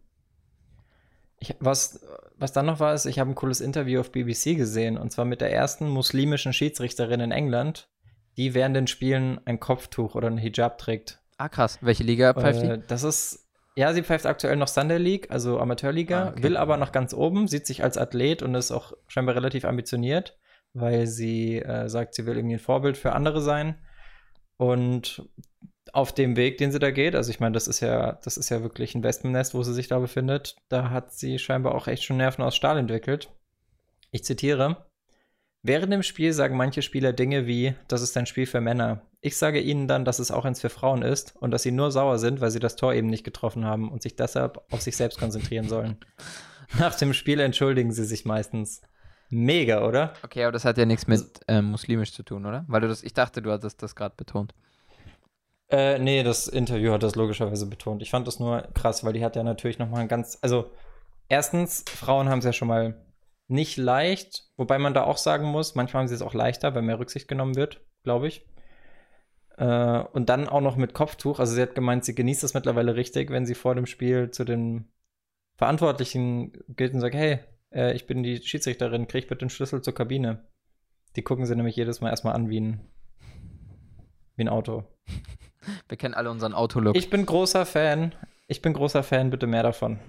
Ich, 1.41 1.55
was, 1.59 2.05
was 2.37 2.53
dann 2.53 2.67
noch 2.67 2.79
war, 2.79 2.93
ist, 2.93 3.05
ich 3.07 3.17
habe 3.17 3.31
ein 3.31 3.35
cooles 3.35 3.61
Interview 3.61 3.99
auf 3.99 4.11
BBC 4.11 4.55
gesehen, 4.55 4.95
und 4.97 5.11
zwar 5.11 5.25
mit 5.25 5.41
der 5.41 5.51
ersten 5.51 5.89
muslimischen 5.89 6.53
Schiedsrichterin 6.53 7.19
in 7.19 7.31
England, 7.31 7.89
die 8.37 8.53
während 8.53 8.75
den 8.75 8.85
Spielen 8.85 9.41
ein 9.45 9.59
Kopftuch 9.59 10.13
oder 10.13 10.27
ein 10.27 10.37
Hijab 10.37 10.77
trägt. 10.77 11.19
Ah, 11.37 11.49
krass. 11.49 11.79
Welche 11.81 12.03
Liga 12.03 12.35
pfeift 12.35 12.61
Äh, 12.61 12.79
das 12.87 13.01
ist, 13.03 13.49
ja, 13.75 13.91
sie 13.93 14.03
pfeift 14.03 14.27
aktuell 14.27 14.55
noch 14.55 14.67
Sunday 14.67 14.99
League, 14.99 15.31
also 15.31 15.59
Amateurliga, 15.59 16.27
Ah, 16.27 16.29
okay. 16.29 16.43
will 16.43 16.57
aber 16.57 16.77
noch 16.77 16.91
ganz 16.91 17.13
oben, 17.15 17.47
sieht 17.47 17.65
sich 17.65 17.83
als 17.83 17.97
Athlet 17.97 18.43
und 18.43 18.53
ist 18.53 18.71
auch 18.71 18.93
scheinbar 19.07 19.33
relativ 19.33 19.65
ambitioniert, 19.65 20.37
weil 20.73 21.07
sie 21.07 21.57
äh, 21.57 21.89
sagt, 21.89 22.13
sie 22.13 22.27
will 22.27 22.37
irgendwie 22.37 22.57
ein 22.57 22.59
Vorbild 22.59 22.97
für 22.97 23.13
andere 23.13 23.41
sein. 23.41 23.81
Und 24.57 25.27
auf 25.93 26.13
dem 26.13 26.35
Weg, 26.35 26.57
den 26.57 26.71
sie 26.71 26.79
da 26.79 26.91
geht, 26.91 27.15
also 27.15 27.31
ich 27.31 27.39
meine, 27.39 27.53
das 27.53 27.67
ist 27.67 27.79
ja, 27.79 28.13
das 28.23 28.37
ist 28.37 28.49
ja 28.49 28.61
wirklich 28.61 28.95
ein 28.95 29.03
Wespennest, 29.03 29.53
wo 29.53 29.63
sie 29.63 29.73
sich 29.73 29.87
da 29.87 29.99
befindet, 29.99 30.55
da 30.69 30.89
hat 30.89 31.11
sie 31.11 31.39
scheinbar 31.39 31.75
auch 31.75 31.87
echt 31.87 32.03
schon 32.03 32.17
Nerven 32.17 32.43
aus 32.43 32.55
Stahl 32.55 32.77
entwickelt. 32.77 33.31
Ich 34.11 34.23
zitiere. 34.23 34.85
Während 35.63 35.93
dem 35.93 36.03
Spiel 36.03 36.33
sagen 36.33 36.57
manche 36.57 36.81
Spieler 36.81 37.13
Dinge 37.13 37.45
wie, 37.45 37.75
das 37.87 38.01
ist 38.01 38.17
ein 38.17 38.25
Spiel 38.25 38.47
für 38.47 38.61
Männer. 38.61 39.01
Ich 39.21 39.37
sage 39.37 39.59
ihnen 39.59 39.87
dann, 39.87 40.05
dass 40.05 40.17
es 40.17 40.31
auch 40.31 40.45
eins 40.45 40.59
für 40.59 40.69
Frauen 40.69 41.03
ist 41.03 41.35
und 41.39 41.51
dass 41.51 41.61
sie 41.61 41.71
nur 41.71 41.91
sauer 41.91 42.17
sind, 42.17 42.41
weil 42.41 42.49
sie 42.49 42.59
das 42.59 42.75
Tor 42.75 42.93
eben 42.93 43.07
nicht 43.07 43.23
getroffen 43.23 43.65
haben 43.65 43.91
und 43.91 44.01
sich 44.01 44.15
deshalb 44.15 44.63
auf 44.71 44.81
sich 44.81 44.97
selbst 44.97 45.19
konzentrieren 45.19 45.69
sollen. 45.69 45.97
Nach 46.79 46.95
dem 46.95 47.13
Spiel 47.13 47.39
entschuldigen 47.39 47.91
sie 47.91 48.05
sich 48.05 48.25
meistens. 48.25 48.81
Mega, 49.29 49.85
oder? 49.87 50.13
Okay, 50.23 50.43
aber 50.43 50.51
das 50.51 50.65
hat 50.65 50.77
ja 50.77 50.85
nichts 50.85 51.07
mit 51.07 51.39
ähm, 51.47 51.65
muslimisch 51.65 52.11
zu 52.11 52.23
tun, 52.23 52.45
oder? 52.45 52.65
Weil 52.67 52.81
du 52.81 52.87
das, 52.87 53.03
ich 53.03 53.13
dachte, 53.13 53.41
du 53.41 53.51
hattest 53.51 53.81
das 53.83 53.95
gerade 53.95 54.15
betont. 54.17 54.53
Äh, 55.71 55.99
nee, 55.99 56.21
das 56.21 56.49
Interview 56.49 56.91
hat 56.91 57.01
das 57.01 57.15
logischerweise 57.15 57.65
betont. 57.65 58.01
Ich 58.01 58.09
fand 58.09 58.27
das 58.27 58.39
nur 58.39 58.63
krass, 58.73 59.05
weil 59.05 59.13
die 59.13 59.23
hat 59.23 59.37
ja 59.37 59.43
natürlich 59.43 59.79
nochmal 59.79 60.01
ein 60.01 60.09
ganz. 60.09 60.37
Also, 60.41 60.69
erstens, 61.29 61.85
Frauen 61.87 62.27
haben 62.27 62.39
es 62.39 62.45
ja 62.45 62.51
schon 62.51 62.67
mal 62.67 63.05
nicht 63.47 63.77
leicht, 63.77 64.49
wobei 64.57 64.77
man 64.77 64.93
da 64.93 65.05
auch 65.05 65.17
sagen 65.17 65.45
muss, 65.45 65.75
manchmal 65.75 66.01
haben 66.01 66.07
sie 66.09 66.15
es 66.15 66.21
auch 66.21 66.33
leichter, 66.33 66.75
weil 66.75 66.81
mehr 66.81 66.99
Rücksicht 66.99 67.29
genommen 67.29 67.55
wird, 67.55 67.79
glaube 68.03 68.27
ich. 68.27 68.45
Äh, 69.57 69.99
und 70.11 70.27
dann 70.27 70.49
auch 70.49 70.59
noch 70.59 70.75
mit 70.75 70.93
Kopftuch. 70.93 71.39
Also, 71.39 71.55
sie 71.55 71.61
hat 71.61 71.73
gemeint, 71.73 72.03
sie 72.03 72.15
genießt 72.15 72.43
es 72.43 72.53
mittlerweile 72.53 72.95
richtig, 72.95 73.29
wenn 73.31 73.45
sie 73.45 73.55
vor 73.55 73.73
dem 73.73 73.85
Spiel 73.85 74.29
zu 74.29 74.43
den 74.43 74.91
Verantwortlichen 75.55 76.51
geht 76.67 76.93
und 76.93 76.99
sagt: 76.99 77.15
Hey, 77.15 77.39
äh, 77.73 77.93
ich 77.93 78.07
bin 78.07 78.23
die 78.23 78.41
Schiedsrichterin, 78.41 79.07
krieg 79.07 79.29
bitte 79.29 79.45
den 79.45 79.49
Schlüssel 79.49 79.81
zur 79.81 79.95
Kabine. 79.95 80.45
Die 81.15 81.21
gucken 81.21 81.45
sie 81.45 81.55
nämlich 81.55 81.77
jedes 81.77 82.01
Mal 82.01 82.09
erstmal 82.09 82.35
an 82.35 82.49
wie 82.49 82.59
ein, 82.59 82.81
wie 84.35 84.43
ein 84.43 84.49
Auto. 84.49 84.83
Wir 85.87 85.97
kennen 85.97 86.13
alle 86.13 86.31
unseren 86.31 86.53
Autolook. 86.53 86.95
Ich 86.95 87.09
bin 87.09 87.25
großer 87.25 87.65
Fan. 87.65 88.13
Ich 88.47 88.61
bin 88.61 88.73
großer 88.73 89.03
Fan, 89.03 89.29
bitte 89.29 89.47
mehr 89.47 89.63
davon. 89.63 89.99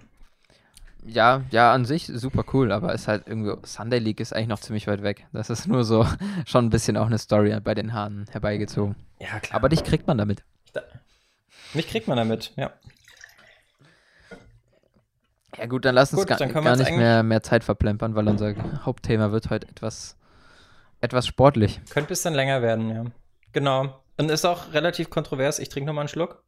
Ja, 1.04 1.42
ja, 1.50 1.72
an 1.72 1.84
sich 1.84 2.06
super 2.06 2.44
cool, 2.52 2.70
aber 2.70 2.92
ist 2.92 3.08
halt 3.08 3.26
irgendwie, 3.26 3.54
Sunday 3.66 3.98
League 3.98 4.20
ist 4.20 4.32
eigentlich 4.32 4.48
noch 4.48 4.60
ziemlich 4.60 4.86
weit 4.86 5.02
weg. 5.02 5.26
Das 5.32 5.50
ist 5.50 5.66
nur 5.66 5.84
so 5.84 6.06
schon 6.46 6.66
ein 6.66 6.70
bisschen 6.70 6.96
auch 6.96 7.06
eine 7.06 7.18
Story 7.18 7.58
bei 7.60 7.74
den 7.74 7.92
Haaren 7.92 8.26
herbeigezogen. 8.30 8.94
Ja, 9.18 9.40
klar. 9.40 9.56
Aber 9.56 9.68
dich 9.68 9.82
kriegt 9.82 10.06
man 10.06 10.18
damit. 10.18 10.44
Mich 11.74 11.88
kriegt 11.88 12.06
man 12.06 12.18
damit, 12.18 12.52
ja. 12.56 12.70
Ja 15.58 15.66
gut, 15.66 15.84
dann 15.84 15.94
lass 15.94 16.12
uns 16.12 16.26
Gut, 16.26 16.28
gar, 16.28 16.48
gar 16.48 16.76
nicht 16.76 16.90
mehr, 16.90 17.22
mehr 17.22 17.42
Zeit 17.42 17.62
verplempern, 17.64 18.14
weil 18.14 18.28
unser 18.28 18.54
Hauptthema 18.84 19.32
wird 19.32 19.50
heute 19.50 19.68
etwas, 19.68 20.16
etwas 21.00 21.26
sportlich. 21.26 21.76
Könnte 21.90 22.00
ein 22.00 22.06
bisschen 22.06 22.34
länger 22.34 22.62
werden, 22.62 22.90
ja. 22.90 23.04
Genau. 23.52 24.02
Und 24.22 24.30
ist 24.30 24.44
auch 24.44 24.72
relativ 24.72 25.10
kontrovers. 25.10 25.58
Ich 25.58 25.68
trinke 25.68 25.88
nochmal 25.88 26.02
einen 26.02 26.08
Schluck. 26.08 26.44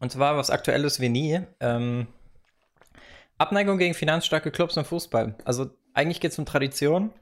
Und 0.00 0.10
zwar 0.10 0.38
was 0.38 0.48
Aktuelles 0.48 1.00
wie 1.00 1.10
nie. 1.10 1.42
Ähm, 1.60 2.06
Abneigung 3.36 3.76
gegen 3.76 3.92
finanzstarke 3.92 4.50
Clubs 4.50 4.78
im 4.78 4.86
Fußball. 4.86 5.36
Also 5.44 5.68
eigentlich 5.92 6.22
geht 6.22 6.32
es 6.32 6.38
um 6.38 6.46
Tradition. 6.46 7.12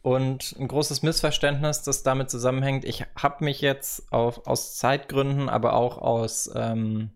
Und 0.00 0.56
ein 0.58 0.66
großes 0.66 1.02
Missverständnis, 1.02 1.82
das 1.82 2.02
damit 2.02 2.30
zusammenhängt. 2.30 2.86
Ich 2.86 3.04
habe 3.14 3.44
mich 3.44 3.60
jetzt 3.60 4.10
auf, 4.10 4.46
aus 4.46 4.78
Zeitgründen, 4.78 5.50
aber 5.50 5.74
auch 5.74 5.98
aus 5.98 6.50
ähm, 6.54 7.10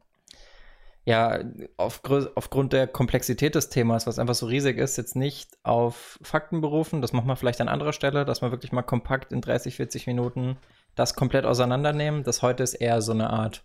ja, 1.09 1.41
auf, 1.79 2.03
aufgrund 2.35 2.75
der 2.75 2.87
Komplexität 2.87 3.55
des 3.55 3.71
Themas, 3.71 4.07
was 4.07 4.19
einfach 4.19 4.35
so 4.35 4.45
riesig 4.45 4.77
ist, 4.77 4.99
jetzt 4.99 5.17
nicht 5.17 5.57
auf 5.63 6.19
Fakten 6.21 6.61
berufen. 6.61 7.01
Das 7.01 7.15
machen 7.15 7.27
wir 7.29 7.37
vielleicht 7.37 7.63
an 7.63 7.69
anderer 7.69 7.95
Stelle, 7.95 8.27
dass 8.27 8.43
wir 8.43 8.51
wirklich 8.51 8.73
mal 8.73 8.83
kompakt 8.83 9.33
in 9.33 9.41
30, 9.41 9.77
40 9.77 10.07
Minuten 10.07 10.59
das 10.97 11.15
komplett 11.15 11.47
auseinandernehmen. 11.47 12.25
Das 12.25 12.43
heute 12.43 12.63
ist 12.63 12.75
eher 12.75 13.01
so 13.01 13.13
eine 13.13 13.31
Art, 13.31 13.65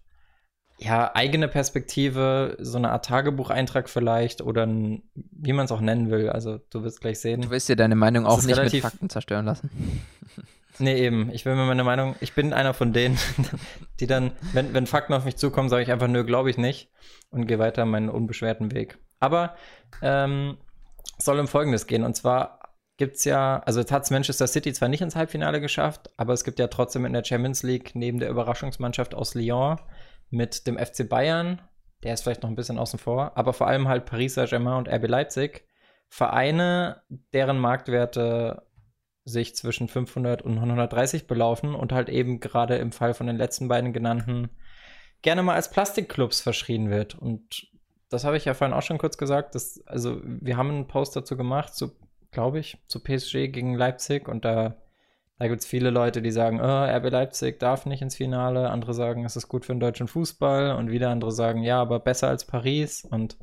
ja, 0.83 1.11
eigene 1.13 1.47
Perspektive, 1.47 2.57
so 2.59 2.77
eine 2.77 2.91
Art 2.91 3.05
Tagebucheintrag 3.05 3.89
vielleicht 3.89 4.41
oder 4.41 4.65
ein, 4.65 5.03
wie 5.13 5.53
man 5.53 5.65
es 5.65 5.71
auch 5.71 5.79
nennen 5.79 6.11
will. 6.11 6.29
Also 6.29 6.59
du 6.69 6.83
wirst 6.83 6.99
gleich 6.99 7.19
sehen. 7.19 7.41
Du 7.41 7.49
willst 7.49 7.69
dir 7.69 7.75
deine 7.75 7.95
Meinung 7.95 8.25
auch 8.25 8.43
nicht 8.43 8.61
mit 8.61 8.81
Fakten 8.81 9.09
zerstören 9.09 9.45
lassen. 9.45 9.69
Nee, 10.79 11.05
eben. 11.05 11.29
Ich 11.31 11.45
will 11.45 11.53
mir 11.53 11.67
meine 11.67 11.83
Meinung, 11.83 12.15
ich 12.19 12.33
bin 12.33 12.51
einer 12.51 12.73
von 12.73 12.93
denen, 12.93 13.19
die 13.99 14.07
dann, 14.07 14.31
wenn, 14.53 14.73
wenn 14.73 14.87
Fakten 14.87 15.13
auf 15.13 15.23
mich 15.23 15.35
zukommen, 15.35 15.69
sage 15.69 15.83
ich 15.83 15.91
einfach, 15.91 16.07
nö, 16.07 16.23
glaube 16.23 16.49
ich 16.49 16.57
nicht 16.57 16.89
und 17.29 17.45
gehe 17.45 17.59
weiter 17.59 17.85
meinen 17.85 18.09
unbeschwerten 18.09 18.71
Weg. 18.71 18.97
Aber 19.19 19.55
ähm, 20.01 20.57
es 21.15 21.25
soll 21.25 21.37
um 21.37 21.47
Folgendes 21.47 21.85
gehen. 21.85 22.03
Und 22.03 22.15
zwar 22.15 22.59
gibt 22.97 23.17
es 23.17 23.23
ja, 23.23 23.61
also 23.65 23.81
jetzt 23.81 23.91
hat 23.91 24.03
es 24.03 24.09
Manchester 24.09 24.47
City 24.47 24.73
zwar 24.73 24.89
nicht 24.89 25.01
ins 25.01 25.15
Halbfinale 25.15 25.61
geschafft, 25.61 26.09
aber 26.17 26.33
es 26.33 26.43
gibt 26.43 26.57
ja 26.57 26.67
trotzdem 26.67 27.05
in 27.05 27.13
der 27.13 27.23
Champions 27.23 27.61
League 27.61 27.91
neben 27.93 28.17
der 28.19 28.31
Überraschungsmannschaft 28.31 29.13
aus 29.13 29.35
Lyon 29.35 29.77
mit 30.33 30.67
dem 30.67 30.77
FC 30.77 31.07
Bayern, 31.07 31.61
der 32.03 32.13
ist 32.13 32.23
vielleicht 32.23 32.43
noch 32.43 32.49
ein 32.49 32.55
bisschen 32.55 32.79
außen 32.79 32.99
vor, 32.99 33.37
aber 33.37 33.53
vor 33.53 33.67
allem 33.67 33.87
halt 33.87 34.05
Paris 34.05 34.33
Saint-Germain 34.33 34.77
und 34.77 34.89
RB 34.89 35.07
Leipzig, 35.07 35.65
Vereine, 36.09 37.01
deren 37.33 37.57
Marktwerte 37.57 38.67
sich 39.25 39.55
zwischen 39.55 39.87
500 39.87 40.41
und 40.41 40.57
130 40.57 41.27
belaufen 41.27 41.75
und 41.75 41.93
halt 41.93 42.09
eben 42.09 42.39
gerade 42.39 42.75
im 42.75 42.91
Fall 42.91 43.13
von 43.13 43.27
den 43.27 43.37
letzten 43.37 43.67
beiden 43.67 43.93
genannten 43.93 44.49
gerne 45.21 45.41
mal 45.41 45.55
als 45.55 45.71
Plastikclubs 45.71 46.41
verschrien 46.41 46.89
wird. 46.89 47.15
Und 47.15 47.67
das 48.09 48.25
habe 48.25 48.37
ich 48.37 48.45
ja 48.45 48.53
vorhin 48.53 48.75
auch 48.75 48.81
schon 48.81 48.97
kurz 48.97 49.17
gesagt. 49.17 49.55
Dass, 49.55 49.81
also, 49.87 50.21
wir 50.23 50.57
haben 50.57 50.69
einen 50.69 50.87
Post 50.87 51.15
dazu 51.15 51.37
gemacht, 51.37 51.73
glaube 52.31 52.59
ich, 52.59 52.77
zu 52.87 53.01
PSG 53.01 53.47
gegen 53.47 53.75
Leipzig. 53.75 54.27
Und 54.27 54.45
da, 54.45 54.82
da 55.43 55.49
gibt 55.49 55.59
es 55.59 55.67
viele 55.67 55.89
Leute, 55.89 56.21
die 56.21 56.31
sagen, 56.31 56.61
oh, 56.61 56.85
RB 56.85 57.11
Leipzig 57.11 57.59
darf 57.59 57.85
nicht 57.85 58.01
ins 58.01 58.15
Finale. 58.15 58.69
Andere 58.69 58.93
sagen, 58.93 59.25
es 59.25 59.35
ist 59.35 59.49
gut 59.49 59.65
für 59.65 59.73
den 59.73 59.81
deutschen 59.81 60.07
Fußball. 60.07 60.71
Und 60.77 60.89
wieder 60.89 61.09
andere 61.09 61.33
sagen, 61.33 61.63
ja, 61.63 61.81
aber 61.81 61.99
besser 61.99 62.29
als 62.29 62.45
Paris. 62.45 63.03
Und 63.03 63.35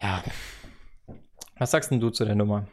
ja. 0.00 0.22
Was 1.58 1.72
sagst 1.72 1.90
denn 1.90 1.98
du 1.98 2.10
zu 2.10 2.24
der 2.24 2.36
Nummer? 2.36 2.68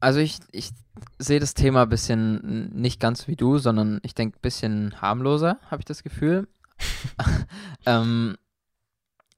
Also 0.00 0.20
ich, 0.20 0.38
ich 0.50 0.70
sehe 1.18 1.40
das 1.40 1.52
Thema 1.52 1.82
ein 1.82 1.90
bisschen 1.90 2.70
nicht 2.70 3.00
ganz 3.00 3.28
wie 3.28 3.36
du, 3.36 3.58
sondern 3.58 4.00
ich 4.02 4.14
denke 4.14 4.38
ein 4.38 4.40
bisschen 4.40 5.02
harmloser, 5.02 5.58
habe 5.70 5.82
ich 5.82 5.84
das 5.86 6.02
Gefühl. 6.02 6.48
ähm, 7.84 8.38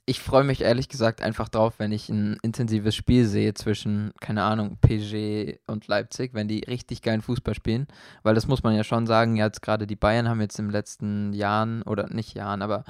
ich 0.07 0.21
freue 0.21 0.45
mich 0.45 0.63
ehrlich 0.63 0.89
gesagt 0.89 1.23
einfach 1.23 1.49
drauf, 1.49 1.75
wenn 1.79 1.93
ich 1.93 2.09
ein 2.09 2.39
intensives 2.43 2.97
Spiel 2.97 3.27
sehe 3.27 3.55
zwischen, 3.55 4.13
keine 4.21 4.43
Ahnung, 4.43 4.79
PSG 4.81 5.59
und 5.67 5.87
Leipzig, 5.87 6.35
wenn 6.35 6.49
die 6.49 6.65
richtig 6.67 7.03
geilen 7.03 7.23
Fußball 7.23 7.55
spielen. 7.55 7.87
Weil 8.23 8.35
das 8.35 8.49
muss 8.49 8.63
man 8.63 8.75
ja 8.75 8.83
schon 8.83 9.07
sagen, 9.07 9.37
jetzt 9.37 9.63
gerade 9.63 9.87
die 9.87 9.97
Bayern 9.97 10.29
haben 10.29 10.41
jetzt 10.41 10.59
den 10.59 10.71
letzten 10.71 11.33
Jahren, 11.33 11.83
oder 11.83 12.13
nicht 12.13 12.35
Jahren, 12.35 12.63
aber 12.63 12.85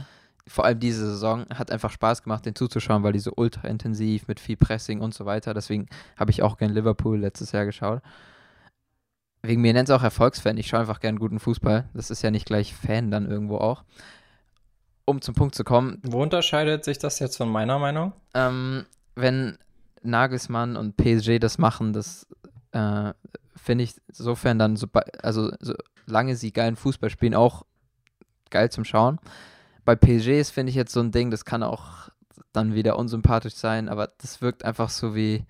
vor 0.47 0.65
allem 0.65 0.81
diese 0.81 1.07
Saison 1.07 1.47
hat 1.55 1.71
einfach 1.71 1.91
Spaß 1.91 2.23
gemacht, 2.23 2.47
den 2.47 2.55
zuzuschauen, 2.55 3.03
weil 3.03 3.13
die 3.13 3.19
so 3.19 3.33
ultra 3.37 3.69
intensiv 3.69 4.27
mit 4.27 4.41
viel 4.41 4.57
Pressing 4.57 5.01
und 5.01 5.15
so 5.15 5.27
weiter. 5.27 5.55
Deswegen 5.55 5.87
habe 6.17 6.31
ich 6.31 6.43
auch 6.43 6.57
gern 6.57 6.73
Liverpool 6.73 7.19
letztes 7.19 7.53
Jahr 7.53 7.67
geschaut. 7.67 8.03
Wegen 9.43 9.63
mir 9.63 9.73
nennt 9.73 9.89
es 9.89 9.95
auch 9.95 10.03
Erfolgsfan. 10.03 10.59
Ich 10.59 10.67
schaue 10.69 10.81
einfach 10.81 11.01
gern 11.01 11.19
guten 11.19 11.39
Fußball. 11.39 11.89
Das 11.95 12.11
ist 12.11 12.23
ja 12.23 12.31
nicht 12.31 12.47
gleich 12.47 12.75
Fan 12.75 13.11
dann 13.11 13.31
irgendwo 13.31 13.59
auch. 13.59 13.85
Um 15.11 15.21
zum 15.21 15.35
Punkt 15.35 15.55
zu 15.55 15.65
kommen. 15.65 15.99
Wo 16.03 16.23
unterscheidet 16.23 16.85
sich 16.85 16.99
das 16.99 17.19
jetzt 17.19 17.37
von 17.37 17.49
meiner 17.49 17.79
Meinung? 17.79 18.13
Ähm, 18.35 18.87
wenn 19.15 19.59
Nagelsmann 20.03 20.77
und 20.77 20.97
PSG 20.97 21.39
das 21.39 21.59
machen, 21.59 21.93
das 21.93 22.27
äh, 22.73 23.13
finde 23.57 23.85
ich 23.85 23.95
insofern 24.09 24.59
dann, 24.59 24.77
so, 24.77 24.87
also 25.23 25.51
solange 26.07 26.37
sie 26.37 26.53
geilen 26.53 26.77
Fußball 26.77 27.11
spielen, 27.11 27.35
auch 27.35 27.67
geil 28.51 28.71
zum 28.71 28.85
Schauen 28.85 29.19
bei 29.85 29.97
PSG 29.97 30.39
ist, 30.39 30.51
finde 30.51 30.71
ich 30.71 30.77
jetzt 30.77 30.93
so 30.93 31.01
ein 31.01 31.11
Ding, 31.11 31.31
das 31.31 31.45
kann 31.45 31.63
auch 31.63 32.11
dann 32.53 32.75
wieder 32.75 32.99
unsympathisch 32.99 33.55
sein, 33.55 33.89
aber 33.89 34.13
das 34.19 34.41
wirkt 34.41 34.65
einfach 34.65 34.89
so 34.89 35.15
wie, 35.15 35.45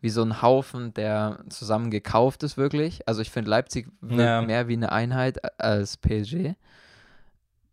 wie 0.00 0.10
so 0.10 0.22
ein 0.22 0.42
Haufen, 0.42 0.94
der 0.94 1.40
zusammen 1.48 1.90
gekauft 1.90 2.42
ist, 2.42 2.56
wirklich. 2.56 3.06
Also 3.08 3.22
ich 3.22 3.30
finde, 3.30 3.50
Leipzig 3.50 3.88
wirkt 4.00 4.20
ja. 4.20 4.42
mehr 4.42 4.68
wie 4.68 4.74
eine 4.74 4.92
Einheit 4.92 5.60
als 5.60 5.96
PSG. 5.96 6.54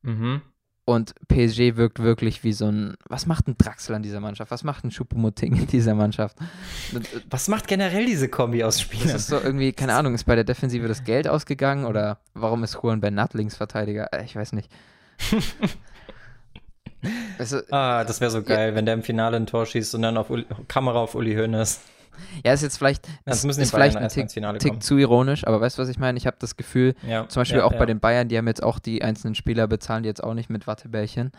Mhm. 0.01 0.41
Und 0.83 1.13
PSG 1.27 1.75
wirkt 1.75 1.99
wirklich 1.99 2.43
wie 2.43 2.53
so 2.53 2.65
ein. 2.65 2.95
Was 3.07 3.27
macht 3.27 3.47
ein 3.47 3.55
Draxler 3.57 3.97
in 3.97 4.03
dieser 4.03 4.19
Mannschaft? 4.19 4.49
Was 4.51 4.63
macht 4.63 4.83
ein 4.83 4.91
Schuppomoting 4.91 5.55
in 5.55 5.67
dieser 5.67 5.93
Mannschaft? 5.93 6.37
Was 7.29 7.47
macht 7.47 7.67
generell 7.67 8.05
diese 8.05 8.29
Kombi 8.29 8.63
aus 8.63 8.81
Spielern? 8.81 9.09
Das 9.09 9.21
ist 9.21 9.27
so 9.27 9.39
irgendwie, 9.39 9.73
keine 9.73 9.93
Ahnung, 9.93 10.15
ist 10.15 10.23
bei 10.23 10.35
der 10.35 10.43
Defensive 10.43 10.87
das 10.87 11.03
Geld 11.03 11.27
ausgegangen 11.27 11.85
oder 11.85 12.19
warum 12.33 12.63
ist 12.63 12.79
Juan 12.81 12.99
Bernat 12.99 13.35
Linksverteidiger? 13.35 14.11
Äh, 14.11 14.25
ich 14.25 14.35
weiß 14.35 14.53
nicht. 14.53 14.71
Also, 17.37 17.61
ah, 17.71 18.03
das 18.03 18.21
wäre 18.21 18.29
so 18.29 18.43
geil, 18.43 18.69
ja. 18.69 18.75
wenn 18.75 18.85
der 18.85 18.93
im 18.93 19.01
Finale 19.01 19.37
ein 19.37 19.47
Tor 19.47 19.65
schießt 19.65 19.95
und 19.95 20.03
dann 20.03 20.17
auf 20.17 20.29
Uli, 20.29 20.45
Kamera 20.67 20.99
auf 20.99 21.15
Uli 21.15 21.33
Hoeneß. 21.33 21.79
Ja, 22.45 22.53
ist 22.53 22.61
jetzt 22.61 22.77
vielleicht, 22.77 23.07
das 23.25 23.43
ist, 23.43 23.57
ist 23.57 23.71
vielleicht 23.71 23.97
ein 23.97 24.09
Tick, 24.09 24.29
Tick, 24.29 24.83
zu 24.83 24.97
ironisch, 24.97 25.45
aber 25.47 25.61
weißt 25.61 25.77
du, 25.77 25.81
was 25.81 25.89
ich 25.89 25.99
meine? 25.99 26.17
Ich 26.17 26.27
habe 26.27 26.37
das 26.39 26.57
Gefühl, 26.57 26.95
ja, 27.07 27.27
zum 27.27 27.41
Beispiel 27.41 27.59
ja, 27.59 27.65
auch 27.65 27.73
bei 27.73 27.85
den 27.85 27.99
Bayern, 27.99 28.27
die 28.27 28.37
haben 28.37 28.47
jetzt 28.47 28.63
auch 28.63 28.79
die 28.79 29.03
einzelnen 29.03 29.35
Spieler 29.35 29.67
bezahlen, 29.67 30.03
die 30.03 30.07
jetzt 30.07 30.23
auch 30.23 30.33
nicht 30.33 30.49
mit 30.49 30.67
Wattebärchen. 30.67 31.31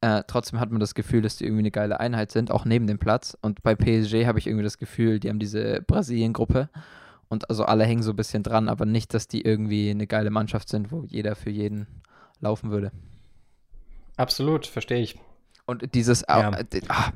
Äh, 0.00 0.22
trotzdem 0.26 0.60
hat 0.60 0.70
man 0.70 0.80
das 0.80 0.94
Gefühl, 0.94 1.22
dass 1.22 1.36
die 1.36 1.44
irgendwie 1.44 1.62
eine 1.62 1.70
geile 1.70 2.00
Einheit 2.00 2.32
sind, 2.32 2.50
auch 2.50 2.64
neben 2.64 2.86
dem 2.86 2.98
Platz. 2.98 3.36
Und 3.40 3.62
bei 3.62 3.74
PSG 3.74 4.26
habe 4.26 4.38
ich 4.38 4.46
irgendwie 4.46 4.64
das 4.64 4.78
Gefühl, 4.78 5.20
die 5.20 5.28
haben 5.28 5.38
diese 5.38 5.82
Brasilien-Gruppe 5.86 6.70
und 7.28 7.48
also 7.48 7.64
alle 7.64 7.84
hängen 7.84 8.02
so 8.02 8.10
ein 8.10 8.16
bisschen 8.16 8.42
dran, 8.42 8.68
aber 8.68 8.86
nicht, 8.86 9.14
dass 9.14 9.28
die 9.28 9.42
irgendwie 9.42 9.90
eine 9.90 10.06
geile 10.06 10.30
Mannschaft 10.30 10.68
sind, 10.68 10.90
wo 10.90 11.04
jeder 11.04 11.36
für 11.36 11.50
jeden 11.50 11.86
laufen 12.40 12.70
würde. 12.70 12.90
Absolut, 14.16 14.66
verstehe 14.66 15.00
ich. 15.00 15.18
Und 15.64 15.94
dieses, 15.94 16.22
ja. 16.22 16.50
ah, 16.88 17.12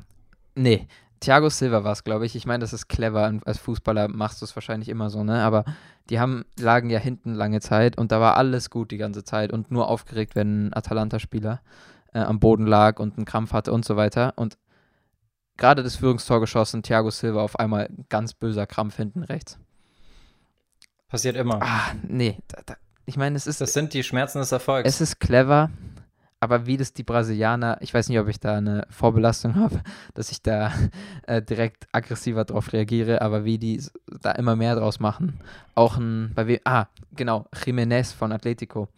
nee, 0.55 0.87
Thiago 1.25 1.49
Silva 1.49 1.83
war 1.83 1.93
es, 1.93 2.03
glaube 2.03 2.27
ich. 2.27 2.35
Ich 2.35 2.45
meine, 2.45 2.59
das 2.59 2.71
ist 2.71 2.87
clever. 2.87 3.33
Als 3.45 3.57
Fußballer 3.57 4.09
machst 4.09 4.41
du 4.41 4.45
es 4.45 4.55
wahrscheinlich 4.55 4.89
immer 4.89 5.09
so, 5.09 5.23
ne? 5.23 5.41
Aber 5.41 5.65
die 6.11 6.19
haben, 6.19 6.45
lagen 6.55 6.91
ja 6.91 6.99
hinten 6.99 7.33
lange 7.33 7.61
Zeit 7.61 7.97
und 7.97 8.11
da 8.11 8.21
war 8.21 8.37
alles 8.37 8.69
gut 8.69 8.91
die 8.91 8.97
ganze 8.97 9.23
Zeit 9.23 9.51
und 9.51 9.71
nur 9.71 9.87
aufgeregt, 9.87 10.35
wenn 10.35 10.67
ein 10.67 10.73
Atalanta-Spieler 10.75 11.61
äh, 12.13 12.19
am 12.19 12.39
Boden 12.39 12.67
lag 12.67 12.99
und 12.99 13.17
einen 13.17 13.25
Krampf 13.25 13.53
hatte 13.53 13.71
und 13.73 13.85
so 13.85 13.95
weiter. 13.95 14.33
Und 14.35 14.59
gerade 15.57 15.81
das 15.81 15.95
Führungstor 15.95 16.39
geschossen, 16.41 16.83
Thiago 16.83 17.09
Silva 17.09 17.41
auf 17.41 17.57
einmal 17.57 17.89
ganz 18.09 18.35
böser 18.35 18.67
Krampf 18.67 18.97
hinten 18.97 19.23
rechts. 19.23 19.57
Passiert 21.07 21.37
immer. 21.37 21.59
Ah, 21.59 21.91
nee. 22.07 22.37
Da, 22.49 22.61
da, 22.67 22.75
ich 23.07 23.17
meine, 23.17 23.35
es 23.35 23.47
ist. 23.47 23.61
Das 23.61 23.73
sind 23.73 23.95
die 23.95 24.03
Schmerzen 24.03 24.37
des 24.37 24.51
Erfolgs. 24.51 24.87
Es 24.87 25.01
ist 25.01 25.19
clever, 25.19 25.71
aber 26.39 26.65
wie 26.65 26.77
das 26.77 26.93
die 26.93 27.03
Brasilianer, 27.03 27.77
ich 27.81 27.93
weiß 27.93 28.09
nicht, 28.09 28.19
ob 28.19 28.27
ich 28.27 28.39
da 28.39 28.57
eine 28.57 28.85
Vorbelastung 28.89 29.55
habe, 29.59 29.81
dass 30.13 30.31
ich 30.31 30.41
da 30.41 30.71
äh, 31.27 31.41
direkt 31.41 31.87
aggressiver 31.91 32.45
drauf 32.45 32.73
reagiere, 32.73 33.21
aber 33.21 33.45
wie 33.45 33.57
die 33.57 33.81
da 34.21 34.31
immer 34.31 34.55
mehr 34.55 34.75
draus 34.75 34.99
machen. 34.99 35.39
Auch 35.73 35.97
ein, 35.97 36.31
bei 36.35 36.47
wem, 36.47 36.59
ah, 36.65 36.85
genau, 37.15 37.45
Jiménez 37.53 38.13
von 38.13 38.31
Atletico. 38.31 38.89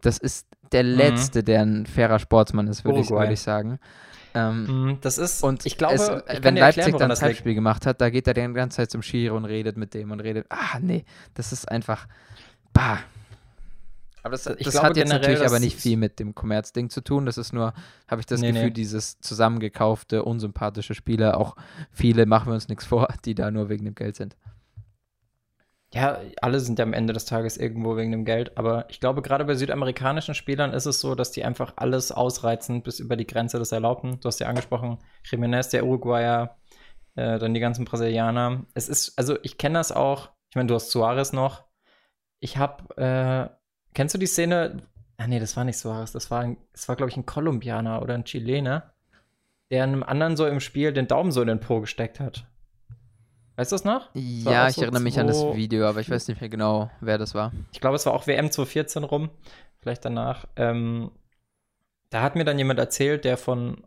Das 0.00 0.18
ist 0.18 0.46
der 0.72 0.84
mhm. 0.84 0.96
Letzte, 0.96 1.42
der 1.42 1.62
ein 1.62 1.86
fairer 1.86 2.18
Sportsmann 2.18 2.68
ist, 2.68 2.84
würde 2.84 3.00
ich, 3.00 3.10
würd 3.10 3.30
ich 3.30 3.40
sagen. 3.40 3.78
Ähm, 4.34 4.66
mhm, 4.66 4.98
das 5.00 5.18
ist, 5.18 5.42
und 5.42 5.64
ich 5.66 5.78
glaube, 5.78 5.94
es, 5.94 6.08
ich 6.08 6.44
wenn 6.44 6.56
Leipzig 6.56 6.84
erklären, 6.84 7.00
dann 7.00 7.10
ein 7.10 7.16
Zeitspiel 7.16 7.54
gemacht 7.54 7.86
hat, 7.86 8.00
da 8.00 8.10
geht 8.10 8.26
er 8.26 8.34
die 8.34 8.52
ganze 8.52 8.76
Zeit 8.76 8.90
zum 8.90 9.02
Schiri 9.02 9.34
und 9.34 9.44
redet 9.46 9.76
mit 9.76 9.94
dem 9.94 10.10
und 10.10 10.20
redet, 10.20 10.46
ah, 10.50 10.78
nee, 10.80 11.04
das 11.34 11.52
ist 11.52 11.68
einfach, 11.70 12.06
bah, 12.72 12.98
aber 14.22 14.32
das, 14.32 14.44
das 14.44 14.56
glaube, 14.56 14.88
hat 14.88 14.96
jetzt 14.96 15.08
natürlich 15.08 15.44
aber 15.44 15.60
nicht 15.60 15.78
viel 15.78 15.96
mit 15.96 16.18
dem 16.18 16.34
Kommerzding 16.34 16.90
zu 16.90 17.02
tun. 17.02 17.26
Das 17.26 17.38
ist 17.38 17.52
nur, 17.52 17.72
habe 18.06 18.20
ich 18.20 18.26
das 18.26 18.40
nee, 18.40 18.52
Gefühl, 18.52 18.66
nee. 18.66 18.72
dieses 18.72 19.20
zusammengekaufte, 19.20 20.24
unsympathische 20.24 20.94
Spieler. 20.94 21.36
Auch 21.38 21.56
viele 21.90 22.26
machen 22.26 22.48
wir 22.48 22.54
uns 22.54 22.68
nichts 22.68 22.84
vor, 22.86 23.08
die 23.24 23.34
da 23.34 23.50
nur 23.50 23.68
wegen 23.68 23.84
dem 23.84 23.94
Geld 23.94 24.16
sind. 24.16 24.36
Ja, 25.94 26.20
alle 26.42 26.60
sind 26.60 26.78
ja 26.78 26.84
am 26.84 26.92
Ende 26.92 27.14
des 27.14 27.24
Tages 27.24 27.56
irgendwo 27.56 27.96
wegen 27.96 28.12
dem 28.12 28.26
Geld. 28.26 28.58
Aber 28.58 28.84
ich 28.90 29.00
glaube, 29.00 29.22
gerade 29.22 29.46
bei 29.46 29.54
südamerikanischen 29.54 30.34
Spielern 30.34 30.74
ist 30.74 30.84
es 30.84 31.00
so, 31.00 31.14
dass 31.14 31.32
die 31.32 31.44
einfach 31.44 31.72
alles 31.76 32.12
ausreizen 32.12 32.82
bis 32.82 33.00
über 33.00 33.16
die 33.16 33.26
Grenze 33.26 33.58
des 33.58 33.72
Erlaubten. 33.72 34.20
Du 34.20 34.26
hast 34.28 34.38
ja 34.38 34.48
angesprochen, 34.48 34.98
Jiménez, 35.24 35.70
der 35.70 35.86
Uruguayer, 35.86 36.58
äh, 37.14 37.38
dann 37.38 37.54
die 37.54 37.60
ganzen 37.60 37.86
Brasilianer. 37.86 38.66
Es 38.74 38.90
ist, 38.90 39.18
also 39.18 39.38
ich 39.42 39.56
kenne 39.56 39.78
das 39.78 39.90
auch. 39.90 40.28
Ich 40.50 40.56
meine, 40.56 40.66
du 40.66 40.74
hast 40.74 40.90
Suarez 40.90 41.32
noch. 41.32 41.64
Ich 42.40 42.58
habe 42.58 42.96
äh, 42.96 43.57
Kennst 43.94 44.14
du 44.14 44.18
die 44.18 44.26
Szene? 44.26 44.82
Ah, 45.16 45.26
nee, 45.26 45.40
das 45.40 45.56
war 45.56 45.64
nicht 45.64 45.78
Suarez. 45.78 46.12
Das 46.12 46.30
war, 46.30 46.56
das 46.72 46.88
war 46.88 46.96
glaube 46.96 47.10
ich, 47.10 47.16
ein 47.16 47.26
Kolumbianer 47.26 48.02
oder 48.02 48.14
ein 48.14 48.24
Chilener, 48.24 48.92
der 49.70 49.82
einem 49.82 50.02
anderen 50.02 50.36
so 50.36 50.46
im 50.46 50.60
Spiel 50.60 50.92
den 50.92 51.08
Daumen 51.08 51.32
so 51.32 51.40
in 51.40 51.48
den 51.48 51.60
Po 51.60 51.80
gesteckt 51.80 52.20
hat. 52.20 52.46
Weißt 53.56 53.72
du 53.72 53.74
das 53.74 53.84
noch? 53.84 54.12
Das 54.14 54.22
ja, 54.44 54.68
ich 54.68 54.76
so 54.76 54.82
erinnere 54.82 55.02
mich 55.02 55.18
an 55.18 55.26
das 55.26 55.42
Video, 55.54 55.84
aber 55.86 55.98
ich 56.00 56.08
weiß 56.08 56.28
nicht 56.28 56.40
mehr 56.40 56.48
genau, 56.48 56.90
wer 57.00 57.18
das 57.18 57.34
war. 57.34 57.50
Ich 57.72 57.80
glaube, 57.80 57.96
es 57.96 58.06
war 58.06 58.14
auch 58.14 58.28
WM 58.28 58.52
2014 58.52 59.02
rum, 59.02 59.30
vielleicht 59.78 60.04
danach. 60.04 60.46
Ähm, 60.54 61.10
da 62.10 62.22
hat 62.22 62.36
mir 62.36 62.44
dann 62.44 62.56
jemand 62.56 62.78
erzählt, 62.78 63.24
der 63.24 63.36
von 63.36 63.84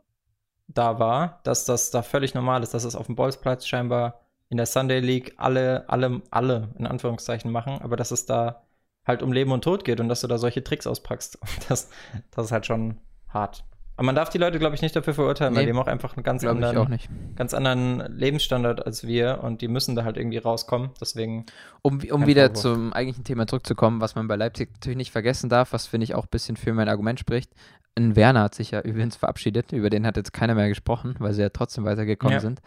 da 0.68 1.00
war, 1.00 1.40
dass 1.44 1.64
das 1.64 1.90
da 1.90 2.02
völlig 2.02 2.34
normal 2.34 2.64
ist, 2.64 2.74
dass 2.74 2.84
es 2.84 2.96
auf 2.96 3.06
dem 3.06 3.16
Bolzplatz 3.16 3.66
scheinbar 3.66 4.20
in 4.50 4.58
der 4.58 4.66
Sunday 4.66 5.00
League 5.00 5.36
alle, 5.38 5.86
alle, 5.88 6.22
alle 6.30 6.70
in 6.78 6.86
Anführungszeichen 6.86 7.50
machen, 7.50 7.80
aber 7.82 7.96
dass 7.96 8.12
es 8.12 8.26
da 8.26 8.64
halt 9.06 9.24
um 9.24 9.32
Leben 9.32 9.52
und 9.52 9.64
Tod 9.64 9.84
geht 9.84 10.00
und 10.00 10.10
dass 10.10 10.22
du 10.22 10.28
da 10.28 10.38
solche 10.38 10.64
Tricks 10.64 10.88
auspackst. 10.88 11.40
Das, 11.70 11.90
das 12.32 12.46
ist 12.46 12.52
halt 12.52 12.66
schon 12.66 12.98
hart. 13.30 13.64
Aber 13.98 14.08
man 14.08 14.16
darf 14.16 14.30
die 14.30 14.38
Leute, 14.38 14.58
glaube 14.58 14.74
ich, 14.74 14.82
nicht 14.82 14.96
dafür 14.96 15.14
verurteilen, 15.14 15.54
nee, 15.54 15.60
weil 15.60 15.66
die 15.66 15.72
haben 15.74 15.80
auch 15.80 15.88
einfach 15.88 16.18
einen 16.18 16.24
ganz 16.24 16.44
anderen, 16.44 16.98
ganz 17.36 17.54
anderen 17.54 18.00
Lebensstandard 18.12 18.84
als 18.86 19.06
wir 19.06 19.42
und 19.44 19.62
die 19.62 19.68
müssen 19.68 19.96
da 19.96 20.04
halt 20.04 20.18
irgendwie 20.18 20.40
rauskommen. 20.40 20.90
Deswegen. 21.00 21.46
Um, 21.82 22.02
um 22.10 22.26
wieder 22.26 22.48
Vorwurf. 22.48 22.62
zum 22.62 22.94
eigentlichen 22.94 23.24
Thema 23.26 23.46
zurückzukommen, 23.46 24.02
was 24.02 24.16
man 24.16 24.28
bei 24.28 24.36
Leipzig 24.36 24.72
natürlich 24.74 24.98
nicht 24.98 25.12
vergessen 25.12 25.50
darf, 25.50 25.72
was 25.72 25.86
finde 25.86 26.06
ich 26.06 26.16
auch 26.16 26.24
ein 26.24 26.32
bisschen 26.32 26.58
für 26.58 26.74
mein 26.74 26.90
Argument 26.90 27.20
spricht. 27.20 27.52
Ein 27.96 28.16
Werner 28.16 28.44
hat 28.44 28.56
sich 28.56 28.72
ja 28.72 28.82
übrigens 28.82 29.18
verabschiedet, 29.18 29.72
über 29.72 29.90
den 29.90 30.08
hat 30.08 30.18
jetzt 30.18 30.34
keiner 30.34 30.56
mehr 30.56 30.70
gesprochen, 30.70 31.16
weil 31.20 31.34
sie 31.34 31.42
ja 31.42 31.50
trotzdem 31.50 31.84
weitergekommen 31.84 32.34
ja. 32.34 32.40
sind. 32.40 32.62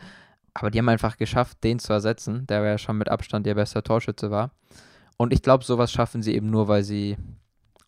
Aber 0.53 0.71
die 0.71 0.79
haben 0.79 0.89
einfach 0.89 1.17
geschafft, 1.17 1.65
den 1.65 1.81
zu 1.81 1.93
ersetzen, 1.93 2.47
der 2.47 2.63
ja 2.63 2.79
schon 2.79 2.97
mit 2.97 3.09
Abstand 3.09 3.47
ihr 3.47 3.57
bester 3.57 3.83
Torschütze 3.83 4.31
war. 4.31 4.53
Und 5.17 5.33
ich 5.33 5.43
glaube, 5.43 5.65
sowas 5.65 5.93
schaffen 5.93 6.23
sie 6.23 6.35
eben 6.35 6.51
nur, 6.51 6.69
weil 6.69 6.83
sie 6.85 7.17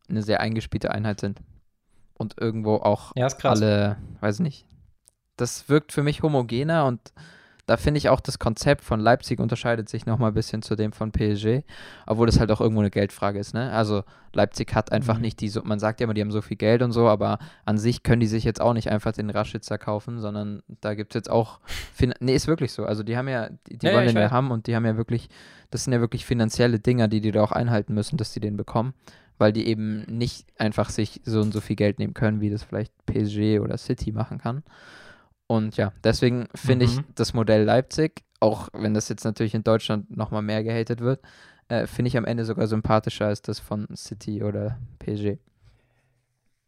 eine 0.08 0.22
sehr 0.22 0.40
eingespielte 0.40 0.90
Einheit 0.90 1.20
sind. 1.20 1.40
Und 2.14 2.36
irgendwo 2.40 2.76
auch 2.76 3.12
ja, 3.14 3.26
alle, 3.42 3.98
weiß 4.20 4.40
nicht. 4.40 4.66
Das 5.36 5.68
wirkt 5.68 5.92
für 5.92 6.02
mich 6.02 6.22
homogener 6.22 6.86
und 6.86 7.12
da 7.66 7.76
finde 7.76 7.98
ich 7.98 8.08
auch 8.08 8.20
das 8.20 8.38
Konzept 8.38 8.84
von 8.84 9.00
Leipzig 9.00 9.40
unterscheidet 9.40 9.88
sich 9.88 10.06
nochmal 10.06 10.30
ein 10.30 10.34
bisschen 10.34 10.62
zu 10.62 10.76
dem 10.76 10.92
von 10.92 11.10
PSG, 11.10 11.62
obwohl 12.06 12.26
das 12.26 12.38
halt 12.38 12.52
auch 12.52 12.60
irgendwo 12.60 12.80
eine 12.80 12.90
Geldfrage 12.90 13.40
ist, 13.40 13.54
ne? 13.54 13.72
Also 13.72 14.04
Leipzig 14.32 14.72
hat 14.74 14.92
einfach 14.92 15.16
mhm. 15.16 15.22
nicht 15.22 15.40
die, 15.40 15.48
so, 15.48 15.62
man 15.64 15.80
sagt 15.80 16.00
ja 16.00 16.04
immer, 16.04 16.14
die 16.14 16.20
haben 16.20 16.30
so 16.30 16.42
viel 16.42 16.56
Geld 16.56 16.82
und 16.82 16.92
so, 16.92 17.08
aber 17.08 17.38
an 17.64 17.76
sich 17.76 18.04
können 18.04 18.20
die 18.20 18.28
sich 18.28 18.44
jetzt 18.44 18.60
auch 18.60 18.72
nicht 18.72 18.88
einfach 18.90 19.12
den 19.12 19.30
Raschitzer 19.30 19.78
kaufen, 19.78 20.20
sondern 20.20 20.62
da 20.80 20.94
gibt 20.94 21.12
es 21.12 21.18
jetzt 21.18 21.30
auch, 21.30 21.58
fin 21.92 22.14
nee, 22.20 22.36
ist 22.36 22.46
wirklich 22.46 22.72
so, 22.72 22.84
also 22.84 23.02
die 23.02 23.16
haben 23.16 23.28
ja, 23.28 23.48
die, 23.66 23.78
die 23.78 23.86
ja, 23.86 23.94
wollen 23.94 24.06
ja, 24.06 24.12
den 24.12 24.22
ja 24.22 24.30
haben 24.30 24.52
und 24.52 24.68
die 24.68 24.76
haben 24.76 24.86
ja 24.86 24.96
wirklich, 24.96 25.28
das 25.70 25.84
sind 25.84 25.92
ja 25.92 26.00
wirklich 26.00 26.24
finanzielle 26.24 26.78
Dinger, 26.78 27.08
die 27.08 27.20
die 27.20 27.32
da 27.32 27.42
auch 27.42 27.52
einhalten 27.52 27.94
müssen, 27.94 28.16
dass 28.16 28.32
die 28.32 28.40
den 28.40 28.56
bekommen 28.56 28.94
weil 29.38 29.52
die 29.52 29.68
eben 29.68 30.00
nicht 30.04 30.46
einfach 30.58 30.88
sich 30.88 31.20
so 31.24 31.40
und 31.40 31.52
so 31.52 31.60
viel 31.60 31.76
Geld 31.76 31.98
nehmen 31.98 32.14
können, 32.14 32.40
wie 32.40 32.48
das 32.48 32.62
vielleicht 32.62 32.92
PSG 33.04 33.60
oder 33.60 33.76
City 33.76 34.12
machen 34.12 34.38
kann. 34.38 34.62
Und 35.46 35.76
ja, 35.76 35.92
deswegen 36.02 36.48
finde 36.54 36.86
mhm. 36.86 36.92
ich 36.92 37.14
das 37.14 37.34
Modell 37.34 37.62
Leipzig, 37.62 38.24
auch 38.40 38.68
wenn 38.72 38.94
das 38.94 39.08
jetzt 39.08 39.24
natürlich 39.24 39.54
in 39.54 39.64
Deutschland 39.64 40.16
nochmal 40.16 40.42
mehr 40.42 40.64
gehatet 40.64 41.00
wird, 41.00 41.20
äh, 41.68 41.86
finde 41.86 42.08
ich 42.08 42.16
am 42.16 42.24
Ende 42.24 42.44
sogar 42.44 42.66
sympathischer 42.66 43.26
als 43.26 43.42
das 43.42 43.60
von 43.60 43.86
City 43.94 44.42
oder 44.42 44.78
PSG. 44.98 45.38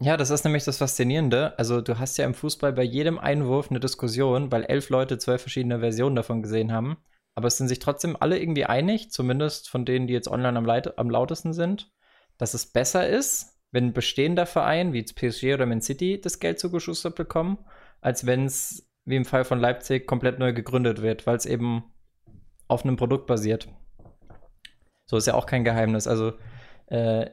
Ja, 0.01 0.17
das 0.17 0.31
ist 0.31 0.45
nämlich 0.45 0.65
das 0.65 0.79
Faszinierende. 0.79 1.59
Also 1.59 1.81
du 1.81 1.99
hast 1.99 2.19
ja 2.19 2.25
im 2.25 2.35
Fußball 2.35 2.73
bei 2.73 2.85
jedem 2.85 3.19
Einwurf 3.19 3.71
eine 3.71 3.81
Diskussion, 3.81 4.53
weil 4.53 4.65
elf 4.65 4.91
Leute 4.91 5.19
zwölf 5.19 5.43
verschiedene 5.43 5.81
Versionen 5.81 6.15
davon 6.15 6.43
gesehen 6.43 6.73
haben. 6.73 6.99
Aber 7.35 7.49
es 7.49 7.57
sind 7.57 7.69
sich 7.69 7.81
trotzdem 7.81 8.17
alle 8.19 8.39
irgendwie 8.39 8.65
einig, 8.65 9.11
zumindest 9.11 9.69
von 9.69 9.85
denen, 9.85 10.07
die 10.07 10.13
jetzt 10.13 10.29
online 10.29 10.57
am, 10.57 10.69
am 10.69 11.11
lautesten 11.11 11.53
sind, 11.53 11.91
dass 12.37 12.55
es 12.55 12.67
besser 12.67 13.09
ist, 13.09 13.59
wenn 13.73 13.87
ein 13.87 13.93
bestehender 13.93 14.47
Verein 14.47 14.93
wie 14.93 14.99
jetzt 14.99 15.17
PSG 15.17 15.55
oder 15.55 15.67
Man 15.67 15.83
City 15.83 16.21
das 16.21 16.39
Geld 16.39 16.61
zugeschustert 16.61 17.17
bekommen 17.17 17.59
als 18.01 18.27
wenn 18.27 18.45
es, 18.45 18.89
wie 19.05 19.17
im 19.17 19.25
Fall 19.25 19.45
von 19.45 19.59
Leipzig, 19.59 20.07
komplett 20.07 20.39
neu 20.39 20.53
gegründet 20.53 21.03
wird, 21.03 21.27
weil 21.27 21.37
es 21.37 21.47
eben 21.47 21.85
auf 22.69 22.85
einem 22.85 22.97
Produkt 22.97 23.27
basiert. 23.27 23.69
So 25.07 25.17
ist 25.17 25.27
ja 25.27 25.35
auch 25.35 25.47
kein 25.47 25.65
Geheimnis. 25.65 26.07
Also 26.07 26.33
äh, 26.87 27.27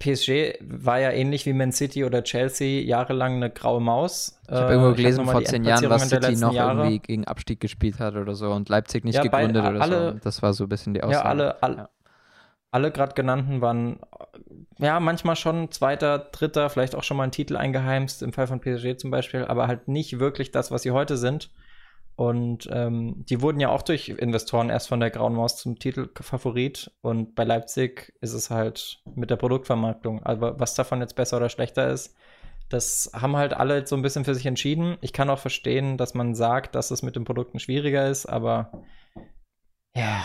PSG 0.00 0.58
war 0.60 0.98
ja 0.98 1.10
ähnlich 1.10 1.46
wie 1.46 1.52
Man 1.52 1.72
City 1.72 2.04
oder 2.04 2.24
Chelsea 2.24 2.82
jahrelang 2.82 3.34
eine 3.34 3.50
graue 3.50 3.80
Maus. 3.80 4.40
Ich 4.48 4.54
habe 4.54 4.72
irgendwo 4.72 4.92
äh, 4.92 4.96
gelesen 4.96 5.26
vor 5.26 5.44
zehn 5.44 5.64
Jahren, 5.64 5.88
was 5.90 6.08
City 6.08 6.36
noch 6.36 6.52
Jahre. 6.52 6.78
irgendwie 6.84 6.98
gegen 6.98 7.24
Abstieg 7.26 7.60
gespielt 7.60 8.00
hat 8.00 8.16
oder 8.16 8.34
so 8.34 8.50
und 8.50 8.68
Leipzig 8.68 9.04
nicht 9.04 9.16
ja, 9.16 9.22
gegründet 9.22 9.62
bei, 9.62 9.70
oder 9.70 9.80
alle, 9.80 10.12
so. 10.12 10.18
Das 10.24 10.42
war 10.42 10.52
so 10.54 10.64
ein 10.64 10.68
bisschen 10.68 10.94
die 10.94 11.02
Aussage. 11.02 11.24
Ja, 11.24 11.30
alle, 11.30 11.62
alle, 11.62 11.76
ja 11.76 11.88
alle 12.70 12.90
gerade 12.90 13.14
genannten 13.14 13.60
waren 13.60 14.00
ja 14.78 15.00
manchmal 15.00 15.36
schon 15.36 15.70
zweiter, 15.70 16.18
dritter, 16.18 16.70
vielleicht 16.70 16.94
auch 16.94 17.02
schon 17.02 17.16
mal 17.16 17.24
ein 17.24 17.32
Titel 17.32 17.56
eingeheimst, 17.56 18.22
im 18.22 18.32
Fall 18.32 18.46
von 18.46 18.60
PSG 18.60 18.96
zum 18.96 19.10
Beispiel, 19.10 19.44
aber 19.44 19.66
halt 19.66 19.88
nicht 19.88 20.18
wirklich 20.20 20.52
das, 20.52 20.70
was 20.70 20.82
sie 20.82 20.92
heute 20.92 21.16
sind. 21.16 21.50
Und 22.16 22.68
ähm, 22.70 23.24
die 23.30 23.40
wurden 23.40 23.60
ja 23.60 23.70
auch 23.70 23.80
durch 23.80 24.10
Investoren 24.10 24.68
erst 24.68 24.88
von 24.88 25.00
der 25.00 25.10
Grauen 25.10 25.34
Maus 25.34 25.56
zum 25.56 25.78
Titelfavorit. 25.78 26.90
Und 27.00 27.34
bei 27.34 27.44
Leipzig 27.44 28.12
ist 28.20 28.34
es 28.34 28.50
halt 28.50 29.02
mit 29.14 29.30
der 29.30 29.36
Produktvermarktung. 29.36 30.22
Aber 30.22 30.60
was 30.60 30.74
davon 30.74 31.00
jetzt 31.00 31.16
besser 31.16 31.38
oder 31.38 31.48
schlechter 31.48 31.88
ist, 31.88 32.14
das 32.68 33.10
haben 33.14 33.36
halt 33.36 33.54
alle 33.54 33.86
so 33.86 33.96
ein 33.96 34.02
bisschen 34.02 34.26
für 34.26 34.34
sich 34.34 34.44
entschieden. 34.44 34.98
Ich 35.00 35.14
kann 35.14 35.30
auch 35.30 35.38
verstehen, 35.38 35.96
dass 35.96 36.12
man 36.12 36.34
sagt, 36.34 36.74
dass 36.74 36.90
es 36.90 37.02
mit 37.02 37.16
den 37.16 37.24
Produkten 37.24 37.58
schwieriger 37.58 38.06
ist, 38.06 38.26
aber 38.26 38.70
ja, 39.94 40.22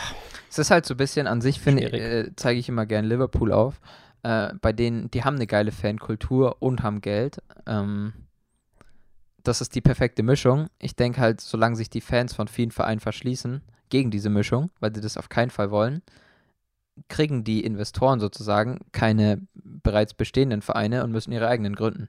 es 0.49 0.58
ist 0.58 0.71
halt 0.71 0.86
so 0.86 0.93
ein 0.93 0.97
bisschen 0.97 1.28
an 1.28 1.41
sich, 1.41 1.60
finde 1.60 1.84
äh, 1.84 2.32
zeige 2.36 2.60
ich 2.60 2.69
immer 2.69 2.86
gern 2.86 3.06
Liverpool 3.06 3.51
auf. 3.51 3.82
Äh, 4.23 4.54
bei 4.62 4.73
denen, 4.73 5.12
die 5.12 5.23
haben 5.23 5.36
eine 5.36 5.47
geile 5.47 5.71
Fankultur 5.71 6.58
und 6.62 6.82
haben 6.82 7.01
Geld. 7.01 7.41
Ähm, 7.67 8.13
das 9.43 9.62
ist 9.62 9.75
die 9.75 9.82
perfekte 9.82 10.23
Mischung. 10.23 10.67
Ich 10.80 10.95
denke 10.95 11.21
halt, 11.21 11.41
solange 11.41 11.75
sich 11.75 11.89
die 11.89 12.01
Fans 12.01 12.34
von 12.34 12.47
vielen 12.47 12.71
Vereinen 12.71 12.99
verschließen 12.99 13.62
gegen 13.89 14.12
diese 14.12 14.30
Mischung, 14.30 14.71
weil 14.80 14.93
sie 14.95 15.01
das 15.01 15.17
auf 15.17 15.30
keinen 15.30 15.51
Fall 15.51 15.71
wollen, 15.71 16.01
kriegen 17.08 17.43
die 17.43 17.63
Investoren 17.63 18.19
sozusagen 18.19 18.80
keine 18.91 19.41
bereits 19.54 20.13
bestehenden 20.13 20.62
Vereine 20.62 21.04
und 21.04 21.12
müssen 21.12 21.32
ihre 21.32 21.47
eigenen 21.47 21.75
gründen. 21.75 22.08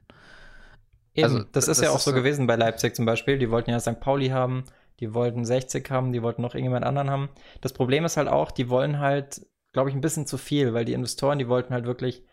Eben, 1.13 1.25
also, 1.25 1.39
das, 1.39 1.65
das 1.65 1.77
ist 1.77 1.83
ja 1.83 1.91
auch 1.91 1.99
so 1.99 2.13
gewesen 2.13 2.47
bei 2.47 2.55
Leipzig 2.55 2.95
zum 2.95 3.05
Beispiel. 3.05 3.37
Die 3.37 3.51
wollten 3.51 3.71
ja 3.71 3.79
St. 3.79 3.99
Pauli 3.99 4.29
haben, 4.29 4.63
die 4.99 5.13
wollten 5.13 5.45
60 5.45 5.89
haben, 5.91 6.11
die 6.11 6.23
wollten 6.23 6.41
noch 6.41 6.55
irgendjemand 6.55 6.85
anderen 6.85 7.09
haben. 7.09 7.29
Das 7.61 7.73
Problem 7.73 8.05
ist 8.05 8.17
halt 8.17 8.27
auch, 8.27 8.51
die 8.51 8.69
wollen 8.69 8.99
halt, 8.99 9.45
glaube 9.73 9.89
ich, 9.89 9.95
ein 9.95 10.01
bisschen 10.01 10.25
zu 10.25 10.37
viel, 10.37 10.73
weil 10.73 10.85
die 10.85 10.93
Investoren, 10.93 11.37
die 11.39 11.47
wollten 11.47 11.73
halt 11.73 11.85
wirklich 11.85 12.23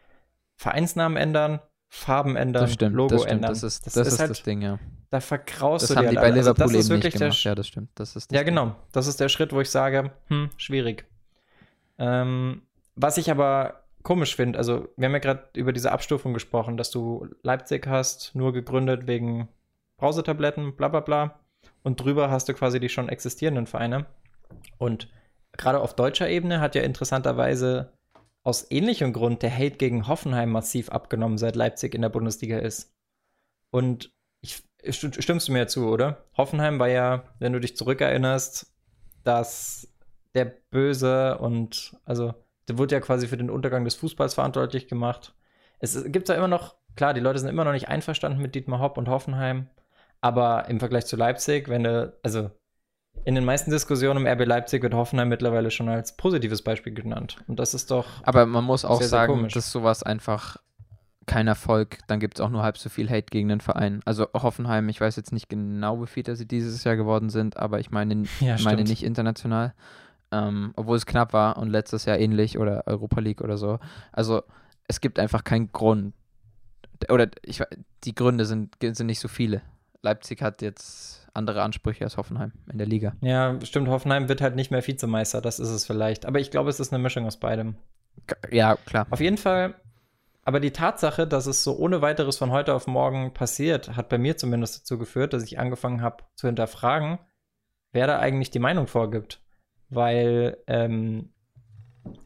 Vereinsnamen 0.57 1.17
ändern, 1.17 1.61
Farben 1.89 2.37
ändern, 2.37 2.63
das 2.63 2.73
stimmt, 2.73 2.97
Logo 2.97 3.11
das 3.11 3.23
stimmt, 3.23 3.33
ändern. 3.33 3.51
Das 3.51 3.63
ist 3.63 3.87
das, 3.87 3.95
das 3.95 4.09
ist 4.09 4.19
halt, 4.19 4.31
das 4.31 4.43
Ding, 4.43 4.63
ja. 4.63 4.79
Da 5.11 5.21
verkraust 5.21 5.85
das 5.85 5.91
du 5.91 5.97
haben 5.97 6.09
die 6.09 6.17
bei 6.17 6.23
also 6.23 6.39
Liverpool 6.41 6.77
also 6.77 6.95
eben 6.95 7.03
nicht 7.03 7.19
gemacht. 7.19 7.45
ja, 7.45 7.55
das 7.55 7.69
stimmt. 7.69 7.91
Das 7.95 8.17
ist 8.17 8.33
ja, 8.33 8.43
genau. 8.43 8.75
Das 8.93 9.07
ist 9.07 9.21
der 9.21 9.29
Schritt, 9.29 9.53
wo 9.53 9.61
ich 9.61 9.71
sage, 9.71 10.11
hm, 10.27 10.51
schwierig. 10.57 11.05
Ähm, 11.99 12.63
was 12.97 13.17
ich 13.19 13.31
aber 13.31 13.85
komisch 14.03 14.35
finde, 14.35 14.59
also 14.59 14.89
wir 14.97 15.07
haben 15.07 15.13
ja 15.13 15.21
gerade 15.21 15.45
über 15.55 15.73
diese 15.73 15.93
Abstufung 15.93 16.35
gesprochen, 16.35 16.77
dass 16.77 16.91
du 16.91 17.29
Leipzig 17.43 17.87
hast, 17.87 18.35
nur 18.35 18.53
gegründet 18.53 19.07
wegen 19.07 19.49
Brausetabletten, 19.99 20.75
bla 20.75 20.89
bla 20.89 21.01
bla 21.01 21.39
und 21.83 22.01
drüber 22.01 22.31
hast 22.31 22.49
du 22.49 22.55
quasi 22.55 22.81
die 22.81 22.89
schon 22.89 23.09
existierenden 23.09 23.67
Vereine. 23.67 24.07
Und 24.79 25.09
gerade 25.53 25.81
auf 25.81 25.95
deutscher 25.95 26.29
Ebene 26.29 26.61
hat 26.61 26.75
ja 26.75 26.83
interessanterweise 26.83 27.93
aus 28.43 28.71
ähnlichem 28.71 29.13
Grund 29.13 29.43
der 29.43 29.55
Hate 29.55 29.77
gegen 29.77 30.07
Hoffenheim 30.07 30.51
massiv 30.51 30.91
abgenommen, 30.91 31.39
seit 31.39 31.57
Leipzig 31.57 31.95
in 31.95 32.03
der 32.03 32.11
Bundesliga 32.11 32.59
ist. 32.59 32.95
Und 33.71 34.13
ich, 34.43 34.63
stimmst 34.91 35.49
du 35.49 35.53
mir 35.53 35.67
zu, 35.67 35.89
oder? 35.89 36.25
Hoffenheim 36.37 36.79
war 36.79 36.89
ja, 36.89 37.25
wenn 37.39 37.55
du 37.55 37.61
dich 37.61 37.77
zurückerinnerst, 37.77 38.71
dass 39.25 39.89
der 40.35 40.45
Böse 40.71 41.39
und 41.39 41.97
also 42.05 42.35
der 42.69 42.79
wurde 42.79 42.95
ja 42.95 43.01
quasi 43.01 43.27
für 43.27 43.37
den 43.37 43.51
Untergang 43.51 43.85
des 43.85 43.95
Fußballs 43.95 44.35
verantwortlich 44.35 44.89
gemacht. 44.89 45.35
Es 45.79 46.03
gibt 46.07 46.29
da 46.29 46.35
immer 46.35 46.49
noch, 46.49 46.77
klar, 46.97 47.15
die 47.15 47.21
Leute 47.21 47.39
sind 47.39 47.49
immer 47.49 47.65
noch 47.65 47.73
nicht 47.73 47.89
einverstanden 47.89 48.41
mit 48.41 48.55
Dietmar 48.55 48.81
Hopp 48.81 48.99
und 48.99 49.09
Hoffenheim. 49.09 49.69
Aber 50.25 50.71
im 50.71 50.81
Vergleich 50.81 51.05
zu 51.05 51.17
Leipzig, 51.17 51.69
wenn 51.69 51.85
du, 51.85 52.11
also 52.23 52.51
in 53.27 53.35
den 53.35 53.45
meisten 53.45 53.71
Diskussionen 53.71 54.25
im 54.25 54.27
RB 54.27 54.47
Leipzig 54.47 54.83
wird 54.83 54.95
Hoffenheim 54.95 55.29
mittlerweile 55.29 55.71
schon 55.71 55.87
als 55.91 56.17
positives 56.17 56.63
Beispiel 56.63 56.95
genannt. 56.95 57.37
Und 57.47 57.61
das 57.61 57.75
ist 57.75 57.91
doch. 57.91 58.07
Aber 58.23 58.47
man 58.47 58.65
muss 58.65 58.87
auch 58.87 59.01
sehr, 59.01 59.09
sagen, 59.09 59.41
sehr 59.41 59.49
dass 59.51 59.71
sowas 59.71 60.03
einfach 60.03 60.57
kein 61.27 61.47
Erfolg, 61.47 61.99
dann 62.07 62.21
gibt 62.21 62.39
es 62.39 62.41
auch 62.41 62.49
nur 62.49 62.63
halb 62.63 62.79
so 62.79 62.89
viel 62.89 63.11
Hate 63.11 63.27
gegen 63.31 63.51
den 63.51 63.61
Verein. 63.61 64.01
Also 64.07 64.27
Hoffenheim, 64.33 64.89
ich 64.89 64.99
weiß 64.99 65.15
jetzt 65.17 65.31
nicht 65.31 65.51
genau, 65.51 66.01
wie 66.01 66.07
viel 66.07 66.25
sie 66.37 66.49
dieses 66.49 66.85
Jahr 66.85 66.97
geworden 66.97 67.29
sind, 67.29 67.59
aber 67.59 67.79
ich 67.79 67.91
meine, 67.91 68.25
ja, 68.41 68.57
meine 68.65 68.85
nicht 68.85 69.03
international. 69.03 69.75
Ähm, 70.33 70.73
obwohl 70.77 70.97
es 70.97 71.05
knapp 71.05 71.35
war 71.35 71.59
und 71.59 71.69
letztes 71.69 72.07
Jahr 72.07 72.19
ähnlich 72.19 72.59
oder 72.59 72.87
Europa 72.87 73.21
League 73.21 73.43
oder 73.43 73.59
so. 73.59 73.79
Also 74.11 74.43
es 74.89 75.03
gibt 75.03 75.19
einfach 75.19 75.45
keinen 75.45 75.71
Grund. 75.71 76.15
Oder 77.11 77.29
ich, 77.43 77.63
die 78.05 78.15
Gründe 78.15 78.47
sind, 78.47 78.75
sind 78.81 79.05
nicht 79.05 79.21
so 79.21 79.29
viele. 79.29 79.61
Leipzig 80.05 80.43
hat 80.43 80.63
jetzt 80.63 81.27
andere 81.35 81.63
Ansprüche 81.63 82.05
als 82.05 82.17
Hoffenheim 82.17 82.53
in 82.71 82.79
der 82.79 82.87
Liga. 82.87 83.17
Ja, 83.21 83.59
stimmt. 83.65 83.89
Hoffenheim 83.89 84.29
wird 84.29 84.41
halt 84.41 84.55
nicht 84.55 84.71
mehr 84.71 84.87
Vizemeister, 84.87 85.41
das 85.41 85.59
ist 85.59 85.71
es 85.71 85.85
vielleicht. 85.85 86.27
Aber 86.27 86.39
ich 86.39 86.51
glaube, 86.51 86.71
es 86.71 86.79
ist 86.79 86.93
eine 86.93 87.03
Mischung 87.03 87.27
aus 87.27 87.39
beidem. 87.39 87.77
Ja, 88.51 88.77
klar. 88.77 89.07
Auf 89.11 89.21
jeden 89.21 89.39
Fall. 89.39 89.75
Aber 90.45 90.61
die 90.61 90.71
Tatsache, 90.71 91.27
dass 91.27 91.47
es 91.47 91.65
so 91.65 91.77
ohne 91.77 92.03
weiteres 92.03 92.37
von 92.37 92.51
heute 92.51 92.75
auf 92.75 92.87
morgen 92.87 93.33
passiert, 93.33 93.97
hat 93.97 94.11
bei 94.11 94.19
mir 94.19 94.37
zumindest 94.37 94.83
dazu 94.83 94.99
geführt, 94.99 95.33
dass 95.33 95.43
ich 95.43 95.59
angefangen 95.59 96.03
habe 96.03 96.23
zu 96.37 96.47
hinterfragen, 96.47 97.19
wer 97.93 98.07
da 98.07 98.19
eigentlich 98.19 98.51
die 98.51 98.59
Meinung 98.59 98.87
vorgibt. 98.87 99.41
Weil 99.89 100.59
ähm, 100.67 101.31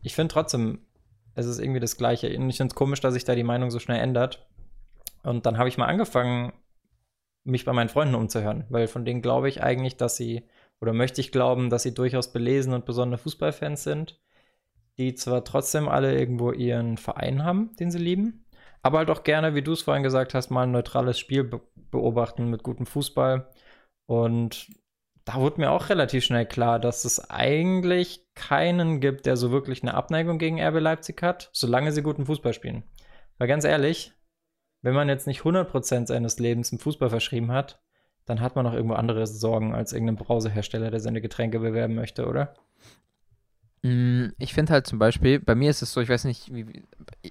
ich 0.03 0.15
finde 0.15 0.33
trotzdem, 0.35 0.81
es 1.35 1.47
ist 1.47 1.61
irgendwie 1.61 1.81
das 1.81 1.97
Gleiche. 1.97 2.37
Und 2.37 2.51
ich 2.51 2.57
finde 2.57 2.73
es 2.73 2.75
komisch, 2.75 3.01
dass 3.01 3.15
sich 3.15 3.25
da 3.25 3.37
die 3.37 3.45
Meinung 3.45 3.71
so 3.71 3.79
schnell 3.79 4.01
ändert. 4.01 4.47
Und 5.23 5.47
dann 5.47 5.57
habe 5.57 5.69
ich 5.69 5.79
mal 5.79 5.87
angefangen, 5.87 6.53
mich 7.49 7.65
bei 7.65 7.73
meinen 7.73 7.89
Freunden 7.89 8.15
umzuhören, 8.15 8.65
weil 8.69 8.87
von 8.89 9.05
denen 9.05 9.23
glaube 9.23 9.49
ich 9.49 9.63
eigentlich, 9.63 9.97
dass 9.97 10.17
sie, 10.17 10.45
oder 10.81 10.93
möchte 10.93 11.21
ich 11.21 11.33
glauben, 11.33 11.71
dass 11.71 11.83
sie 11.83 11.95
durchaus 11.95 12.33
belesen 12.33 12.73
und 12.75 12.85
besondere 12.85 13.19
Fußballfans 13.19 13.83
sind, 13.83 14.21
die 14.99 15.15
zwar 15.15 15.45
trotzdem 15.45 15.89
alle 15.89 16.19
irgendwo 16.19 16.53
ihren 16.53 16.99
Verein 16.99 17.45
haben, 17.45 17.75
den 17.77 17.91
sie 17.91 17.99
lieben, 17.99 18.45
aber 18.83 18.99
halt 18.99 19.11
auch 19.11 19.25
gerne, 19.25 19.55
wie 19.55 19.63
du 19.63 19.73
es 19.73 19.83
vorhin 19.83 20.03
gesagt 20.03 20.35
hast, 20.35 20.51
mal 20.51 20.63
ein 20.63 20.73
neutrales 20.73 21.19
Spiel 21.19 21.45
be 21.45 21.61
beobachten 21.91 22.51
mit 22.51 22.63
gutem 22.63 22.85
Fußball. 22.85 23.49
Und 24.05 24.69
da 25.25 25.37
wurde 25.37 25.61
mir 25.61 25.71
auch 25.71 25.89
relativ 25.89 26.23
schnell 26.23 26.45
klar, 26.45 26.79
dass 26.79 27.07
es 27.07 27.31
eigentlich 27.31 28.27
keinen 28.35 29.01
gibt, 29.01 29.25
der 29.25 29.39
so 29.39 29.51
wirklich 29.51 29.83
eine 29.83 29.95
Abneigung 29.95 30.37
gegen 30.37 30.61
RB 30.61 30.81
Leipzig 30.81 31.23
hat, 31.23 31.49
solange 31.55 31.93
sie 31.93 32.03
guten 32.03 32.27
Fußball 32.27 32.53
spielen. 32.53 32.83
Weil 33.39 33.49
ganz 33.49 33.65
ehrlich, 33.65 34.13
wenn 34.83 34.95
man 34.95 35.09
jetzt 35.09 35.27
nicht 35.27 35.43
100% 35.43 36.07
seines 36.07 36.39
Lebens 36.39 36.73
im 36.73 36.79
Fußball 36.79 37.11
verschrieben 37.11 37.53
hat, 37.53 37.81
dann 38.27 38.41
hat 38.41 38.57
man 38.57 38.65
noch 38.65 38.75
irgendwo 38.75 38.95
andere 38.95 39.27
Sorgen 39.27 39.75
als 39.75 39.93
irgendein 39.93 40.17
Brausehersteller, 40.17 40.91
der 40.91 41.01
seine 41.01 41.21
Getränke 41.21 41.61
bewerben 41.61 41.95
möchte, 41.95 42.27
oder? 42.27 42.55
Mm, 43.83 44.31
Ich 44.39 44.55
finde 44.55 44.73
halt 44.73 44.87
zum 44.87 44.99
Beispiel, 44.99 45.39
bei 45.39 45.55
mir 45.55 45.71
ist 45.71 45.83
es 45.83 45.93
so, 45.93 46.01
ich 46.01 46.09
weiß 46.09 46.25
nicht, 46.25 46.53
wie, 46.53 46.83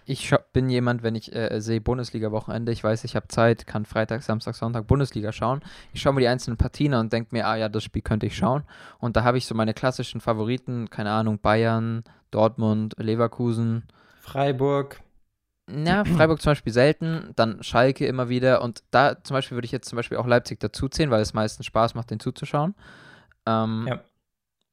ich 0.06 0.34
bin 0.54 0.70
jemand, 0.70 1.04
wenn 1.04 1.16
ich 1.16 1.36
äh, 1.36 1.60
sehe 1.60 1.82
Bundesliga-Wochenende, 1.82 2.72
ich 2.72 2.84
weiß, 2.84 3.04
ich 3.04 3.16
habe 3.16 3.28
Zeit, 3.28 3.68
kann 3.68 3.86
Freitag, 3.86 4.24
Samstag, 4.24 4.56
Sonntag 4.56 4.88
Bundesliga 4.88 5.32
schauen. 5.32 5.62
Ich 5.94 6.02
schaue 6.02 6.14
mir 6.14 6.22
die 6.22 6.28
einzelnen 6.30 6.58
Partien 6.58 6.94
an 6.94 7.08
und 7.08 7.14
denke 7.14 7.36
mir, 7.36 7.48
ah 7.48 7.58
ja, 7.58 7.70
das 7.70 7.84
Spiel 7.84 8.02
könnte 8.02 8.26
ich 8.28 8.36
schauen. 8.38 8.64
Und 9.00 9.18
da 9.18 9.24
habe 9.24 9.38
ich 9.38 9.46
so 9.46 9.56
meine 9.56 9.74
klassischen 9.74 10.22
Favoriten, 10.22 10.90
keine 10.90 11.12
Ahnung, 11.12 11.40
Bayern, 11.40 12.04
Dortmund, 12.32 12.96
Leverkusen. 12.98 13.84
Freiburg. 14.22 15.02
Ja, 15.70 16.06
Freiburg 16.06 16.42
zum 16.42 16.52
Beispiel 16.52 16.74
selten, 16.74 17.32
dann 17.36 17.62
Schalke 17.64 18.06
immer 18.08 18.30
wieder. 18.30 18.62
Und 18.62 18.84
da 18.92 19.22
zum 19.24 19.34
Beispiel 19.36 19.56
würde 19.58 19.66
ich 19.66 19.72
jetzt 19.72 19.90
zum 19.90 19.96
Beispiel 19.98 20.18
auch 20.18 20.28
Leipzig 20.28 20.60
dazuzählen, 20.60 21.12
weil 21.12 21.22
es 21.22 21.34
meistens 21.34 21.66
Spaß 21.66 21.96
macht, 21.96 22.10
den 22.12 22.20
zuzuschauen. 22.20 22.76
Ähm, 23.46 23.86
Ja. 23.88 24.00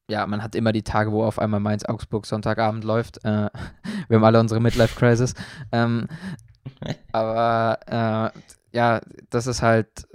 ja, 0.09 0.27
man 0.27 0.43
hat 0.43 0.55
immer 0.55 0.73
die 0.73 0.83
Tage, 0.83 1.13
wo 1.13 1.25
auf 1.25 1.39
einmal 1.39 1.61
Mainz-Augsburg 1.61 2.27
Sonntagabend 2.27 2.85
läuft. 2.85 3.25
Äh, 3.25 3.49
wir 4.09 4.17
haben 4.17 4.25
alle 4.25 4.41
unsere 4.41 4.61
Midlife-Crisis. 4.61 5.35
Ähm, 5.73 6.09
aber 7.13 8.33
äh, 8.35 8.77
ja, 8.77 9.01
das 9.31 9.47
ist 9.47 9.63
halt. 9.63 10.07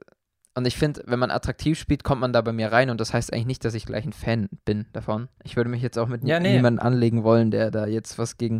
Und 0.55 0.65
ich 0.65 0.75
finde, 0.77 1.03
wenn 1.05 1.19
man 1.19 1.31
attraktiv 1.31 1.79
spielt, 1.79 2.03
kommt 2.03 2.19
man 2.21 2.33
da 2.33 2.41
bei 2.41 2.51
mir 2.51 2.71
rein. 2.71 2.89
Und 2.89 2.99
das 2.99 3.13
heißt 3.13 3.31
eigentlich 3.31 3.45
nicht, 3.45 3.63
dass 3.65 3.73
ich 3.75 3.85
gleich 3.85 4.03
ein 4.05 4.11
Fan 4.13 4.49
bin 4.65 4.87
davon. 4.91 5.29
Ich 5.43 5.55
würde 5.55 5.69
mich 5.69 5.81
jetzt 5.81 5.97
auch 5.97 6.07
mit 6.07 6.23
Ja, 6.25 6.39
nee. 6.39 6.55
niemandem 6.55 6.85
anlegen 6.85 7.23
wollen, 7.23 7.51
der 7.51 7.71
da 7.71 7.85
jetzt 7.85 8.17
was 8.17 8.37
gegen 8.37 8.59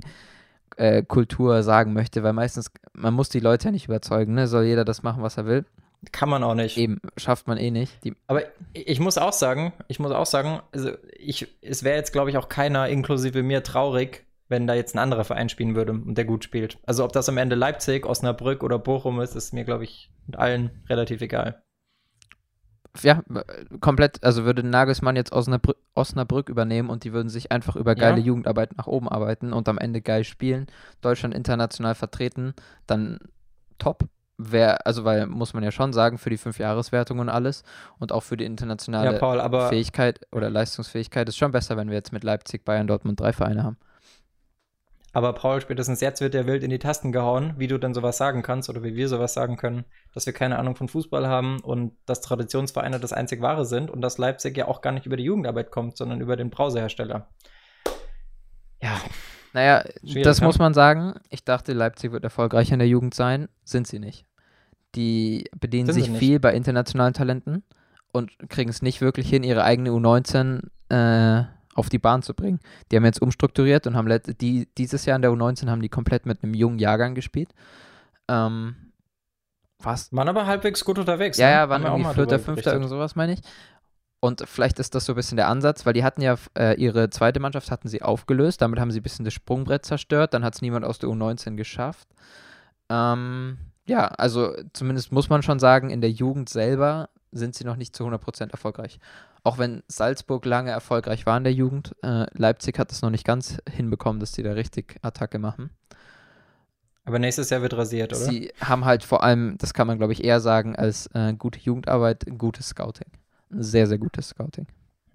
äh, 0.78 1.03
Kultur 1.03 1.63
sagen 1.63 1.93
möchte, 1.93 2.24
weil 2.24 2.34
meistens, 2.34 2.72
man 2.93 3.13
muss 3.13 3.30
die 3.30 3.39
Leute 3.39 3.65
ja 3.65 3.72
nicht 3.72 3.86
überzeugen, 3.86 4.34
ne? 4.34 4.47
Soll 4.47 4.65
jeder 4.65 4.86
das 4.86 5.03
machen, 5.03 5.24
was 5.24 5.38
er 5.38 5.45
will. 5.45 5.65
Kann 6.11 6.30
man 6.30 6.43
auch 6.43 6.55
nicht. 6.55 6.78
Eben, 6.78 7.01
schafft 7.17 7.47
man 7.47 7.57
eh 7.57 7.72
nicht. 7.72 8.03
Die, 8.05 8.15
Aber 8.28 8.43
ich 8.74 8.99
muss 8.99 9.17
auch 9.17 9.34
sagen, 9.34 9.74
ich 9.88 9.99
muss 9.99 10.11
auch 10.11 10.26
sagen, 10.26 10.61
also 10.72 10.91
ich, 11.17 11.47
es 11.61 11.84
wäre 11.84 11.97
jetzt, 11.97 12.13
glaube 12.13 12.30
ich, 12.30 12.38
auch 12.38 12.47
keiner, 12.47 12.88
inklusive 12.88 13.43
mir, 13.43 13.63
traurig, 13.63 14.26
wenn 14.47 14.65
da 14.65 14.74
jetzt 14.74 14.95
ein 14.95 14.99
anderer 14.99 15.26
Verein 15.26 15.49
spielen 15.49 15.76
würde 15.76 15.91
und 15.91 16.15
der 16.17 16.26
gut 16.26 16.43
spielt. 16.43 16.78
Also 16.86 17.03
ob 17.03 17.11
das 17.11 17.28
am 17.28 17.38
Ende 17.38 17.55
Leipzig, 17.55 18.05
Osnabrück 18.05 18.63
oder 18.63 18.80
Bochum 18.80 19.20
ist, 19.20 19.36
ist 19.36 19.53
mir, 19.53 19.65
glaube 19.65 19.84
ich, 19.84 20.09
allen 20.36 20.72
relativ 20.88 21.22
egal. 21.22 21.61
Ja, 23.01 23.21
komplett, 23.81 24.23
also 24.23 24.45
würde 24.45 24.63
Nagelsmann 24.63 25.15
jetzt 25.15 25.31
Osnabrück, 25.31 25.77
Osnabrück 25.95 26.49
übernehmen 26.49 26.89
und 26.89 27.03
die 27.03 27.13
würden 27.13 27.29
sich 27.29 27.51
einfach 27.51 27.75
über 27.75 27.91
Ja. 27.91 28.09
geile 28.09 28.21
Jugendarbeit 28.21 28.77
nach 28.77 28.87
oben 28.87 29.07
arbeiten 29.07 29.53
und 29.53 29.67
am 29.69 29.77
Ende 29.77 30.01
geil 30.01 30.23
spielen, 30.23 30.67
Deutschland 31.01 31.33
international 31.33 31.95
vertreten, 31.95 32.53
dann 32.87 33.19
top. 33.77 34.05
Wer, 34.41 34.87
also 34.87 35.03
weil, 35.03 35.27
muss 35.27 35.53
man 35.53 35.63
ja 35.63 35.71
schon 35.71 35.91
sagen, 35.91 36.17
für 36.17 36.29
die 36.29 36.37
Fünfjahreswertung 36.37 37.19
und 37.19 37.27
alles 37.27 37.63
und 37.99 38.13
auch 38.13 38.23
für 38.23 38.37
die 38.37 38.45
internationale 38.45 39.11
ja, 39.11 39.19
Paul, 39.19 39.67
Fähigkeit 39.67 40.21
oder 40.31 40.49
Leistungsfähigkeit 40.49 41.27
ist 41.27 41.37
schon 41.37 41.51
besser, 41.51 41.75
wenn 41.75 41.89
wir 41.89 41.95
jetzt 41.95 42.13
mit 42.13 42.23
Leipzig, 42.23 42.63
Bayern, 42.63 42.87
Dortmund 42.87 43.19
drei 43.19 43.33
Vereine 43.33 43.63
haben. 43.65 43.77
Aber 45.12 45.34
Paul, 45.34 45.60
spätestens 45.62 46.01
jetzt 46.01 46.22
wird 46.22 46.34
der 46.34 46.45
Wild 46.45 46.64
in 46.64 46.70
die 46.70 46.80
Tasten 46.80 47.12
gehauen, 47.12 47.53
wie 47.57 47.68
du 47.68 47.80
denn 47.80 47.93
sowas 47.93 48.18
sagen 48.18 48.43
kannst 48.43 48.70
oder 48.70 48.84
wie 48.84 48.95
wir 48.95 49.07
sowas 49.07 49.34
sagen 49.34 49.57
können, 49.57 49.86
dass 50.14 50.26
wir 50.26 50.34
keine 50.34 50.60
Ahnung 50.60 50.76
von 50.76 50.88
Fußball 50.88 51.28
haben 51.28 51.60
und 51.62 51.93
dass 52.05 52.22
Traditionsvereine 52.22 52.99
das 52.99 53.14
einzig 53.14 53.41
wahre 53.41 53.66
sind 53.66 53.89
und 53.89 54.01
dass 54.01 54.18
Leipzig 54.20 54.55
ja 54.55 54.68
auch 54.68 54.82
gar 54.82 54.91
nicht 54.91 55.05
über 55.05 55.18
die 55.18 55.24
Jugendarbeit 55.24 55.72
kommt, 55.72 55.97
sondern 55.97 56.22
über 56.22 56.36
den 56.36 56.51
Browserhersteller. 56.51 57.28
Ja, 58.82 59.01
Naja, 59.53 59.84
Schwierig, 60.03 60.24
das 60.24 60.41
ne? 60.41 60.47
muss 60.47 60.60
man 60.60 60.74
sagen. 60.74 61.16
Ich 61.30 61.43
dachte, 61.43 61.74
Leipzig 61.74 62.12
wird 62.12 62.24
erfolgreich 62.24 62.72
in 62.72 62.80
der 62.80 62.88
Jugend 62.88 63.14
sein. 63.14 63.49
Sind 63.64 63.88
sie 63.88 63.99
nicht. 63.99 64.26
Die 64.95 65.45
bedienen 65.60 65.91
Sind 65.91 66.03
sich 66.03 66.12
viel 66.12 66.39
bei 66.39 66.53
internationalen 66.53 67.14
Talenten 67.14 67.64
und 68.12 68.32
kriegen 68.49 68.70
es 68.70 68.82
nicht 68.82 69.01
wirklich 69.01 69.30
hin, 69.30 69.43
ihre 69.43 69.64
eigene 69.64 69.91
U19 69.91 70.62
äh, 70.89 71.45
auf 71.80 71.89
die 71.89 71.99
Bahn 71.99 72.21
zu 72.21 72.34
bringen. 72.34 72.59
Die 72.91 72.95
haben 72.95 73.05
jetzt 73.05 73.21
umstrukturiert 73.21 73.88
und 73.88 73.95
haben 73.95 74.07
die, 74.39 74.67
dieses 74.77 75.05
Jahr 75.05 75.15
in 75.15 75.21
der 75.21 75.32
U19 75.32 75.69
haben 75.69 75.82
die 75.82 75.89
komplett 75.89 76.25
mit 76.25 76.43
einem 76.43 76.53
jungen 76.53 76.80
Jahrgang 76.80 77.15
gespielt. 77.15 77.49
Ähm, 78.27 78.75
was? 79.82 80.11
waren 80.11 80.27
aber 80.27 80.45
halbwegs 80.45 80.84
gut 80.84 80.99
unterwegs. 80.99 81.38
Ja, 81.38 81.47
ne? 81.47 81.53
ja, 81.53 81.69
waren 81.69 81.84
irgendwie 81.84 82.13
Vierter, 82.13 82.39
Fünfter, 82.39 82.73
irgend 82.73 82.89
sowas, 82.89 83.15
meine 83.15 83.34
ich. 83.34 83.39
Und 84.21 84.43
vielleicht 84.45 84.80
ist 84.80 84.95
das 84.95 85.05
so 85.05 85.13
ein 85.13 85.15
bisschen 85.15 85.38
der 85.38 85.47
Ansatz, 85.47 85.86
weil 85.86 85.93
die 85.93 86.03
hatten 86.03 86.21
ja 86.21 86.36
äh, 86.57 86.75
ihre 86.75 87.09
zweite 87.09 87.39
Mannschaft 87.39 87.71
hatten 87.71 87.88
sie 87.88 88.01
aufgelöst, 88.01 88.61
damit 88.61 88.80
haben 88.80 88.91
sie 88.91 88.99
ein 88.99 89.03
bisschen 89.03 89.23
das 89.23 89.34
Sprungbrett 89.34 89.86
zerstört, 89.86 90.34
dann 90.34 90.43
hat 90.43 90.55
es 90.55 90.61
niemand 90.61 90.84
aus 90.84 90.99
der 90.99 91.09
U19 91.09 91.55
geschafft. 91.55 92.09
Ähm, 92.89 93.57
ja, 93.86 94.07
also 94.07 94.53
zumindest 94.73 95.13
muss 95.13 95.30
man 95.30 95.41
schon 95.41 95.59
sagen, 95.59 95.89
in 95.89 96.01
der 96.01 96.11
Jugend 96.11 96.49
selber 96.49 97.09
sind 97.32 97.55
sie 97.55 97.63
noch 97.63 97.75
nicht 97.75 97.95
zu 97.95 98.05
100% 98.05 98.51
erfolgreich. 98.51 98.99
Auch 99.43 99.57
wenn 99.57 99.84
Salzburg 99.88 100.45
lange 100.45 100.71
erfolgreich 100.71 101.25
war 101.25 101.38
in 101.38 101.43
der 101.43 101.53
Jugend, 101.53 101.95
äh, 102.03 102.25
Leipzig 102.34 102.77
hat 102.80 102.91
es 102.91 103.01
noch 103.01 103.09
nicht 103.09 103.25
ganz 103.25 103.57
hinbekommen, 103.69 104.19
dass 104.19 104.34
sie 104.34 104.43
da 104.43 104.53
richtig 104.53 104.97
Attacke 105.01 105.39
machen. 105.39 105.69
Aber 107.05 107.17
nächstes 107.17 107.49
Jahr 107.49 107.61
wird 107.61 107.73
rasiert, 107.73 108.13
oder? 108.13 108.21
Sie 108.21 108.51
haben 108.61 108.86
halt 108.86 109.03
vor 109.03 109.23
allem, 109.23 109.57
das 109.57 109.73
kann 109.73 109.88
man 109.88 109.97
glaube 109.97 110.13
ich 110.13 110.23
eher 110.23 110.39
sagen, 110.41 110.75
als 110.75 111.07
äh, 111.13 111.34
gute 111.34 111.59
Jugendarbeit, 111.59 112.25
gutes 112.38 112.69
Scouting. 112.69 113.07
Sehr, 113.49 113.88
sehr 113.88 113.97
gutes 113.97 114.30
Scouting. 114.30 114.67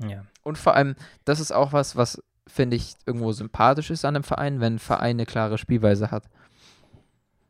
ja. 0.05 0.25
Und 0.43 0.59
vor 0.59 0.75
allem, 0.75 0.97
das 1.25 1.41
ist 1.41 1.53
auch 1.53 1.73
was, 1.73 1.97
was 1.97 2.21
finde 2.47 2.77
ich 2.77 2.95
irgendwo 3.07 3.33
sympathisch 3.33 3.91
ist 3.91 4.05
an 4.05 4.17
einem 4.17 4.25
Verein, 4.25 4.61
wenn 4.61 4.75
ein 4.75 4.79
Verein 4.79 5.17
eine 5.17 5.27
klare 5.27 5.57
Spielweise 5.57 6.11
hat. 6.11 6.25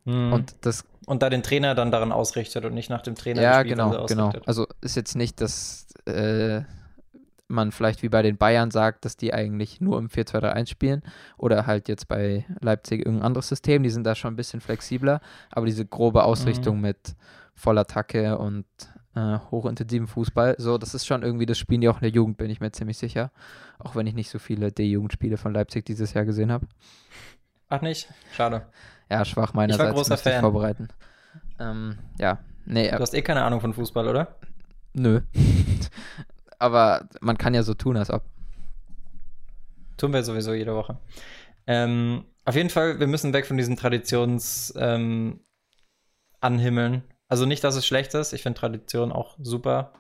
Mhm. 0.05 0.33
Und, 0.33 0.55
das, 0.63 0.85
und 1.07 1.23
da 1.23 1.31
den 1.31 1.43
Trainer 1.43 1.75
dann 1.75 1.91
daran 1.91 2.13
ausrichtet 2.13 2.65
und 2.65 2.75
nicht 2.75 2.91
nach 2.91 3.03
dem 3.03 3.15
Trainer 3.15 3.43
ja, 3.43 3.63
genau, 3.63 3.91
genau. 4.07 4.27
ausrichtet. 4.27 4.47
Also 4.47 4.67
ist 4.81 4.97
jetzt 4.97 5.17
nicht, 5.17 5.41
dass 5.41 5.87
äh, 6.07 6.63
man 7.49 7.73
vielleicht 7.73 8.03
wie 8.03 8.09
bei 8.09 8.23
den 8.23 8.37
Bayern 8.37 8.71
sagt, 8.71 9.05
dass 9.05 9.17
die 9.17 9.33
eigentlich 9.33 9.81
nur 9.81 9.99
im 9.99 10.09
4-2-3-1 10.09 10.69
spielen 10.69 11.03
oder 11.37 11.67
halt 11.67 11.89
jetzt 11.89 12.09
bei 12.09 12.45
Leipzig 12.61 13.01
irgendein 13.01 13.27
anderes 13.27 13.49
System. 13.49 13.83
Die 13.83 13.91
sind 13.91 14.05
da 14.05 14.15
schon 14.15 14.35
ein 14.35 14.37
bisschen 14.37 14.61
flexibler, 14.61 15.21
aber 15.51 15.67
diese 15.67 15.87
grobe 15.87 16.25
Ausrichtung 16.25 16.81
mit 16.81 17.17
Vollattacke 17.55 18.39
und 18.39 18.67
äh, 19.15 19.39
hochintensiven 19.51 20.09
Fußball, 20.09 20.57
so, 20.59 20.77
das 20.79 20.95
ist 20.95 21.07
schon 21.07 21.23
irgendwie, 21.23 21.47
das 21.47 21.59
spielen 21.59 21.81
die 21.81 21.89
auch 21.89 21.97
in 21.97 22.03
der 22.03 22.11
Jugend, 22.11 22.37
bin 22.37 22.51
ich 22.51 22.61
mir 22.61 22.73
ziemlich 22.73 22.99
sicher. 22.99 23.31
Auch 23.79 23.95
wenn 23.95 24.07
ich 24.07 24.15
nicht 24.15 24.31
so 24.31 24.39
viele 24.39 24.73
D-Jugendspiele 24.73 25.37
von 25.37 25.55
Leipzig 25.55 25.85
dieses 25.85 26.15
Jahr 26.15 26.25
gesehen 26.25 26.51
habe. 26.51 26.67
Ach 27.69 27.81
nicht? 27.81 28.09
Schade. 28.33 28.67
Ja, 29.11 29.25
schwach 29.25 29.55
meinerseits. 29.55 29.93
großer 29.95 30.15
müsste 30.15 30.29
ich 30.31 30.35
Fan. 30.35 30.43
vorbereiten. 30.43 30.89
Ähm, 31.59 31.99
ja, 32.19 32.39
nee, 32.65 32.89
Du 32.91 32.97
äh, 32.97 33.01
hast 33.01 33.15
eh 33.15 33.23
keine 33.23 33.43
Ahnung 33.45 33.61
von 33.61 33.75
Fußball, 33.75 34.09
oder? 34.09 34.37
nö. 34.93 35.21
Aber 36.59 37.09
man 37.21 37.37
kann 37.37 37.55
ja 37.55 37.63
so 37.63 37.75
tun, 37.75 37.97
als 37.97 38.11
ob. 38.11 38.23
Tun 39.97 40.13
wir 40.13 40.23
sowieso 40.25 40.55
jede 40.55 40.75
Woche. 40.75 40.99
Ähm, 41.67 42.25
auf 42.45 42.57
jeden 42.57 42.71
Fall, 42.71 43.01
wir 43.01 43.07
müssen 43.07 43.33
weg 43.33 43.47
von 43.47 43.57
diesen 43.57 43.77
Traditions 43.77 44.73
ähm, 44.77 45.41
anhimmeln. 46.41 47.03
Also 47.29 47.47
nicht, 47.47 47.65
dass 47.65 47.77
es 47.77 47.87
schlecht 47.87 48.15
ist. 48.15 48.33
Ich 48.33 48.43
finde 48.43 48.59
Tradition 48.61 49.13
auch 49.13 49.37
super, 49.41 49.93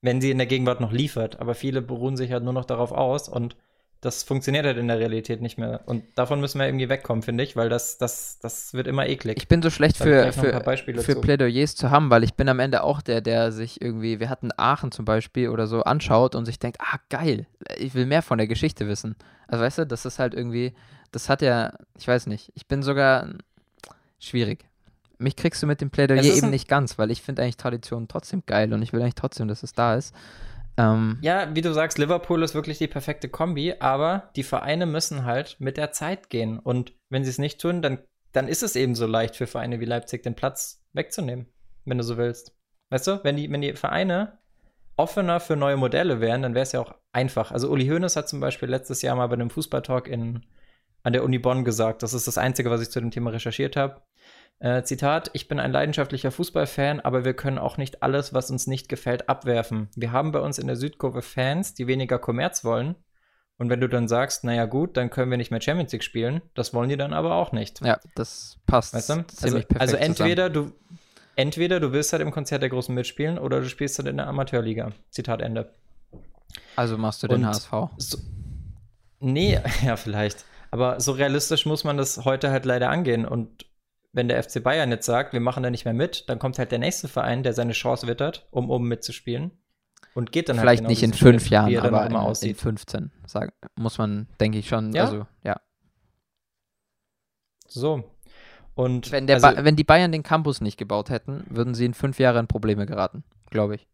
wenn 0.00 0.20
sie 0.20 0.30
in 0.30 0.38
der 0.38 0.46
Gegenwart 0.46 0.80
noch 0.80 0.92
liefert. 0.92 1.40
Aber 1.40 1.54
viele 1.54 1.82
beruhen 1.82 2.16
sich 2.16 2.32
halt 2.32 2.44
nur 2.44 2.52
noch 2.52 2.64
darauf 2.64 2.92
aus 2.92 3.28
und 3.28 3.56
das 4.04 4.22
funktioniert 4.22 4.66
halt 4.66 4.76
in 4.76 4.86
der 4.86 4.98
Realität 4.98 5.40
nicht 5.40 5.56
mehr. 5.56 5.80
Und 5.86 6.04
davon 6.14 6.38
müssen 6.38 6.58
wir 6.58 6.66
irgendwie 6.66 6.90
wegkommen, 6.90 7.22
finde 7.22 7.42
ich, 7.42 7.56
weil 7.56 7.70
das, 7.70 7.96
das, 7.96 8.38
das 8.38 8.74
wird 8.74 8.86
immer 8.86 9.06
eklig. 9.06 9.38
Ich 9.38 9.48
bin 9.48 9.62
so 9.62 9.70
schlecht 9.70 9.96
für, 9.96 10.30
für, 10.32 10.62
für 10.62 11.14
zu. 11.14 11.20
Plädoyers 11.22 11.74
zu 11.74 11.90
haben, 11.90 12.10
weil 12.10 12.22
ich 12.22 12.34
bin 12.34 12.48
am 12.50 12.60
Ende 12.60 12.82
auch 12.82 13.00
der, 13.00 13.22
der 13.22 13.50
sich 13.50 13.80
irgendwie, 13.80 14.20
wir 14.20 14.28
hatten 14.28 14.50
Aachen 14.58 14.92
zum 14.92 15.06
Beispiel 15.06 15.48
oder 15.48 15.66
so, 15.66 15.84
anschaut 15.84 16.34
und 16.34 16.44
sich 16.44 16.58
denkt, 16.58 16.78
ah, 16.82 16.98
geil, 17.08 17.46
ich 17.78 17.94
will 17.94 18.04
mehr 18.04 18.20
von 18.20 18.36
der 18.36 18.46
Geschichte 18.46 18.86
wissen. 18.88 19.16
Also 19.48 19.64
weißt 19.64 19.78
du, 19.78 19.86
das 19.86 20.04
ist 20.04 20.18
halt 20.18 20.34
irgendwie, 20.34 20.74
das 21.10 21.30
hat 21.30 21.40
ja, 21.40 21.72
ich 21.98 22.06
weiß 22.06 22.26
nicht, 22.26 22.52
ich 22.54 22.68
bin 22.68 22.82
sogar 22.82 23.28
schwierig. 24.18 24.66
Mich 25.16 25.36
kriegst 25.36 25.62
du 25.62 25.66
mit 25.66 25.80
dem 25.80 25.88
Plädoyer 25.88 26.22
eben 26.22 26.50
nicht 26.50 26.68
ganz, 26.68 26.98
weil 26.98 27.10
ich 27.10 27.22
finde 27.22 27.40
eigentlich 27.40 27.56
Tradition 27.56 28.06
trotzdem 28.06 28.42
geil 28.44 28.74
und 28.74 28.82
ich 28.82 28.92
will 28.92 29.00
eigentlich 29.00 29.14
trotzdem, 29.14 29.48
dass 29.48 29.62
es 29.62 29.72
da 29.72 29.94
ist. 29.94 30.14
Ähm, 30.76 31.18
Ja, 31.22 31.54
wie 31.54 31.60
du 31.60 31.72
sagst, 31.72 31.98
Liverpool 31.98 32.42
ist 32.42 32.54
wirklich 32.54 32.78
die 32.78 32.88
perfekte 32.88 33.28
Kombi, 33.28 33.74
aber 33.78 34.30
die 34.36 34.42
Vereine 34.42 34.86
müssen 34.86 35.24
halt 35.24 35.56
mit 35.58 35.76
der 35.76 35.92
Zeit 35.92 36.30
gehen. 36.30 36.58
Und 36.58 36.92
wenn 37.10 37.24
sie 37.24 37.30
es 37.30 37.38
nicht 37.38 37.60
tun, 37.60 37.82
dann, 37.82 37.98
dann 38.32 38.48
ist 38.48 38.62
es 38.62 38.76
eben 38.76 38.94
so 38.94 39.06
leicht 39.06 39.36
für 39.36 39.46
Vereine 39.46 39.80
wie 39.80 39.84
Leipzig, 39.84 40.22
den 40.22 40.34
Platz 40.34 40.84
wegzunehmen, 40.92 41.46
wenn 41.84 41.98
du 41.98 42.04
so 42.04 42.16
willst. 42.16 42.56
Weißt 42.90 43.06
du, 43.06 43.22
wenn 43.24 43.36
die, 43.36 43.50
wenn 43.50 43.60
die 43.60 43.74
Vereine 43.74 44.38
offener 44.96 45.40
für 45.40 45.56
neue 45.56 45.76
Modelle 45.76 46.20
wären, 46.20 46.42
dann 46.42 46.54
wäre 46.54 46.62
es 46.62 46.72
ja 46.72 46.80
auch 46.80 46.94
einfach. 47.12 47.50
Also 47.52 47.70
Uli 47.70 47.86
Hoeneß 47.86 48.16
hat 48.16 48.28
zum 48.28 48.40
Beispiel 48.40 48.68
letztes 48.68 49.02
Jahr 49.02 49.16
mal 49.16 49.26
bei 49.26 49.34
einem 49.34 49.50
Fußballtalk 49.50 50.08
in, 50.08 50.44
an 51.02 51.12
der 51.12 51.24
Uni 51.24 51.38
Bonn 51.38 51.64
gesagt, 51.64 52.02
das 52.02 52.14
ist 52.14 52.26
das 52.26 52.38
Einzige, 52.38 52.70
was 52.70 52.80
ich 52.80 52.90
zu 52.90 53.00
dem 53.00 53.10
Thema 53.10 53.30
recherchiert 53.30 53.76
habe. 53.76 54.02
Äh, 54.60 54.82
Zitat, 54.84 55.30
ich 55.34 55.48
bin 55.48 55.58
ein 55.58 55.72
leidenschaftlicher 55.72 56.30
Fußballfan, 56.30 57.00
aber 57.00 57.24
wir 57.24 57.34
können 57.34 57.58
auch 57.58 57.76
nicht 57.76 58.02
alles, 58.02 58.32
was 58.32 58.50
uns 58.50 58.66
nicht 58.66 58.88
gefällt, 58.88 59.28
abwerfen. 59.28 59.88
Wir 59.94 60.12
haben 60.12 60.32
bei 60.32 60.40
uns 60.40 60.58
in 60.58 60.66
der 60.66 60.76
Südkurve 60.76 61.22
Fans, 61.22 61.74
die 61.74 61.86
weniger 61.86 62.18
Kommerz 62.18 62.64
wollen. 62.64 62.94
Und 63.58 63.70
wenn 63.70 63.80
du 63.80 63.88
dann 63.88 64.08
sagst, 64.08 64.42
naja 64.42 64.64
gut, 64.66 64.96
dann 64.96 65.10
können 65.10 65.30
wir 65.30 65.36
nicht 65.38 65.50
mehr 65.50 65.60
Champions 65.60 65.92
League 65.92 66.02
spielen, 66.02 66.40
das 66.54 66.74
wollen 66.74 66.88
die 66.88 66.96
dann 66.96 67.12
aber 67.12 67.34
auch 67.34 67.52
nicht. 67.52 67.80
ja, 67.84 68.00
das 68.14 68.58
passt 68.66 68.94
Weißt 68.94 69.10
du? 69.10 69.12
Also, 69.14 69.26
also 69.42 69.62
zusammen. 69.66 69.96
entweder 70.02 70.50
du, 70.50 70.72
entweder 71.36 71.78
du 71.78 71.92
willst 71.92 72.12
halt 72.12 72.22
im 72.22 72.30
Konzert 72.32 72.62
der 72.62 72.68
Großen 72.70 72.92
mitspielen 72.94 73.38
oder 73.38 73.60
du 73.60 73.68
spielst 73.68 73.98
halt 73.98 74.08
in 74.08 74.16
der 74.16 74.26
Amateurliga. 74.26 74.90
Zitat 75.10 75.40
Ende. 75.40 75.72
Also 76.74 76.96
machst 76.98 77.22
du 77.22 77.28
den 77.28 77.38
Und- 77.44 77.46
HSV. 77.46 77.70
So, 77.98 78.18
Nee, 79.20 79.60
ja, 79.84 79.96
vielleicht. 79.96 80.44
Aber 80.70 81.00
so 81.00 81.12
realistisch 81.12 81.66
muss 81.66 81.84
man 81.84 81.96
das 81.96 82.24
heute 82.24 82.50
halt 82.50 82.64
leider 82.64 82.90
angehen. 82.90 83.24
Und 83.24 83.66
wenn 84.14 84.28
der 84.28 84.42
FC 84.42 84.62
Bayern 84.62 84.90
jetzt 84.90 85.06
sagt, 85.06 85.32
wir 85.32 85.40
machen 85.40 85.62
da 85.62 85.70
nicht 85.70 85.84
mehr 85.84 85.92
mit, 85.92 86.28
dann 86.28 86.38
kommt 86.38 86.58
halt 86.58 86.70
der 86.70 86.78
nächste 86.78 87.08
Verein, 87.08 87.42
der 87.42 87.52
seine 87.52 87.72
Chance 87.72 88.06
wittert, 88.06 88.46
um 88.50 88.70
oben 88.70 88.88
mitzuspielen. 88.88 89.50
Und 90.14 90.30
geht 90.30 90.48
dann 90.48 90.56
Vielleicht 90.56 90.68
halt 90.68 90.78
genau 90.78 90.88
nicht 90.90 91.02
in 91.02 91.12
fünf 91.12 91.50
Jahren, 91.50 91.72
dann 91.74 91.86
aber 91.86 92.06
in, 92.06 92.12
in 92.12 92.16
aussieht. 92.16 92.56
15, 92.56 93.10
sag, 93.26 93.52
muss 93.74 93.98
man, 93.98 94.28
denke 94.40 94.58
ich 94.58 94.68
schon. 94.68 94.92
Ja? 94.92 95.04
Also, 95.04 95.26
ja. 95.42 95.60
So. 97.66 98.04
Und 98.76 99.10
Wenn, 99.10 99.26
der 99.26 99.42
also, 99.42 99.64
wenn 99.64 99.76
die 99.76 99.84
Bayern 99.84 100.12
den 100.12 100.22
Campus 100.22 100.60
nicht 100.60 100.76
gebaut 100.76 101.10
hätten, 101.10 101.44
würden 101.48 101.74
sie 101.74 101.84
in 101.84 101.94
fünf 101.94 102.20
Jahren 102.20 102.40
in 102.40 102.46
Probleme 102.46 102.86
geraten, 102.86 103.24
glaube 103.50 103.74
ich. 103.76 103.88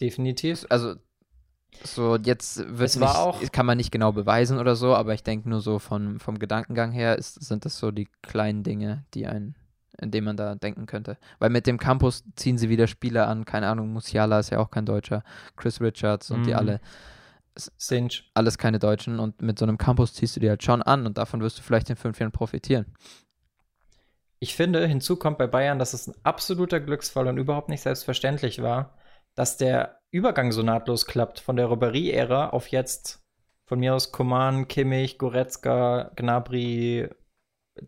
definitiv. 0.00 0.66
Also, 0.68 0.96
so 1.82 2.16
jetzt 2.16 2.58
wird 2.58 2.88
Es 2.90 2.96
nicht, 2.96 3.08
auch- 3.14 3.40
kann 3.52 3.66
man 3.66 3.76
nicht 3.76 3.90
genau 3.90 4.12
beweisen 4.12 4.58
oder 4.58 4.76
so, 4.76 4.94
aber 4.94 5.14
ich 5.14 5.22
denke 5.22 5.48
nur 5.48 5.60
so 5.60 5.78
von, 5.78 6.18
vom 6.18 6.38
Gedankengang 6.38 6.92
her 6.92 7.16
ist, 7.18 7.34
sind 7.44 7.64
das 7.64 7.78
so 7.78 7.90
die 7.90 8.08
kleinen 8.22 8.62
Dinge, 8.62 9.04
die 9.14 9.26
einen, 9.26 9.54
in 10.00 10.10
denen 10.10 10.24
man 10.26 10.36
da 10.36 10.54
denken 10.54 10.86
könnte. 10.86 11.18
Weil 11.38 11.50
mit 11.50 11.66
dem 11.66 11.78
Campus 11.78 12.24
ziehen 12.36 12.58
sie 12.58 12.68
wieder 12.68 12.86
Spieler 12.86 13.28
an, 13.28 13.44
keine 13.44 13.68
Ahnung, 13.68 13.92
Musiala 13.92 14.38
ist 14.40 14.50
ja 14.50 14.58
auch 14.58 14.70
kein 14.70 14.86
Deutscher, 14.86 15.24
Chris 15.56 15.80
Richards 15.80 16.30
und 16.30 16.44
die 16.44 16.50
Mhm. 16.52 16.56
alle, 16.58 16.80
Cinch. 17.78 18.30
alles 18.34 18.58
keine 18.58 18.78
Deutschen 18.78 19.20
und 19.20 19.40
mit 19.42 19.58
so 19.58 19.64
einem 19.64 19.78
Campus 19.78 20.14
ziehst 20.14 20.34
du 20.36 20.40
die 20.40 20.48
halt 20.48 20.62
schon 20.64 20.82
an 20.82 21.06
und 21.06 21.18
davon 21.18 21.40
wirst 21.40 21.58
du 21.58 21.62
vielleicht 21.62 21.88
in 21.90 21.96
fünf 21.96 22.18
Jahren 22.18 22.32
profitieren. 22.32 22.86
Ich 24.40 24.56
finde, 24.56 24.86
hinzu 24.86 25.16
kommt 25.16 25.38
bei 25.38 25.46
Bayern, 25.46 25.78
dass 25.78 25.94
es 25.94 26.06
ein 26.06 26.14
absoluter 26.22 26.80
Glücksfall 26.80 27.28
und 27.28 27.38
überhaupt 27.38 27.68
nicht 27.68 27.80
selbstverständlich 27.82 28.60
war, 28.60 28.94
dass 29.34 29.56
der 29.56 30.00
Übergang 30.10 30.52
so 30.52 30.62
nahtlos 30.62 31.06
klappt 31.06 31.40
von 31.40 31.56
der 31.56 31.68
Ribéry-Ära 31.68 32.50
auf 32.50 32.68
jetzt 32.68 33.22
von 33.66 33.80
mir 33.80 33.94
aus 33.94 34.12
Coman, 34.12 34.68
Kimmich, 34.68 35.18
Goretzka, 35.18 36.12
Gnabry, 36.16 37.08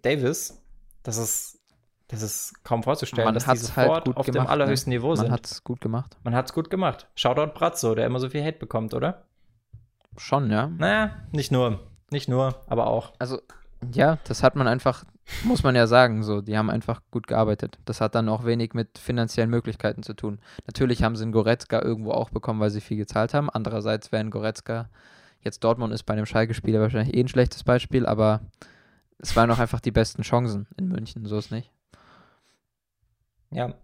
Davis. 0.02 0.62
Das 1.02 1.18
ist, 1.18 1.60
das 2.08 2.22
ist 2.22 2.64
kaum 2.64 2.82
vorzustellen, 2.82 3.26
Man 3.26 3.34
dass 3.34 3.44
die 3.44 3.50
halt 3.50 3.58
sofort 3.60 4.04
gut 4.06 4.16
auf 4.16 4.26
dem 4.26 4.34
gemacht, 4.34 4.48
allerhöchsten 4.50 4.90
Niveau 4.90 5.08
Man 5.08 5.16
sind. 5.16 5.30
hat 5.30 5.46
es 5.46 5.62
gut 5.62 5.80
gemacht. 5.80 6.16
Man 6.24 6.34
hat's 6.34 6.52
gut 6.52 6.70
gemacht. 6.70 7.08
Shoutout 7.14 7.52
Brazzo, 7.54 7.94
der 7.94 8.06
immer 8.06 8.18
so 8.18 8.28
viel 8.28 8.42
Hate 8.42 8.58
bekommt, 8.58 8.94
oder? 8.94 9.26
Schon, 10.16 10.50
ja. 10.50 10.66
Naja, 10.66 11.16
nicht 11.30 11.52
nur. 11.52 11.90
Nicht 12.10 12.28
nur, 12.28 12.62
aber 12.66 12.86
auch. 12.86 13.12
Also, 13.18 13.40
ja, 13.92 14.18
das 14.24 14.42
hat 14.42 14.56
man 14.56 14.68
einfach, 14.68 15.04
muss 15.44 15.62
man 15.62 15.74
ja 15.74 15.86
sagen, 15.86 16.22
so, 16.22 16.40
die 16.40 16.56
haben 16.56 16.70
einfach 16.70 17.02
gut 17.10 17.26
gearbeitet. 17.26 17.78
Das 17.84 18.00
hat 18.00 18.14
dann 18.14 18.28
auch 18.28 18.44
wenig 18.44 18.74
mit 18.74 18.98
finanziellen 18.98 19.50
Möglichkeiten 19.50 20.02
zu 20.02 20.14
tun. 20.14 20.38
Natürlich 20.66 21.02
haben 21.02 21.16
sie 21.16 21.24
einen 21.24 21.32
Goretzka 21.32 21.82
irgendwo 21.82 22.12
auch 22.12 22.30
bekommen, 22.30 22.60
weil 22.60 22.70
sie 22.70 22.80
viel 22.80 22.96
gezahlt 22.96 23.34
haben. 23.34 23.50
Andererseits 23.50 24.12
wäre 24.12 24.20
ein 24.20 24.30
Goretzka, 24.30 24.88
jetzt 25.40 25.64
Dortmund 25.64 25.92
ist 25.92 26.04
bei 26.04 26.14
einem 26.14 26.26
Schalke-Spieler 26.26 26.80
wahrscheinlich 26.80 27.16
eh 27.16 27.20
ein 27.20 27.28
schlechtes 27.28 27.64
Beispiel, 27.64 28.06
aber 28.06 28.40
es 29.18 29.34
waren 29.36 29.50
auch 29.50 29.58
einfach 29.58 29.80
die 29.80 29.92
besten 29.92 30.22
Chancen 30.22 30.66
in 30.76 30.88
München, 30.88 31.26
so 31.26 31.38
ist 31.38 31.50
nicht. 31.50 31.70
Ja. 33.50 33.74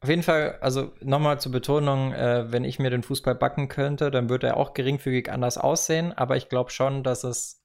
Auf 0.00 0.08
jeden 0.08 0.22
Fall, 0.22 0.58
also 0.60 0.92
nochmal 1.00 1.40
zur 1.40 1.50
Betonung, 1.50 2.12
äh, 2.12 2.52
wenn 2.52 2.64
ich 2.64 2.78
mir 2.78 2.90
den 2.90 3.02
Fußball 3.02 3.34
backen 3.34 3.68
könnte, 3.68 4.10
dann 4.10 4.28
würde 4.28 4.48
er 4.48 4.56
auch 4.56 4.74
geringfügig 4.74 5.30
anders 5.30 5.58
aussehen, 5.58 6.12
aber 6.12 6.36
ich 6.36 6.48
glaube 6.48 6.70
schon, 6.70 7.02
dass 7.02 7.24
es, 7.24 7.57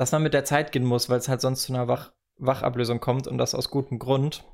dass 0.00 0.12
man 0.12 0.22
mit 0.22 0.32
der 0.32 0.46
Zeit 0.46 0.72
gehen 0.72 0.86
muss, 0.86 1.10
weil 1.10 1.18
es 1.18 1.28
halt 1.28 1.42
sonst 1.42 1.64
zu 1.64 1.74
einer 1.74 1.86
Wach 1.86 2.12
Wachablösung 2.38 3.00
kommt 3.00 3.26
und 3.26 3.36
das 3.36 3.54
aus 3.54 3.68
gutem 3.68 3.98
Grund. 3.98 4.44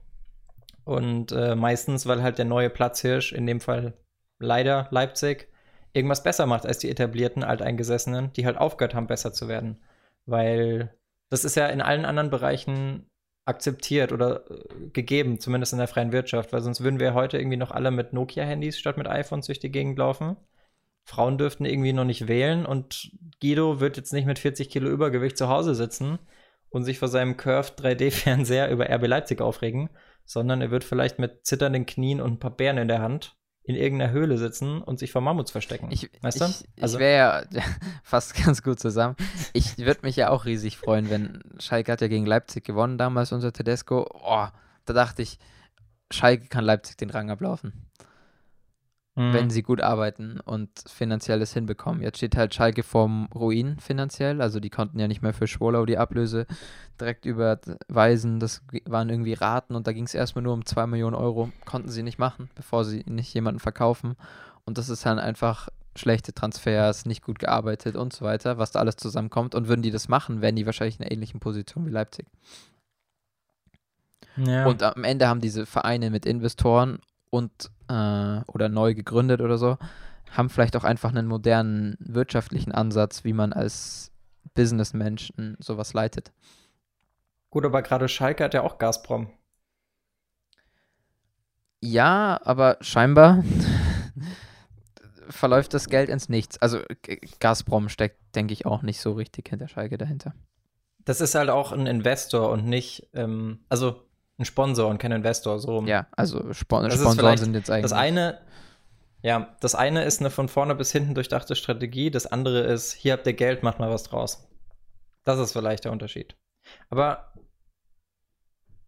Und 0.82 1.30
äh, 1.30 1.54
meistens, 1.54 2.04
weil 2.06 2.20
halt 2.20 2.38
der 2.38 2.46
neue 2.46 2.68
Platzhirsch, 2.68 3.32
in 3.32 3.46
dem 3.46 3.60
Fall 3.60 3.94
leider 4.40 4.88
Leipzig, 4.90 5.48
irgendwas 5.92 6.24
besser 6.24 6.46
macht 6.46 6.66
als 6.66 6.78
die 6.78 6.90
etablierten 6.90 7.44
Alteingesessenen, 7.44 8.32
die 8.32 8.44
halt 8.44 8.58
aufgehört 8.58 8.96
haben, 8.96 9.06
besser 9.06 9.32
zu 9.32 9.46
werden. 9.46 9.80
Weil 10.24 10.92
das 11.30 11.44
ist 11.44 11.54
ja 11.54 11.68
in 11.68 11.80
allen 11.80 12.06
anderen 12.06 12.30
Bereichen 12.30 13.08
akzeptiert 13.44 14.10
oder 14.10 14.50
äh, 14.50 14.88
gegeben, 14.92 15.38
zumindest 15.38 15.72
in 15.72 15.78
der 15.78 15.86
freien 15.86 16.10
Wirtschaft, 16.10 16.52
weil 16.52 16.62
sonst 16.62 16.80
würden 16.82 16.98
wir 16.98 17.14
heute 17.14 17.38
irgendwie 17.38 17.56
noch 17.56 17.70
alle 17.70 17.92
mit 17.92 18.12
Nokia-Handys 18.12 18.80
statt 18.80 18.96
mit 18.96 19.06
iPhones 19.06 19.46
durch 19.46 19.60
die 19.60 19.70
Gegend 19.70 19.96
laufen. 19.96 20.36
Frauen 21.08 21.38
dürften 21.38 21.64
irgendwie 21.64 21.92
noch 21.92 22.04
nicht 22.04 22.26
wählen 22.26 22.66
und 22.66 23.10
Guido 23.40 23.78
wird 23.80 23.96
jetzt 23.96 24.12
nicht 24.12 24.26
mit 24.26 24.38
40 24.40 24.68
Kilo 24.68 24.90
Übergewicht 24.90 25.38
zu 25.38 25.48
Hause 25.48 25.74
sitzen 25.76 26.18
und 26.68 26.82
sich 26.84 26.98
vor 26.98 27.06
seinem 27.08 27.36
Curved 27.36 27.78
3D-Fernseher 27.80 28.68
über 28.72 28.90
RB 28.90 29.06
Leipzig 29.06 29.40
aufregen, 29.40 29.88
sondern 30.24 30.60
er 30.60 30.70
wird 30.72 30.82
vielleicht 30.84 31.20
mit 31.20 31.46
zitternden 31.46 31.86
Knien 31.86 32.20
und 32.20 32.32
ein 32.32 32.38
paar 32.40 32.50
Bären 32.50 32.76
in 32.78 32.88
der 32.88 33.00
Hand 33.00 33.36
in 33.62 33.74
irgendeiner 33.76 34.12
Höhle 34.12 34.36
sitzen 34.38 34.80
und 34.82 34.98
sich 35.00 35.10
vor 35.12 35.22
Mammuts 35.22 35.50
verstecken. 35.50 35.88
Ich, 35.90 36.08
weißt 36.22 36.40
du? 36.40 36.44
ich, 36.44 36.64
ich 36.76 36.82
Also- 36.82 36.98
wäre 36.98 37.46
ja 37.52 37.62
fast 38.02 38.34
ganz 38.44 38.62
gut 38.62 38.78
zusammen. 38.80 39.16
Ich 39.54 39.78
würde 39.78 40.00
mich 40.02 40.16
ja 40.16 40.30
auch 40.30 40.44
riesig 40.44 40.76
freuen, 40.76 41.08
wenn 41.10 41.42
Schalke 41.58 41.90
hat 41.92 42.00
ja 42.00 42.08
gegen 42.08 42.26
Leipzig 42.26 42.64
gewonnen 42.64 42.98
damals 42.98 43.32
unser 43.32 43.52
Tedesco. 43.52 44.06
Oh, 44.12 44.46
da 44.84 44.92
dachte 44.92 45.22
ich, 45.22 45.38
Schalke 46.12 46.46
kann 46.48 46.64
Leipzig 46.64 46.96
den 46.96 47.10
Rang 47.10 47.30
ablaufen, 47.30 47.85
Mhm. 49.16 49.32
wenn 49.32 49.50
sie 49.50 49.62
gut 49.62 49.80
arbeiten 49.80 50.40
und 50.44 50.68
finanziell 50.86 51.40
es 51.40 51.54
hinbekommen. 51.54 52.02
Jetzt 52.02 52.18
steht 52.18 52.36
halt 52.36 52.54
Schalke 52.54 52.82
vorm 52.82 53.28
Ruin 53.34 53.78
finanziell, 53.80 54.42
also 54.42 54.60
die 54.60 54.68
konnten 54.68 54.98
ja 54.98 55.08
nicht 55.08 55.22
mehr 55.22 55.32
für 55.32 55.46
Schwollau 55.46 55.86
die 55.86 55.96
Ablöse 55.96 56.46
direkt 57.00 57.24
überweisen. 57.24 58.40
Das 58.40 58.62
waren 58.84 59.08
irgendwie 59.08 59.32
Raten 59.32 59.74
und 59.74 59.86
da 59.86 59.94
ging 59.94 60.04
es 60.04 60.14
erstmal 60.14 60.42
nur 60.42 60.52
um 60.52 60.66
2 60.66 60.86
Millionen 60.86 61.16
Euro. 61.16 61.50
Konnten 61.64 61.88
sie 61.88 62.02
nicht 62.02 62.18
machen, 62.18 62.50
bevor 62.54 62.84
sie 62.84 63.04
nicht 63.06 63.32
jemanden 63.32 63.58
verkaufen. 63.58 64.16
Und 64.66 64.76
das 64.76 64.90
ist 64.90 65.06
dann 65.06 65.18
einfach 65.18 65.70
schlechte 65.94 66.34
Transfers, 66.34 67.06
nicht 67.06 67.22
gut 67.22 67.38
gearbeitet 67.38 67.96
und 67.96 68.12
so 68.12 68.22
weiter, 68.22 68.58
was 68.58 68.72
da 68.72 68.80
alles 68.80 68.96
zusammenkommt. 68.96 69.54
Und 69.54 69.66
würden 69.66 69.80
die 69.80 69.90
das 69.90 70.08
machen, 70.08 70.42
wären 70.42 70.56
die 70.56 70.66
wahrscheinlich 70.66 70.98
in 70.98 71.06
einer 71.06 71.12
ähnlichen 71.12 71.40
Position 71.40 71.86
wie 71.86 71.90
Leipzig. 71.90 72.26
ja. 74.36 74.66
Und 74.66 74.82
am 74.82 75.04
Ende 75.04 75.26
haben 75.26 75.40
diese 75.40 75.64
Vereine 75.64 76.10
mit 76.10 76.26
Investoren 76.26 76.98
und 77.36 77.70
äh, 77.88 78.40
oder 78.46 78.68
neu 78.68 78.94
gegründet 78.94 79.40
oder 79.40 79.58
so, 79.58 79.78
haben 80.30 80.50
vielleicht 80.50 80.76
auch 80.76 80.84
einfach 80.84 81.10
einen 81.10 81.26
modernen 81.26 81.96
wirtschaftlichen 82.00 82.72
Ansatz, 82.72 83.24
wie 83.24 83.32
man 83.32 83.52
als 83.52 84.10
Businessmensch 84.54 85.32
sowas 85.58 85.92
leitet. 85.92 86.32
Gut, 87.50 87.64
aber 87.64 87.82
gerade 87.82 88.08
Schalke 88.08 88.44
hat 88.44 88.54
ja 88.54 88.62
auch 88.62 88.78
Gazprom. 88.78 89.30
Ja, 91.80 92.40
aber 92.42 92.78
scheinbar 92.80 93.44
verläuft 95.28 95.74
das 95.74 95.88
Geld 95.88 96.08
ins 96.08 96.28
Nichts. 96.28 96.60
Also 96.60 96.80
Gazprom 97.38 97.88
steckt, 97.88 98.18
denke 98.34 98.52
ich, 98.52 98.66
auch 98.66 98.82
nicht 98.82 99.00
so 99.00 99.12
richtig 99.12 99.48
hinter 99.48 99.68
Schalke 99.68 99.98
dahinter. 99.98 100.34
Das 101.04 101.20
ist 101.20 101.34
halt 101.34 101.50
auch 101.50 101.72
ein 101.72 101.86
Investor 101.86 102.50
und 102.50 102.66
nicht, 102.66 103.08
ähm, 103.14 103.60
also 103.68 104.05
ein 104.38 104.44
Sponsor 104.44 104.88
und 104.88 104.98
kein 104.98 105.12
Investor. 105.12 105.58
So. 105.58 105.82
Ja, 105.86 106.06
also 106.12 106.52
Spon 106.52 106.84
Das 106.84 107.00
Sponsoren 107.00 107.36
sind 107.36 107.54
jetzt 107.54 107.70
eigentlich. 107.70 107.82
Das 107.82 107.92
eine, 107.92 108.38
ja, 109.22 109.56
das 109.60 109.74
eine 109.74 110.04
ist 110.04 110.20
eine 110.20 110.30
von 110.30 110.48
vorne 110.48 110.74
bis 110.74 110.92
hinten 110.92 111.14
durchdachte 111.14 111.56
Strategie. 111.56 112.10
Das 112.10 112.26
andere 112.26 112.60
ist, 112.60 112.92
hier 112.92 113.14
habt 113.14 113.26
ihr 113.26 113.32
Geld, 113.32 113.62
macht 113.62 113.78
mal 113.78 113.90
was 113.90 114.04
draus. 114.04 114.48
Das 115.24 115.38
ist 115.38 115.52
vielleicht 115.52 115.84
der 115.84 115.92
Unterschied. 115.92 116.36
Aber 116.90 117.32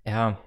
ja, 0.04 0.38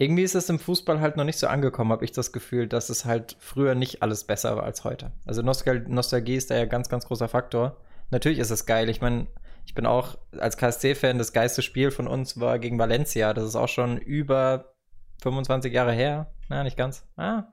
irgendwie 0.00 0.22
ist 0.22 0.34
es 0.34 0.48
im 0.48 0.58
Fußball 0.58 1.00
halt 1.00 1.18
noch 1.18 1.24
nicht 1.24 1.38
so 1.38 1.46
angekommen, 1.46 1.92
habe 1.92 2.06
ich 2.06 2.12
das 2.12 2.32
Gefühl, 2.32 2.66
dass 2.66 2.88
es 2.88 3.04
halt 3.04 3.36
früher 3.38 3.74
nicht 3.74 4.02
alles 4.02 4.24
besser 4.24 4.56
war 4.56 4.62
als 4.64 4.82
heute. 4.82 5.12
Also 5.26 5.42
Nostal 5.42 5.80
Nostalgie 5.80 6.36
ist 6.36 6.50
da 6.50 6.56
ja 6.56 6.64
ganz, 6.64 6.88
ganz 6.88 7.06
großer 7.06 7.28
Faktor. 7.28 7.76
Natürlich 8.10 8.38
ist 8.38 8.50
es 8.50 8.64
geil. 8.64 8.88
Ich 8.88 9.02
meine, 9.02 9.26
ich 9.70 9.74
bin 9.74 9.86
auch 9.86 10.18
als 10.36 10.56
KSC-Fan, 10.56 11.18
das 11.18 11.32
geilste 11.32 11.62
Spiel 11.62 11.92
von 11.92 12.08
uns 12.08 12.40
war 12.40 12.58
gegen 12.58 12.76
Valencia. 12.76 13.32
Das 13.32 13.44
ist 13.44 13.54
auch 13.54 13.68
schon 13.68 13.98
über 13.98 14.74
25 15.22 15.72
Jahre 15.72 15.92
her. 15.92 16.34
Na, 16.48 16.64
nicht 16.64 16.76
ganz. 16.76 17.06
Ah, 17.16 17.44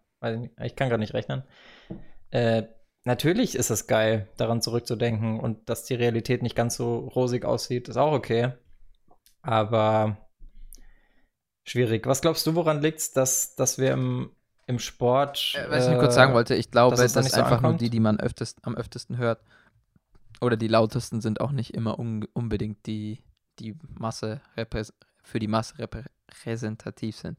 ich, 0.63 0.75
kann 0.75 0.89
gerade 0.89 0.99
nicht 0.99 1.13
rechnen. 1.13 1.43
Äh, 2.31 2.63
natürlich 3.03 3.53
ist 3.53 3.69
es 3.69 3.85
geil, 3.85 4.27
daran 4.35 4.63
zurückzudenken 4.63 5.39
und 5.39 5.69
dass 5.69 5.83
die 5.83 5.93
Realität 5.93 6.41
nicht 6.41 6.55
ganz 6.55 6.75
so 6.75 7.01
rosig 7.01 7.45
aussieht, 7.45 7.87
ist 7.87 7.97
auch 7.97 8.13
okay. 8.13 8.53
Aber 9.43 10.17
schwierig. 11.65 12.07
Was 12.07 12.21
glaubst 12.21 12.47
du, 12.47 12.55
woran 12.55 12.81
liegt 12.81 12.97
es, 12.97 13.11
dass, 13.11 13.53
dass 13.53 13.77
wir 13.77 13.91
im, 13.91 14.31
im 14.65 14.79
Sport. 14.79 15.53
Äh, 15.53 15.69
was 15.69 15.83
ich 15.83 15.91
nur 15.91 15.99
kurz 15.99 16.15
sagen 16.15 16.33
wollte, 16.33 16.55
ich 16.55 16.71
glaube, 16.71 16.95
dass 16.95 17.05
es 17.05 17.13
dass, 17.13 17.21
da 17.21 17.21
nicht 17.21 17.35
so 17.35 17.41
einfach 17.41 17.61
nur 17.61 17.69
ankommt? 17.69 17.81
die, 17.81 17.91
die 17.91 17.99
man 17.99 18.19
öftest, 18.19 18.57
am 18.63 18.75
öftesten 18.75 19.17
hört, 19.17 19.39
oder 20.41 20.57
die 20.57 20.67
lautesten 20.67 21.21
sind 21.21 21.41
auch 21.41 21.51
nicht 21.51 21.73
immer 21.73 21.99
un 21.99 22.25
unbedingt 22.33 22.85
die, 22.85 23.23
die 23.59 23.75
Masse 23.97 24.41
für 25.23 25.39
die 25.39 25.47
Masse 25.47 25.75
repräsentativ 25.79 27.15
sind, 27.17 27.37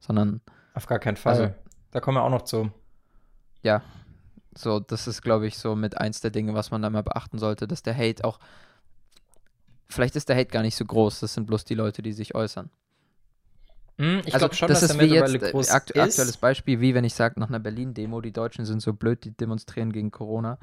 sondern 0.00 0.40
Auf 0.74 0.86
gar 0.86 0.98
keinen 0.98 1.16
Fall. 1.16 1.32
Also- 1.40 1.54
da 1.90 2.00
kommen 2.00 2.18
wir 2.18 2.22
auch 2.22 2.30
noch 2.30 2.42
zu. 2.42 2.70
ja, 3.62 3.82
so, 4.58 4.80
das 4.80 5.06
ist, 5.06 5.22
glaube 5.22 5.46
ich, 5.46 5.58
so 5.58 5.74
mit 5.76 5.98
eins 5.98 6.20
der 6.20 6.30
Dinge, 6.30 6.54
was 6.54 6.70
man 6.70 6.80
da 6.82 6.88
mal 6.90 7.02
beachten 7.02 7.38
sollte, 7.38 7.66
dass 7.68 7.82
der 7.82 7.94
Hate 7.96 8.24
auch, 8.24 8.38
vielleicht 9.88 10.16
ist 10.16 10.28
der 10.28 10.36
Hate 10.36 10.48
gar 10.48 10.62
nicht 10.62 10.76
so 10.76 10.84
groß, 10.84 11.20
das 11.20 11.34
sind 11.34 11.46
bloß 11.46 11.64
die 11.64 11.74
Leute, 11.74 12.00
die 12.02 12.12
sich 12.12 12.34
äußern. 12.34 12.70
Hm, 13.98 14.20
ich 14.26 14.34
also 14.34 14.38
glaube 14.38 14.54
schon, 14.54 14.68
das 14.68 14.80
dass 14.80 14.90
ist 14.90 15.00
der 15.00 15.08
wie 15.08 15.14
jetzt 15.14 15.32
mittlerweile 15.32 15.52
groß 15.52 15.70
akt 15.70 15.90
ist. 15.90 16.00
aktuelles 16.00 16.36
Beispiel, 16.36 16.80
wie 16.80 16.94
wenn 16.94 17.04
ich 17.04 17.14
sage, 17.14 17.40
nach 17.40 17.48
einer 17.48 17.58
Berlin-Demo, 17.60 18.20
die 18.20 18.32
Deutschen 18.32 18.64
sind 18.66 18.80
so 18.80 18.92
blöd, 18.92 19.24
die 19.24 19.30
demonstrieren 19.30 19.92
gegen 19.92 20.10
Corona. 20.10 20.58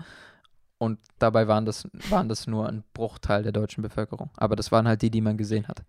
Und 0.83 0.99
dabei 1.17 1.47
waren 1.47 1.65
das, 1.65 1.87
waren 2.09 2.27
das 2.27 2.45
nur 2.45 2.67
ein 2.67 2.83
Bruchteil 2.93 3.41
der 3.41 3.53
deutschen 3.53 3.81
Bevölkerung. 3.81 4.31
Aber 4.35 4.57
das 4.57 4.73
waren 4.73 4.85
halt 4.85 5.01
die, 5.01 5.09
die 5.09 5.21
man 5.21 5.37
gesehen 5.37 5.65
hat. 5.69 5.81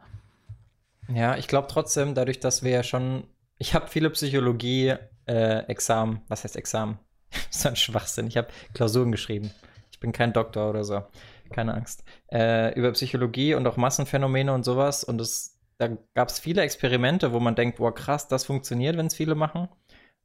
Ja, 1.13 1.37
ich 1.37 1.49
glaube 1.49 1.67
trotzdem, 1.69 2.15
dadurch, 2.15 2.39
dass 2.39 2.63
wir 2.63 2.71
ja 2.71 2.85
schon. 2.85 3.25
Ich 3.59 3.75
habe 3.75 3.89
viele 3.89 4.09
Psychologie-Examen. 4.11 6.21
was 6.29 6.45
heißt 6.45 6.55
Examen? 6.55 7.01
so 7.51 7.69
ein 7.69 7.75
Schwachsinn. 7.75 8.29
Ich 8.29 8.37
habe 8.37 8.47
Klausuren 8.73 9.11
geschrieben. 9.11 9.51
Ich 9.91 9.99
bin 9.99 10.13
kein 10.13 10.33
Doktor 10.33 10.71
oder 10.71 10.85
so. 10.85 11.03
Keine 11.51 11.75
Angst. 11.75 12.05
Äh, 12.33 12.73
über 12.79 12.93
Psychologie 12.93 13.55
und 13.55 13.67
auch 13.67 13.77
Massenphänomene 13.77 14.53
und 14.53 14.65
sowas. 14.65 15.03
Und 15.03 15.21
es, 15.21 15.59
da 15.79 15.89
gab 16.15 16.29
es 16.29 16.39
viele 16.39 16.63
Experimente, 16.63 17.33
wo 17.33 17.41
man 17.41 17.57
denkt, 17.57 17.79
boah, 17.79 17.93
krass, 17.93 18.29
das 18.29 18.45
funktioniert, 18.45 18.97
wenn 18.97 19.07
es 19.07 19.17
viele 19.17 19.35
machen. 19.35 19.69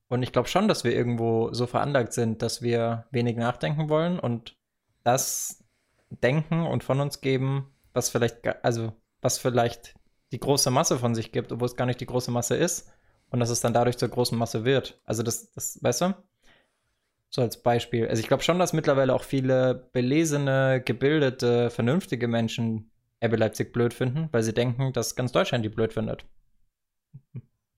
Und 0.09 0.21
ich 0.21 0.31
glaube 0.31 0.47
schon, 0.47 0.67
dass 0.67 0.83
wir 0.83 0.93
irgendwo 0.93 1.51
so 1.53 1.65
veranlagt 1.65 2.13
sind, 2.13 2.43
dass 2.43 2.61
wir 2.61 3.07
wenig 3.09 3.35
nachdenken 3.35 3.89
wollen 3.89 4.19
und 4.19 4.58
das 5.03 5.63
denken 6.09 6.65
und 6.65 6.83
von 6.83 6.99
uns 6.99 7.21
geben, 7.21 7.73
was 7.93 8.09
vielleicht, 8.09 8.45
also 8.63 8.93
was 9.21 9.37
vielleicht 9.37 9.95
die 10.31 10.39
große 10.39 10.71
Masse 10.71 10.97
von 10.97 11.15
sich 11.15 11.31
gibt, 11.31 11.51
obwohl 11.51 11.67
es 11.67 11.75
gar 11.75 11.85
nicht 11.85 12.01
die 12.01 12.05
große 12.05 12.31
Masse 12.31 12.55
ist 12.55 12.91
und 13.29 13.39
dass 13.39 13.49
es 13.49 13.61
dann 13.61 13.73
dadurch 13.73 13.97
zur 13.97 14.09
großen 14.09 14.37
Masse 14.37 14.65
wird. 14.65 15.01
Also 15.05 15.23
das, 15.23 15.51
das 15.51 15.81
weißt 15.81 16.01
du? 16.01 16.13
So 17.29 17.41
als 17.41 17.61
Beispiel. 17.61 18.07
Also 18.07 18.21
ich 18.21 18.27
glaube 18.27 18.43
schon, 18.43 18.57
dass 18.57 18.73
mittlerweile 18.73 19.13
auch 19.13 19.23
viele 19.23 19.89
belesene, 19.93 20.81
gebildete, 20.83 21.69
vernünftige 21.69 22.27
Menschen 22.27 22.91
RB 23.23 23.37
Leipzig 23.37 23.71
blöd 23.71 23.93
finden, 23.93 24.29
weil 24.31 24.43
sie 24.43 24.53
denken, 24.53 24.93
dass 24.93 25.15
ganz 25.15 25.31
Deutschland 25.31 25.63
die 25.63 25.69
blöd 25.69 25.93
findet. 25.93 26.25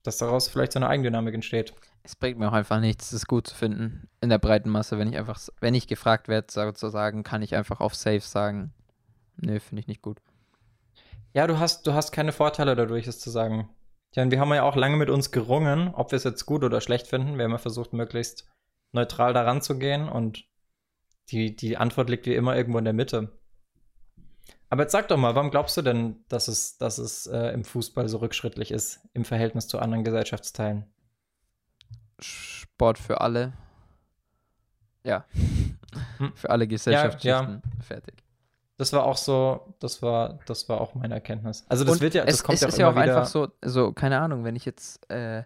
Dass 0.02 0.18
daraus 0.18 0.48
vielleicht 0.48 0.72
so 0.72 0.78
eine 0.78 0.88
Eigendynamik 0.88 1.34
entsteht. 1.34 1.74
Es 2.04 2.16
bringt 2.16 2.38
mir 2.38 2.48
auch 2.48 2.52
einfach 2.52 2.80
nichts, 2.80 3.12
es 3.12 3.26
gut 3.26 3.46
zu 3.46 3.54
finden 3.54 4.08
in 4.20 4.28
der 4.28 4.38
breiten 4.38 4.70
Masse, 4.70 4.98
wenn 4.98 5.08
ich 5.08 5.16
einfach, 5.16 5.40
wenn 5.60 5.74
ich 5.74 5.86
gefragt 5.86 6.28
werde, 6.28 6.50
sozusagen, 6.50 7.22
kann 7.22 7.42
ich 7.42 7.54
einfach 7.54 7.80
auf 7.80 7.94
Safe 7.94 8.20
sagen, 8.20 8.72
nö, 9.36 9.60
finde 9.60 9.80
ich 9.80 9.86
nicht 9.86 10.02
gut. 10.02 10.18
Ja, 11.32 11.46
du 11.46 11.58
hast, 11.58 11.86
du 11.86 11.94
hast 11.94 12.12
keine 12.12 12.32
Vorteile 12.32 12.76
dadurch, 12.76 13.06
es 13.06 13.20
zu 13.20 13.30
sagen. 13.30 13.70
Ja, 14.14 14.22
und 14.22 14.30
wir 14.30 14.40
haben 14.40 14.52
ja 14.52 14.64
auch 14.64 14.76
lange 14.76 14.96
mit 14.96 15.08
uns 15.08 15.30
gerungen, 15.30 15.94
ob 15.94 16.10
wir 16.12 16.16
es 16.16 16.24
jetzt 16.24 16.44
gut 16.44 16.64
oder 16.64 16.80
schlecht 16.80 17.06
finden. 17.06 17.38
Wir 17.38 17.44
haben 17.44 17.52
ja 17.52 17.58
versucht, 17.58 17.92
möglichst 17.92 18.46
neutral 18.92 19.32
daran 19.32 19.62
zu 19.62 19.78
gehen 19.78 20.08
und 20.08 20.44
die, 21.30 21.56
die 21.56 21.78
Antwort 21.78 22.10
liegt 22.10 22.26
wie 22.26 22.34
immer 22.34 22.56
irgendwo 22.56 22.78
in 22.78 22.84
der 22.84 22.92
Mitte. 22.92 23.38
Aber 24.68 24.82
jetzt 24.82 24.92
sag 24.92 25.08
doch 25.08 25.16
mal, 25.16 25.34
warum 25.34 25.50
glaubst 25.50 25.76
du 25.76 25.82
denn, 25.82 26.24
dass 26.28 26.48
es, 26.48 26.76
dass 26.76 26.98
es 26.98 27.26
äh, 27.26 27.48
im 27.48 27.64
Fußball 27.64 28.08
so 28.08 28.18
rückschrittlich 28.18 28.70
ist 28.70 29.00
im 29.14 29.24
Verhältnis 29.24 29.68
zu 29.68 29.78
anderen 29.78 30.04
Gesellschaftsteilen? 30.04 30.86
Sport 32.18 32.98
für 32.98 33.20
alle. 33.20 33.52
Ja. 35.04 35.24
Hm. 36.18 36.32
für 36.34 36.50
alle 36.50 36.66
Gesellschaftsschichten. 36.66 37.30
Ja, 37.30 37.42
ja. 37.42 37.82
Fertig. 37.82 38.22
Das 38.78 38.92
war 38.92 39.04
auch 39.04 39.16
so, 39.16 39.74
das 39.78 40.02
war, 40.02 40.38
das 40.46 40.68
war 40.68 40.80
auch 40.80 40.94
meine 40.94 41.14
Erkenntnis. 41.14 41.64
Also 41.68 41.84
das 41.84 41.94
Und 41.94 42.00
wird 42.00 42.14
ja, 42.14 42.24
das 42.24 42.36
es, 42.36 42.42
kommt 42.42 42.56
es 42.56 42.62
ja 42.62 42.68
ist 42.68 42.78
ja 42.78 42.90
auch 42.90 42.96
einfach 42.96 43.26
so, 43.26 43.48
so, 43.62 43.92
keine 43.92 44.18
Ahnung, 44.18 44.44
wenn 44.44 44.56
ich 44.56 44.64
jetzt 44.64 45.08
äh, 45.10 45.44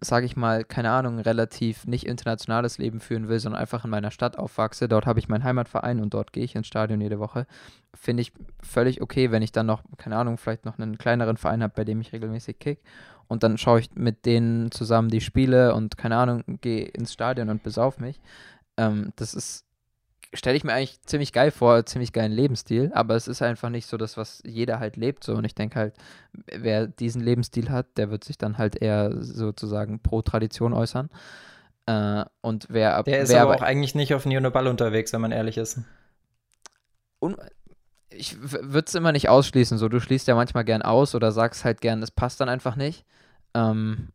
sage 0.00 0.26
ich 0.26 0.36
mal, 0.36 0.64
keine 0.64 0.90
Ahnung, 0.90 1.18
relativ 1.18 1.86
nicht 1.86 2.06
internationales 2.06 2.78
Leben 2.78 3.00
führen 3.00 3.28
will, 3.28 3.38
sondern 3.38 3.60
einfach 3.60 3.84
in 3.84 3.90
meiner 3.90 4.10
Stadt 4.10 4.38
aufwachse, 4.38 4.88
dort 4.88 5.06
habe 5.06 5.18
ich 5.18 5.28
meinen 5.28 5.44
Heimatverein 5.44 6.00
und 6.00 6.14
dort 6.14 6.32
gehe 6.32 6.44
ich 6.44 6.56
ins 6.56 6.66
Stadion 6.66 7.00
jede 7.00 7.18
Woche, 7.18 7.46
finde 7.94 8.22
ich 8.22 8.32
völlig 8.62 9.02
okay, 9.02 9.30
wenn 9.30 9.42
ich 9.42 9.52
dann 9.52 9.66
noch, 9.66 9.82
keine 9.98 10.16
Ahnung, 10.16 10.36
vielleicht 10.38 10.64
noch 10.64 10.78
einen 10.78 10.98
kleineren 10.98 11.36
Verein 11.36 11.62
habe, 11.62 11.74
bei 11.76 11.84
dem 11.84 12.00
ich 12.00 12.12
regelmäßig 12.12 12.58
kick. 12.58 12.80
Und 13.28 13.42
dann 13.42 13.58
schaue 13.58 13.80
ich 13.80 13.90
mit 13.94 14.24
denen 14.24 14.70
zusammen 14.70 15.08
die 15.08 15.20
Spiele 15.20 15.74
und 15.74 15.96
keine 15.96 16.16
Ahnung, 16.16 16.44
gehe 16.60 16.86
ins 16.86 17.12
Stadion 17.12 17.48
und 17.48 17.62
besauf 17.62 17.98
mich. 17.98 18.20
Ähm, 18.76 19.12
das 19.16 19.34
ist 19.34 19.65
stelle 20.34 20.56
ich 20.56 20.64
mir 20.64 20.72
eigentlich 20.72 21.00
ziemlich 21.02 21.32
geil 21.32 21.50
vor, 21.50 21.84
ziemlich 21.86 22.12
geilen 22.12 22.32
Lebensstil, 22.32 22.90
aber 22.94 23.14
es 23.14 23.28
ist 23.28 23.42
einfach 23.42 23.70
nicht 23.70 23.86
so 23.86 23.96
das, 23.96 24.16
was 24.16 24.42
jeder 24.44 24.78
halt 24.78 24.96
lebt 24.96 25.24
so 25.24 25.34
und 25.34 25.44
ich 25.44 25.54
denke 25.54 25.78
halt, 25.78 25.94
wer 26.32 26.86
diesen 26.86 27.22
Lebensstil 27.22 27.70
hat, 27.70 27.96
der 27.96 28.10
wird 28.10 28.24
sich 28.24 28.38
dann 28.38 28.58
halt 28.58 28.80
eher 28.80 29.12
sozusagen 29.22 30.00
pro 30.00 30.22
Tradition 30.22 30.72
äußern. 30.72 31.10
Äh, 31.86 32.24
und 32.40 32.66
wer 32.68 33.02
Der 33.04 33.20
ist 33.20 33.32
wer 33.32 33.42
aber 33.42 33.56
auch 33.56 33.62
eigentlich 33.62 33.94
nicht 33.94 34.14
auf 34.14 34.26
Neo 34.26 34.50
Ball 34.50 34.66
unterwegs, 34.66 35.12
wenn 35.12 35.20
man 35.20 35.32
ehrlich 35.32 35.56
ist. 35.56 35.80
Und 37.18 37.36
ich 38.10 38.36
würde 38.40 38.86
es 38.86 38.94
immer 38.94 39.12
nicht 39.12 39.28
ausschließen, 39.28 39.78
so 39.78 39.88
du 39.88 40.00
schließt 40.00 40.26
ja 40.28 40.34
manchmal 40.34 40.64
gern 40.64 40.82
aus 40.82 41.14
oder 41.14 41.32
sagst 41.32 41.64
halt 41.64 41.80
gern, 41.80 42.02
es 42.02 42.10
passt 42.10 42.40
dann 42.40 42.48
einfach 42.48 42.76
nicht. 42.76 43.04
Ähm, 43.54 44.08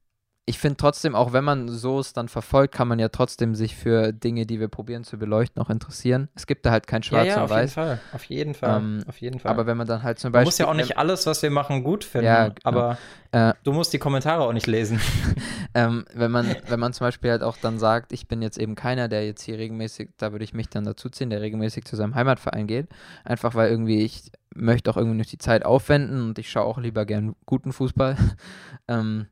ich 0.52 0.60
finde 0.60 0.76
trotzdem, 0.76 1.16
auch 1.16 1.32
wenn 1.32 1.46
man 1.46 1.70
so 1.70 2.00
es 2.00 2.12
dann 2.12 2.28
verfolgt, 2.28 2.76
kann 2.76 2.90
man 2.90 3.00
ja 3.00 3.08
trotzdem 3.08 3.56
sich 3.56 3.74
für 3.74 4.12
Dinge, 4.12 4.46
die 4.46 4.60
wir 4.60 4.68
probieren 4.68 5.06
zu 5.06 5.18
beleuchten, 5.18 5.62
auch 5.62 5.70
interessieren. 5.70 6.28
Es 6.36 6.46
gibt 6.46 6.66
da 6.66 6.72
halt 6.72 6.88
kein 6.88 7.04
Schwarz 7.04 7.28
ja, 7.28 7.36
ja, 7.38 7.44
und 7.44 7.50
Weiß. 7.50 7.74
Fall. 7.74 8.02
Auf 8.12 8.26
jeden 8.26 8.54
Fall. 8.54 8.82
Ähm, 8.82 9.04
auf 9.08 9.22
jeden 9.22 9.40
Fall. 9.40 9.50
Aber 9.50 9.66
wenn 9.66 9.78
man 9.78 9.88
dann 9.88 10.04
halt 10.04 10.20
zum 10.20 10.34
Beispiel. 10.34 10.44
Du 10.44 10.48
musst 10.48 10.60
ja 10.60 10.68
auch 10.68 10.74
nicht 10.74 10.98
alles, 10.98 11.26
was 11.26 11.42
wir 11.42 11.52
machen, 11.52 11.86
gut 11.86 12.04
finden. 12.04 12.26
Ja, 12.26 12.50
genau. 12.50 12.58
Aber 12.64 12.98
äh, 13.32 13.54
du 13.64 13.72
musst 13.72 13.94
die 13.94 13.98
Kommentare 13.98 14.44
auch 14.44 14.52
nicht 14.52 14.68
lesen. 14.68 15.00
ähm, 15.74 16.04
wenn, 16.14 16.32
man, 16.32 16.54
wenn 16.68 16.82
man 16.82 16.92
zum 16.92 17.08
Beispiel 17.08 17.32
halt 17.32 17.44
auch 17.44 17.56
dann 17.56 17.80
sagt, 17.80 18.12
ich 18.12 18.28
bin 18.28 18.42
jetzt 18.42 18.58
eben 18.58 18.76
keiner, 18.76 19.08
der 19.08 19.26
jetzt 19.26 19.44
hier 19.44 19.58
regelmäßig, 19.58 20.10
da 20.18 20.34
würde 20.34 20.44
ich 20.44 20.54
mich 20.54 20.68
dann 20.68 20.84
dazu 20.84 21.08
ziehen, 21.08 21.30
der 21.30 21.40
regelmäßig 21.40 21.86
zu 21.86 21.96
seinem 21.96 22.14
Heimatverein 22.14 22.68
geht. 22.68 22.90
Einfach 23.24 23.56
weil 23.56 23.70
irgendwie 23.70 24.04
ich 24.04 24.34
möchte 24.54 24.92
auch 24.92 24.98
irgendwie 24.98 25.18
noch 25.18 25.26
die 25.26 25.38
Zeit 25.38 25.66
aufwenden 25.66 26.22
und 26.24 26.40
ich 26.40 26.52
schaue 26.52 26.66
auch 26.66 26.78
lieber 26.78 27.06
gern 27.06 27.38
guten 27.46 27.72
Fußball. 27.72 28.18
ähm, 28.90 29.28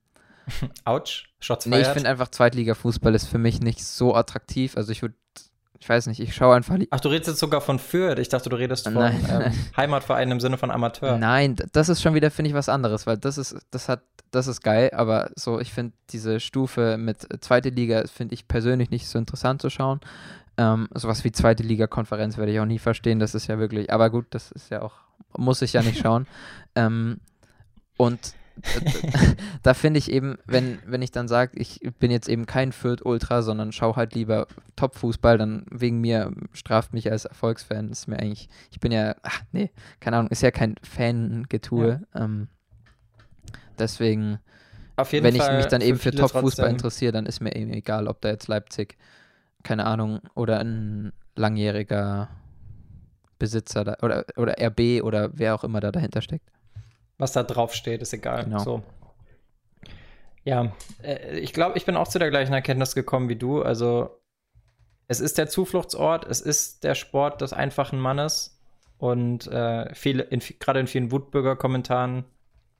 Autsch, 0.86 1.30
Shots 1.40 1.66
Nee, 1.66 1.82
ich 1.82 1.88
finde 1.88 2.10
einfach 2.10 2.30
Zweitliga-Fußball 2.30 3.16
ist 3.16 3.28
für 3.28 3.38
mich 3.38 3.62
nicht 3.62 3.84
so 3.84 4.16
attraktiv. 4.16 4.76
Also 4.78 4.92
ich 4.92 5.02
würde, 5.02 5.16
ich 5.80 5.88
weiß 5.88 6.08
nicht, 6.08 6.20
ich 6.20 6.36
schaue 6.36 6.56
einfach. 6.56 6.78
Ach, 6.90 7.00
du 7.00 7.10
redest 7.10 7.30
jetzt 7.30 7.40
sogar 7.40 7.62
von 7.62 7.80
Fürth. 7.80 8.20
Ich 8.20 8.30
dachte, 8.30 8.50
du 8.50 8.56
redest 8.56 8.86
von 8.88 8.98
ähm, 8.98 9.54
Heimatverein 9.78 10.32
im 10.32 10.40
Sinne 10.40 10.58
von 10.58 10.72
Amateur. 10.72 11.18
Nein, 11.18 11.56
das 11.72 11.90
ist 11.90 12.02
schon 12.02 12.14
wieder, 12.14 12.32
finde 12.32 12.50
ich, 12.50 12.56
was 12.56 12.70
anderes, 12.70 13.08
weil 13.08 13.18
das 13.18 13.38
ist, 13.38 13.56
das 13.72 13.88
hat, 13.88 14.02
das 14.32 14.48
ist 14.48 14.62
geil, 14.62 14.92
aber 14.94 15.32
so, 15.36 15.60
ich 15.60 15.72
finde 15.74 15.94
diese 16.10 16.40
Stufe 16.40 16.98
mit 16.98 17.28
zweite 17.42 17.70
Liga, 17.70 18.04
finde 18.08 18.34
ich 18.34 18.48
persönlich 18.48 18.90
nicht 18.90 19.08
so 19.08 19.18
interessant 19.18 19.62
zu 19.62 19.70
schauen. 19.70 20.02
Ähm, 20.58 20.90
sowas 20.94 21.24
wie 21.24 21.32
zweite 21.32 21.64
Liga-Konferenz 21.64 22.38
werde 22.38 22.52
ich 22.52 22.60
auch 22.60 22.66
nie 22.66 22.80
verstehen. 22.80 23.20
Das 23.20 23.34
ist 23.34 23.48
ja 23.48 23.60
wirklich, 23.60 23.94
aber 23.94 24.10
gut, 24.10 24.26
das 24.32 24.52
ist 24.52 24.70
ja 24.70 24.82
auch, 24.82 24.94
muss 25.38 25.62
ich 25.62 25.72
ja 25.72 25.82
nicht 25.82 26.02
schauen. 26.02 26.28
ähm, 26.76 27.22
und 27.96 28.34
da 29.64 29.74
finde 29.74 29.98
ich 29.98 30.12
eben, 30.12 30.38
wenn, 30.46 30.80
wenn 30.86 31.02
ich 31.02 31.12
dann 31.12 31.28
sage, 31.28 31.60
ich 31.60 31.80
bin 32.00 32.12
jetzt 32.12 32.30
eben 32.30 32.46
kein 32.46 32.72
Fürth-Ultra, 32.72 33.42
sondern 33.42 33.72
schaue 33.72 33.96
halt 33.96 34.16
lieber 34.16 34.48
Top-Fußball, 34.76 35.38
dann 35.38 35.66
wegen 35.70 36.00
mir 36.02 36.32
straft 36.54 36.94
mich 36.94 37.12
als 37.12 37.26
Erfolgsfan. 37.26 37.90
Ist 37.90 38.08
mir 38.08 38.20
eigentlich, 38.20 38.50
ich 38.72 38.80
bin 38.80 38.92
ja, 38.92 39.16
ach 39.24 39.42
nee, 39.52 39.72
keine 40.00 40.18
Ahnung, 40.18 40.32
ist 40.32 40.42
ja 40.42 40.52
kein 40.52 40.76
Fan-Getue. 40.84 42.02
Ja. 42.14 42.24
Ähm, 42.24 42.48
deswegen, 43.78 44.40
wenn 44.96 45.36
ich 45.36 45.52
mich 45.52 45.66
dann 45.68 45.82
eben 45.82 45.98
für 45.98 46.12
Top-Fußball 46.12 46.70
interessiere, 46.70 47.12
dann 47.12 47.26
ist 47.26 47.40
mir 47.40 47.56
eben 47.56 47.72
egal, 47.72 48.08
ob 48.08 48.22
da 48.22 48.30
jetzt 48.30 48.48
Leipzig, 48.48 48.98
keine 49.64 49.86
Ahnung, 49.86 50.22
oder 50.36 50.60
ein 50.60 51.14
langjähriger 51.36 52.30
Besitzer 53.38 53.86
da, 53.86 53.98
oder, 54.02 54.26
oder 54.36 54.56
RB 54.60 55.02
oder 55.02 55.32
wer 55.34 55.56
auch 55.56 55.64
immer 55.64 55.80
da 55.80 55.92
dahinter 55.92 56.22
steckt 56.22 56.50
was 57.20 57.34
da 57.34 57.44
drauf 57.44 57.76
steht, 57.76 58.02
ist 58.02 58.14
egal. 58.14 58.46
Genau. 58.46 58.60
So. 58.60 58.84
Ja, 60.44 60.72
äh, 61.04 61.38
ich 61.38 61.54
glaube, 61.54 61.78
ich 61.78 61.86
bin 61.86 61.96
auch 61.96 62.08
zu 62.08 62.18
der 62.18 62.32
gleichen 62.32 62.54
Erkenntnis 62.54 62.96
gekommen 62.96 63.30
wie 63.30 63.36
du. 63.36 63.62
Also, 63.62 64.20
es 65.08 65.20
ist 65.20 65.38
der 65.38 65.50
Zufluchtsort, 65.50 66.26
es 66.26 66.42
ist 66.42 66.84
der 66.84 66.96
Sport 66.96 67.42
des 67.42 67.54
einfachen 67.54 68.00
Mannes. 68.00 68.56
Und 68.98 69.48
äh, 69.48 69.94
viele, 69.94 70.26
gerade 70.60 70.80
in 70.80 70.88
vielen 70.88 71.12
Wutbürger-Kommentaren, 71.12 72.26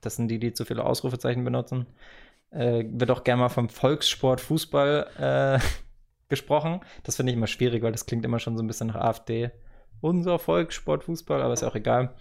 das 0.00 0.16
sind 0.16 0.28
die, 0.28 0.38
die 0.38 0.52
zu 0.52 0.64
viele 0.64 0.84
Ausrufezeichen 0.84 1.44
benutzen, 1.44 1.86
äh, 2.50 2.84
wird 2.86 3.10
auch 3.10 3.24
gerne 3.24 3.42
mal 3.42 3.48
vom 3.48 3.68
Volkssport 3.68 4.40
Fußball 4.40 5.58
äh, 5.60 5.66
gesprochen. 6.28 6.80
Das 7.04 7.16
finde 7.16 7.32
ich 7.32 7.36
immer 7.36 7.46
schwierig, 7.46 7.82
weil 7.82 7.92
das 7.92 8.06
klingt 8.06 8.24
immer 8.24 8.38
schon 8.38 8.56
so 8.56 8.62
ein 8.62 8.66
bisschen 8.66 8.88
nach 8.88 8.96
AfD. 8.96 9.50
Unser 10.00 10.38
Volkssport 10.38 11.04
Fußball, 11.04 11.42
aber 11.42 11.52
ist 11.52 11.62
ja 11.62 11.68
auch 11.68 11.74
egal. 11.74 12.14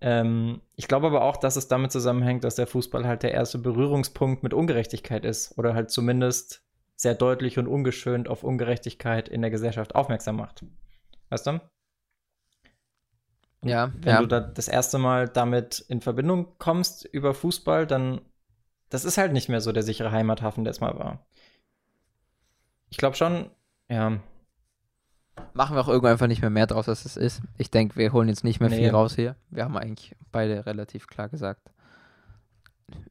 Ähm, 0.00 0.60
ich 0.74 0.88
glaube 0.88 1.06
aber 1.06 1.22
auch, 1.22 1.36
dass 1.36 1.56
es 1.56 1.68
damit 1.68 1.92
zusammenhängt, 1.92 2.44
dass 2.44 2.56
der 2.56 2.66
Fußball 2.66 3.06
halt 3.06 3.22
der 3.22 3.32
erste 3.32 3.58
Berührungspunkt 3.58 4.42
mit 4.42 4.52
Ungerechtigkeit 4.52 5.24
ist 5.24 5.56
oder 5.58 5.74
halt 5.74 5.90
zumindest 5.90 6.62
sehr 6.96 7.14
deutlich 7.14 7.58
und 7.58 7.66
ungeschönt 7.66 8.28
auf 8.28 8.42
Ungerechtigkeit 8.42 9.28
in 9.28 9.42
der 9.42 9.50
Gesellschaft 9.50 9.94
aufmerksam 9.94 10.36
macht. 10.36 10.64
Weißt 11.30 11.46
du? 11.46 11.60
Und 13.60 13.68
ja. 13.68 13.92
Wenn 14.00 14.14
ja. 14.14 14.20
du 14.20 14.26
da 14.26 14.40
das 14.40 14.68
erste 14.68 14.98
Mal 14.98 15.28
damit 15.28 15.80
in 15.88 16.00
Verbindung 16.00 16.58
kommst 16.58 17.04
über 17.04 17.34
Fußball, 17.34 17.86
dann 17.86 18.20
das 18.88 19.04
ist 19.04 19.18
halt 19.18 19.32
nicht 19.32 19.48
mehr 19.48 19.60
so 19.60 19.72
der 19.72 19.82
sichere 19.82 20.12
Heimathafen, 20.12 20.64
der 20.64 20.70
es 20.70 20.80
mal 20.80 20.96
war. 20.98 21.26
Ich 22.88 22.98
glaube 22.98 23.16
schon, 23.16 23.50
ja, 23.88 24.20
Machen 25.52 25.76
wir 25.76 25.80
auch 25.80 25.88
irgendwann 25.88 26.12
einfach 26.12 26.26
nicht 26.26 26.42
mehr 26.42 26.50
mehr 26.50 26.66
draus, 26.66 26.88
als 26.88 27.04
es 27.04 27.16
ist. 27.16 27.42
Ich 27.58 27.70
denke, 27.70 27.96
wir 27.96 28.12
holen 28.12 28.28
jetzt 28.28 28.44
nicht 28.44 28.60
mehr 28.60 28.68
nee. 28.68 28.76
viel 28.76 28.90
raus 28.90 29.14
hier. 29.14 29.36
Wir 29.50 29.64
haben 29.64 29.76
eigentlich 29.76 30.14
beide 30.32 30.66
relativ 30.66 31.06
klar 31.06 31.28
gesagt, 31.28 31.70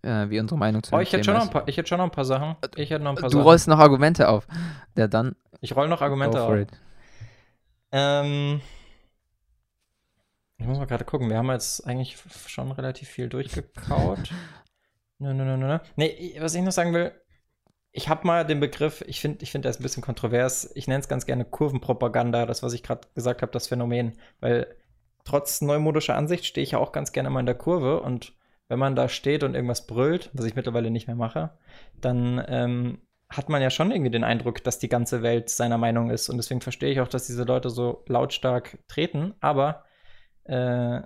äh, 0.03 0.29
wie 0.29 0.39
unsere 0.39 0.57
Meinung 0.57 0.83
zu 0.83 0.95
oh, 0.95 0.99
ich 0.99 1.11
hätte, 1.11 1.23
schon 1.23 1.33
noch 1.33 1.43
ein 1.43 1.49
paar, 1.49 1.67
ich 1.67 1.77
hätte 1.77 1.87
schon 1.87 1.97
noch 1.97 2.05
ein 2.05 2.11
paar 2.11 2.25
Sachen. 2.25 2.55
Ich 2.75 2.89
hätte 2.89 3.03
noch 3.03 3.11
ein 3.11 3.15
paar 3.15 3.29
du 3.29 3.37
Sachen. 3.37 3.43
rollst 3.43 3.67
noch 3.67 3.79
Argumente 3.79 4.29
auf. 4.29 4.47
Ja, 4.95 5.07
dann. 5.07 5.35
Ich 5.61 5.75
roll 5.75 5.87
noch 5.87 6.01
Argumente 6.01 6.41
auf. 6.41 6.67
Ähm, 7.91 8.61
ich 10.57 10.65
muss 10.65 10.77
mal 10.77 10.85
gerade 10.85 11.05
gucken. 11.05 11.29
Wir 11.29 11.37
haben 11.37 11.49
jetzt 11.49 11.85
eigentlich 11.85 12.17
schon 12.47 12.71
relativ 12.71 13.09
viel 13.09 13.27
durchgekaut. 13.27 14.31
nö, 15.19 15.33
nö, 15.33 15.43
nö, 15.43 15.57
nö. 15.57 15.79
Nee, 15.95 16.37
was 16.39 16.55
ich 16.55 16.61
noch 16.61 16.71
sagen 16.71 16.93
will, 16.93 17.11
ich 17.97 18.09
habe 18.09 18.27
mal 18.27 18.45
den 18.45 18.59
Begriff, 18.59 19.01
ich 19.07 19.21
finde, 19.21 19.41
ich 19.41 19.51
finde, 19.51 19.67
der 19.67 19.71
ist 19.71 19.79
ein 19.79 19.83
bisschen 19.83 20.03
kontrovers. 20.03 20.69
Ich 20.75 20.87
nenne 20.87 20.99
es 20.99 21.07
ganz 21.07 21.25
gerne 21.25 21.45
Kurvenpropaganda, 21.45 22.45
das, 22.45 22.61
was 22.61 22.73
ich 22.73 22.83
gerade 22.83 23.07
gesagt 23.15 23.41
habe, 23.41 23.53
das 23.53 23.67
Phänomen. 23.67 24.17
Weil 24.41 24.67
trotz 25.23 25.61
neumodischer 25.61 26.17
Ansicht 26.17 26.45
stehe 26.45 26.63
ich 26.63 26.71
ja 26.71 26.79
auch 26.79 26.91
ganz 26.91 27.13
gerne 27.13 27.29
mal 27.29 27.39
in 27.39 27.45
der 27.45 27.55
Kurve 27.55 28.01
und 28.01 28.33
wenn 28.67 28.79
man 28.79 28.97
da 28.97 29.07
steht 29.07 29.43
und 29.43 29.55
irgendwas 29.55 29.87
brüllt, 29.87 30.29
was 30.33 30.45
ich 30.45 30.55
mittlerweile 30.55 30.91
nicht 30.91 31.07
mehr 31.07 31.15
mache, 31.15 31.51
dann 32.01 32.43
ähm, 32.49 33.01
hat 33.29 33.47
man 33.47 33.61
ja 33.61 33.69
schon 33.69 33.91
irgendwie 33.91 34.11
den 34.11 34.25
Eindruck, 34.25 34.61
dass 34.63 34.77
die 34.77 34.89
ganze 34.89 35.23
Welt 35.23 35.49
seiner 35.49 35.77
Meinung 35.77 36.09
ist. 36.09 36.27
Und 36.27 36.35
deswegen 36.35 36.61
verstehe 36.61 36.91
ich 36.91 36.99
auch, 36.99 37.07
dass 37.07 37.27
diese 37.27 37.43
Leute 37.43 37.69
so 37.69 38.03
lautstark 38.07 38.77
treten. 38.89 39.35
Aber 39.39 39.85
äh, 40.43 40.99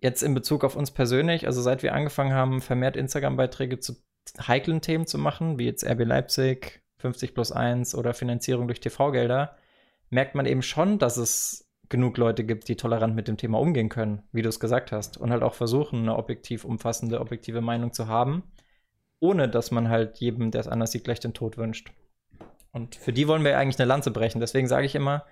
jetzt 0.00 0.22
in 0.22 0.34
Bezug 0.34 0.64
auf 0.64 0.74
uns 0.74 0.90
persönlich, 0.90 1.46
also 1.46 1.62
seit 1.62 1.84
wir 1.84 1.94
angefangen 1.94 2.32
haben, 2.32 2.60
vermehrt 2.60 2.96
Instagram-Beiträge 2.96 3.78
zu 3.78 3.94
heiklen 4.46 4.80
Themen 4.80 5.06
zu 5.06 5.18
machen, 5.18 5.58
wie 5.58 5.66
jetzt 5.66 5.84
RB 5.84 6.04
Leipzig, 6.04 6.82
50 6.98 7.34
plus 7.34 7.52
1 7.52 7.94
oder 7.94 8.14
Finanzierung 8.14 8.66
durch 8.66 8.80
TV-Gelder, 8.80 9.56
merkt 10.10 10.34
man 10.34 10.46
eben 10.46 10.62
schon, 10.62 10.98
dass 10.98 11.16
es 11.16 11.68
genug 11.88 12.16
Leute 12.16 12.44
gibt, 12.44 12.68
die 12.68 12.76
tolerant 12.76 13.14
mit 13.14 13.28
dem 13.28 13.36
Thema 13.36 13.60
umgehen 13.60 13.88
können, 13.88 14.22
wie 14.32 14.42
du 14.42 14.48
es 14.48 14.60
gesagt 14.60 14.90
hast, 14.92 15.18
und 15.18 15.30
halt 15.30 15.42
auch 15.42 15.54
versuchen, 15.54 16.00
eine 16.00 16.16
objektiv 16.16 16.64
umfassende, 16.64 17.20
objektive 17.20 17.60
Meinung 17.60 17.92
zu 17.92 18.08
haben, 18.08 18.44
ohne 19.20 19.48
dass 19.48 19.70
man 19.70 19.88
halt 19.88 20.18
jedem, 20.18 20.50
der 20.50 20.62
es 20.62 20.68
anders 20.68 20.92
sieht, 20.92 21.04
gleich 21.04 21.20
den 21.20 21.34
Tod 21.34 21.58
wünscht. 21.58 21.92
Und 22.72 22.96
für 22.96 23.12
die 23.12 23.28
wollen 23.28 23.44
wir 23.44 23.56
eigentlich 23.58 23.78
eine 23.78 23.86
Lanze 23.86 24.10
brechen. 24.10 24.40
Deswegen 24.40 24.66
sage 24.66 24.86
ich 24.86 24.94
immer, 24.94 25.24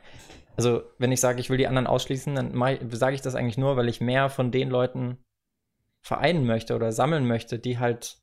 also 0.56 0.82
wenn 0.98 1.10
ich 1.10 1.20
sage, 1.20 1.40
ich 1.40 1.50
will 1.50 1.58
die 1.58 1.66
anderen 1.66 1.86
ausschließen, 1.86 2.34
dann 2.34 2.52
sage 2.90 3.14
ich 3.14 3.22
das 3.22 3.34
eigentlich 3.34 3.58
nur, 3.58 3.76
weil 3.76 3.88
ich 3.88 4.00
mehr 4.00 4.28
von 4.28 4.52
den 4.52 4.70
Leuten 4.70 5.18
vereinen 6.00 6.46
möchte 6.46 6.76
oder 6.76 6.92
sammeln 6.92 7.26
möchte, 7.26 7.58
die 7.58 7.78
halt 7.78 8.21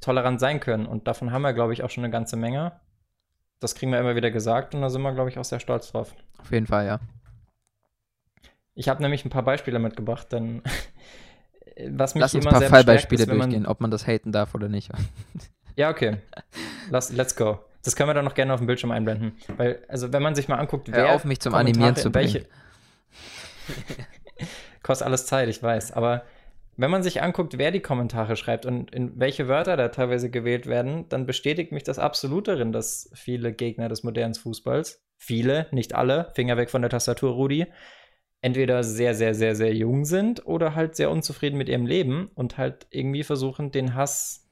tolerant 0.00 0.40
sein 0.40 0.60
können. 0.60 0.86
Und 0.86 1.06
davon 1.06 1.32
haben 1.32 1.42
wir, 1.42 1.52
glaube 1.52 1.72
ich, 1.72 1.82
auch 1.82 1.90
schon 1.90 2.04
eine 2.04 2.12
ganze 2.12 2.36
Menge. 2.36 2.72
Das 3.60 3.74
kriegen 3.74 3.92
wir 3.92 3.98
immer 3.98 4.16
wieder 4.16 4.30
gesagt 4.30 4.74
und 4.74 4.80
da 4.80 4.88
sind 4.88 5.02
wir, 5.02 5.12
glaube 5.12 5.28
ich, 5.28 5.38
auch 5.38 5.44
sehr 5.44 5.60
stolz 5.60 5.92
drauf. 5.92 6.14
Auf 6.38 6.50
jeden 6.50 6.66
Fall, 6.66 6.86
ja. 6.86 7.00
Ich 8.74 8.88
habe 8.88 9.02
nämlich 9.02 9.24
ein 9.24 9.30
paar 9.30 9.42
Beispiele 9.42 9.78
mitgebracht, 9.78 10.32
denn 10.32 10.62
was 11.90 12.14
mich 12.14 12.22
Lass 12.22 12.34
uns 12.34 12.44
immer 12.44 12.54
ein 12.54 12.60
paar 12.60 12.68
Fallbeispiele 12.70 13.24
ist, 13.24 13.30
durchgehen, 13.30 13.66
ob 13.66 13.80
man 13.80 13.90
das 13.90 14.06
haten 14.06 14.32
darf 14.32 14.54
oder 14.54 14.68
nicht. 14.68 14.90
ja, 15.76 15.90
okay. 15.90 16.16
Lass, 16.88 17.12
let's 17.12 17.36
go. 17.36 17.58
Das 17.82 17.96
können 17.96 18.08
wir 18.08 18.14
dann 18.14 18.24
noch 18.24 18.34
gerne 18.34 18.52
auf 18.52 18.60
dem 18.60 18.66
Bildschirm 18.66 18.90
einblenden. 18.90 19.32
Weil, 19.56 19.82
also 19.88 20.12
wenn 20.12 20.22
man 20.22 20.34
sich 20.34 20.48
mal 20.48 20.56
anguckt, 20.56 20.88
Hör 20.88 20.94
wer 20.96 21.14
auf 21.14 21.24
mich 21.24 21.40
zum 21.40 21.52
Kommentare 21.52 21.86
Animieren 21.86 21.96
zu 21.96 22.10
bringen. 22.10 22.44
Kostet 24.82 25.06
alles 25.06 25.26
Zeit, 25.26 25.48
ich 25.48 25.62
weiß. 25.62 25.92
Aber 25.92 26.22
wenn 26.80 26.90
man 26.90 27.02
sich 27.02 27.20
anguckt, 27.20 27.58
wer 27.58 27.72
die 27.72 27.80
Kommentare 27.80 28.36
schreibt 28.36 28.64
und 28.64 28.90
in 28.94 29.12
welche 29.20 29.48
Wörter 29.48 29.76
da 29.76 29.88
teilweise 29.88 30.30
gewählt 30.30 30.66
werden, 30.66 31.06
dann 31.10 31.26
bestätigt 31.26 31.72
mich 31.72 31.82
das 31.82 31.98
absolut 31.98 32.48
darin, 32.48 32.72
dass 32.72 33.10
viele 33.12 33.52
Gegner 33.52 33.90
des 33.90 34.02
modernen 34.02 34.34
Fußballs, 34.34 35.04
viele, 35.18 35.66
nicht 35.72 35.94
alle, 35.94 36.32
Finger 36.34 36.56
weg 36.56 36.70
von 36.70 36.80
der 36.80 36.90
Tastatur, 36.90 37.32
Rudi, 37.32 37.66
entweder 38.40 38.82
sehr, 38.82 39.14
sehr, 39.14 39.34
sehr, 39.34 39.54
sehr 39.54 39.74
jung 39.74 40.06
sind 40.06 40.46
oder 40.46 40.74
halt 40.74 40.96
sehr 40.96 41.10
unzufrieden 41.10 41.58
mit 41.58 41.68
ihrem 41.68 41.84
Leben 41.84 42.30
und 42.34 42.56
halt 42.56 42.86
irgendwie 42.88 43.24
versuchen, 43.24 43.70
den 43.72 43.94
Hass 43.94 44.48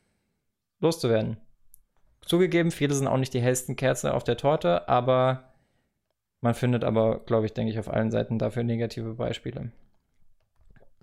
loszuwerden. 0.80 1.38
Zugegeben, 2.20 2.72
viele 2.72 2.92
sind 2.92 3.06
auch 3.06 3.16
nicht 3.16 3.32
die 3.32 3.40
hellsten 3.40 3.74
Kerzen 3.74 4.10
auf 4.10 4.22
der 4.22 4.36
Torte, 4.36 4.86
aber 4.86 5.54
man 6.42 6.52
findet 6.52 6.84
aber, 6.84 7.20
glaube 7.20 7.46
ich, 7.46 7.54
denke 7.54 7.72
ich, 7.72 7.78
auf 7.78 7.88
allen 7.88 8.10
Seiten 8.10 8.38
dafür 8.38 8.64
negative 8.64 9.14
Beispiele. 9.14 9.72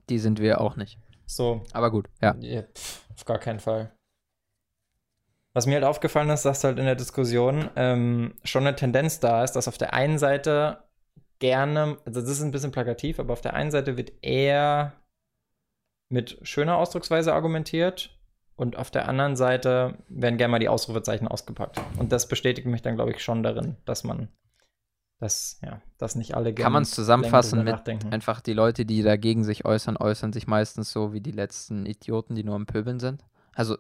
Die 0.08 0.20
sind 0.20 0.40
wir 0.40 0.62
auch 0.62 0.76
nicht. 0.76 1.00
So. 1.26 1.64
Aber 1.74 1.92
gut, 1.92 2.10
ja. 2.22 2.36
ja 2.40 2.64
pf, 2.64 3.02
auf 3.14 3.26
gar 3.26 3.40
keinen 3.40 3.60
Fall. 3.60 3.92
Was 5.54 5.68
mir 5.68 5.76
halt 5.76 5.86
aufgefallen 5.86 6.30
ist, 6.30 6.44
dass 6.44 6.64
halt 6.64 6.80
in 6.80 6.86
der 6.86 6.96
Diskussion 6.96 7.70
ähm, 7.76 8.34
schon 8.44 8.68
eine 8.68 8.76
Tendenz 8.76 9.22
da 9.22 9.44
ist, 9.44 9.54
dass 9.54 9.70
auf 9.70 9.78
der 9.78 9.94
einen 9.94 10.18
Seite 10.18 10.84
gerne, 11.40 11.98
also 12.06 12.22
das 12.22 12.30
ist 12.30 12.42
ein 12.42 12.52
bisschen 12.52 12.72
plakativ, 12.72 13.20
aber 13.20 13.34
auf 13.34 13.42
der 13.42 13.54
einen 13.54 13.72
Seite 13.72 13.98
wird 13.98 14.12
eher 14.22 14.94
mit 16.10 16.38
schöner 16.44 16.78
Ausdrucksweise 16.78 17.34
argumentiert 17.34 18.20
und 18.56 18.78
auf 18.78 18.92
der 18.92 19.08
anderen 19.08 19.36
Seite 19.36 19.98
werden 20.08 20.38
gerne 20.38 20.52
mal 20.52 20.60
die 20.60 20.70
Ausrufezeichen 20.70 21.28
ausgepackt. 21.28 21.80
Und 21.98 22.12
das 22.12 22.28
bestätigt 22.28 22.68
mich 22.68 22.82
dann, 22.82 22.96
glaube 22.96 23.12
ich, 23.12 23.24
schon 23.24 23.44
darin, 23.44 23.78
dass 23.86 24.04
man 24.04 24.30
das, 25.20 25.60
ja, 25.64 25.82
dass 25.98 26.16
nicht 26.16 26.36
alle. 26.36 26.54
Kann 26.54 26.74
man 26.74 26.84
es 26.84 26.92
zusammenfassen 26.92 27.64
mit 27.64 27.90
einfach 28.12 28.42
die 28.42 28.54
Leute, 28.54 28.86
die 28.86 29.02
dagegen 29.02 29.44
sich 29.44 29.66
äußern, 29.66 29.98
äußern 29.98 30.34
sich 30.34 30.46
meistens 30.48 30.92
so 30.92 31.14
wie 31.14 31.22
die 31.22 31.32
letzten 31.32 31.86
Idioten, 31.86 32.36
die 32.36 32.44
nur 32.44 32.56
am 32.56 32.66
Pöbeln 32.66 33.00
sind? 33.00 33.24
Also. 33.54 33.78